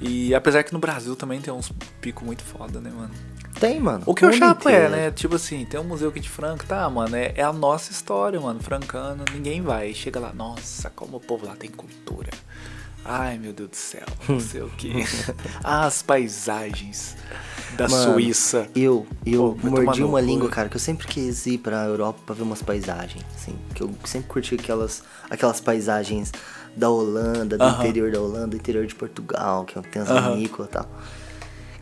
[0.00, 1.70] E apesar que no Brasil também tem uns
[2.00, 3.10] picos muito foda, né, mano?
[3.58, 4.02] Tem, mano.
[4.06, 5.10] O que eu chapo é, né?
[5.10, 7.14] Tipo assim, tem um museu aqui de Franca, tá, mano?
[7.14, 8.58] É, é a nossa história, mano.
[8.60, 9.92] Francano, ninguém vai.
[9.92, 12.30] Chega lá, nossa, como o povo lá tem cultura.
[13.04, 14.92] Ai, meu Deus do céu, não sei o que.
[15.64, 17.16] As paisagens
[17.76, 18.68] da Mano, Suíça.
[18.74, 22.34] Eu, eu Pô, mordi uma língua, cara, que eu sempre quis ir pra Europa pra
[22.34, 23.58] ver umas paisagens, assim.
[23.74, 26.32] Que eu sempre curti aquelas, aquelas paisagens
[26.76, 27.78] da Holanda, do Aham.
[27.80, 30.86] interior da Holanda, do interior de Portugal, que tem as vinícolas e tal.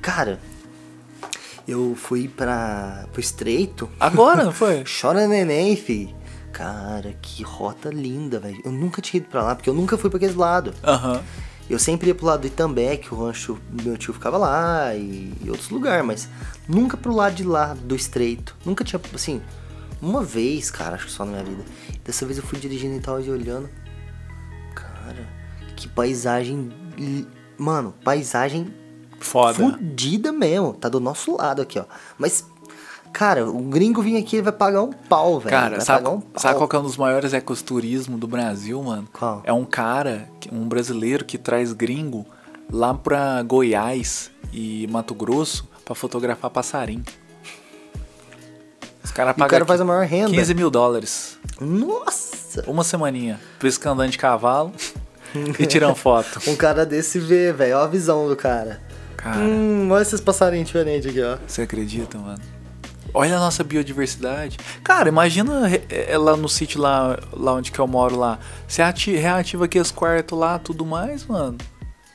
[0.00, 0.40] Cara,
[1.66, 3.88] eu fui pra, pro Estreito.
[4.00, 4.84] Agora, não foi?
[5.00, 6.14] Chora neném, fi.
[6.52, 8.60] Cara, que rota linda, velho.
[8.64, 10.72] Eu nunca tinha ido pra lá, porque eu nunca fui pra aquele lado.
[10.82, 11.22] Aham.
[11.68, 14.94] Eu sempre ia pro lado do Itambé, que o rancho do meu tio ficava lá,
[14.94, 16.28] e, e outros lugares, mas
[16.66, 18.56] nunca pro lado de lá, do estreito.
[18.64, 19.42] Nunca tinha, assim,
[20.00, 21.62] uma vez, cara, acho que só na minha vida.
[22.02, 23.68] Dessa vez eu fui dirigindo e tal, e olhando.
[25.98, 26.70] Cara, paisagem.
[27.58, 28.72] Mano, paisagem
[29.18, 29.54] Foda.
[29.54, 30.74] fudida mesmo.
[30.74, 31.84] Tá do nosso lado aqui, ó.
[32.16, 32.44] Mas,
[33.12, 35.50] cara, o gringo vir aqui, ele vai pagar um pau, velho.
[35.50, 39.08] Cara, vai sabe, um sabe qual que é um dos maiores ecoturismo do Brasil, mano?
[39.12, 39.42] Qual?
[39.44, 42.24] É um cara, um brasileiro que traz gringo
[42.72, 47.04] lá pra Goiás e Mato Grosso pra fotografar passarinho.
[49.02, 50.30] Os caras E o cara faz a maior renda.
[50.30, 51.38] 15 mil dólares.
[51.60, 52.62] Nossa!
[52.66, 53.40] Uma semaninha.
[53.58, 54.72] Pescando de cavalo
[55.58, 56.40] e tirando foto.
[56.48, 57.76] Um cara desse vê, velho.
[57.76, 58.80] Olha a visão do cara.
[59.16, 61.36] Cara, Hum, olha esses passarinhos diferentes aqui, ó.
[61.46, 62.40] você acredita, mano?
[63.14, 64.58] Olha a nossa biodiversidade.
[64.84, 68.38] Cara, imagina re- é, lá no sítio lá, lá onde que eu moro lá.
[68.68, 71.56] Você ati- reativa aqui os quartos lá, tudo mais, mano.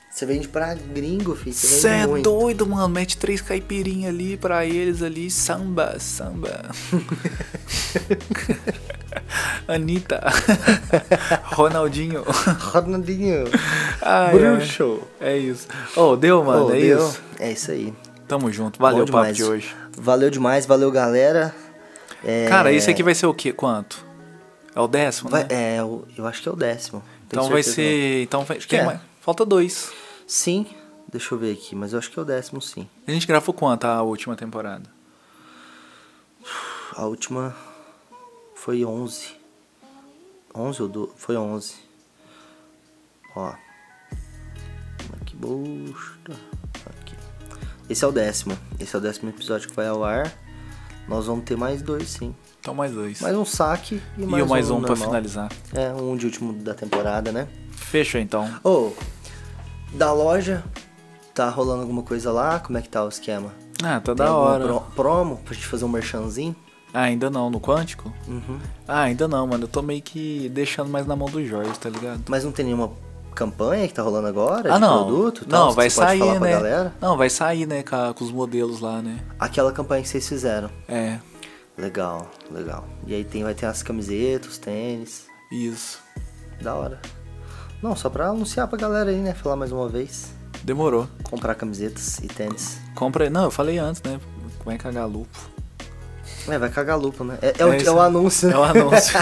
[0.09, 1.55] Você vende pra gringo, filho.
[1.55, 2.23] Você é muito.
[2.23, 2.87] doido, mano.
[2.87, 5.29] Mete três caipirinhas ali pra eles ali.
[5.31, 6.69] Samba, samba.
[9.67, 10.21] Anitta.
[11.53, 12.23] Ronaldinho.
[12.71, 13.45] Ronaldinho.
[14.01, 15.01] Ai, Bruxo.
[15.19, 15.27] ai.
[15.29, 15.67] É isso.
[15.95, 16.67] Oh, deu, mano.
[16.67, 16.97] Pô, é deu?
[16.99, 17.21] isso.
[17.39, 17.93] É isso aí.
[18.27, 18.79] Tamo junto.
[18.79, 19.75] Valeu o papo de hoje.
[19.97, 21.53] Valeu demais, valeu galera.
[22.23, 23.51] É, Cara, esse aqui vai ser o quê?
[23.51, 24.03] Quanto?
[24.75, 25.49] É o décimo, vai- né?
[25.75, 27.03] é, eu, acho que é o décimo.
[27.27, 28.23] Então vai certeza ser.
[28.23, 28.57] Então vai.
[28.57, 28.99] que é.
[29.21, 29.89] Falta dois.
[29.89, 30.03] não.
[30.27, 30.65] Sim,
[31.11, 32.87] deixa eu ver aqui, mas eu acho que é o décimo sim.
[33.07, 34.89] A gente gravou quanto a última temporada?
[36.95, 37.55] A última
[38.63, 39.35] foi 11.
[40.55, 41.11] 11 ou do...
[41.17, 41.75] Foi 11.
[43.35, 43.51] Ó.
[45.25, 46.31] Que bosta.
[46.85, 47.13] Aqui.
[47.89, 48.57] Esse é o décimo.
[48.79, 50.33] Esse é o décimo episódio que vai ao ar.
[51.09, 52.33] Nós vamos ter mais dois, sim.
[52.61, 53.19] Então mais dois.
[53.19, 55.07] Mais um saque e e mais o mais um, pra normal.
[55.09, 55.51] finalizar.
[55.73, 57.49] É, um de último da temporada, né?
[57.73, 58.49] Fechou então.
[58.63, 58.93] Ô,
[59.93, 60.63] da loja,
[61.33, 62.61] tá rolando alguma coisa lá?
[62.61, 63.53] Como é que tá o esquema?
[63.83, 64.65] Ah, tá Tem da hora.
[64.65, 66.55] pro- promo pra gente fazer um merchanzinho?
[66.93, 68.13] Ah, ainda não, no Quântico?
[68.27, 68.59] Uhum.
[68.87, 69.63] Ah, ainda não, mano.
[69.63, 72.21] Eu tô meio que deixando mais na mão do Jorge, tá ligado?
[72.29, 72.91] Mas não tem nenhuma
[73.33, 74.69] campanha que tá rolando agora?
[74.71, 75.05] ah, de não.
[75.05, 75.45] produto?
[75.45, 76.51] tal, não, que vai sair, né?
[76.51, 76.93] galera?
[77.01, 79.19] Não, vai sair, né, com, a- os modelos lá, né?
[79.39, 80.69] Aquela campanha que vocês fizeram.
[80.87, 81.17] É,
[81.75, 82.85] Legal, legal.
[83.07, 85.25] E aí tem, vai ter as camisetas, os tênis.
[85.51, 85.99] isso.
[86.61, 87.01] Da hora.
[87.81, 89.33] Não, só pra anunciar pra galera aí, né?
[89.33, 90.31] Falar mais uma vez.
[90.63, 91.07] Demorou.
[91.23, 92.77] Comprar camisetas e tênis.
[92.93, 93.27] Compra.
[93.31, 94.19] Não, eu falei antes, né?
[94.63, 95.51] Vai cagar lupo.
[96.47, 97.37] É, vai cagar lupo, né?
[97.41, 98.53] É, é o, É é o anúncio, né?
[98.53, 99.13] É o anúncio.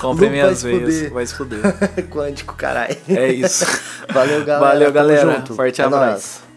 [0.00, 1.10] Compre minhas veias.
[1.10, 1.60] Vai se fuder.
[2.10, 2.96] Quântico, caralho.
[3.08, 3.64] É isso.
[3.64, 4.08] Galera.
[4.12, 4.58] Valeu, galera.
[4.66, 5.32] Valeu, Tamo galera.
[5.38, 5.54] junto.
[5.54, 6.47] Forte É abraço.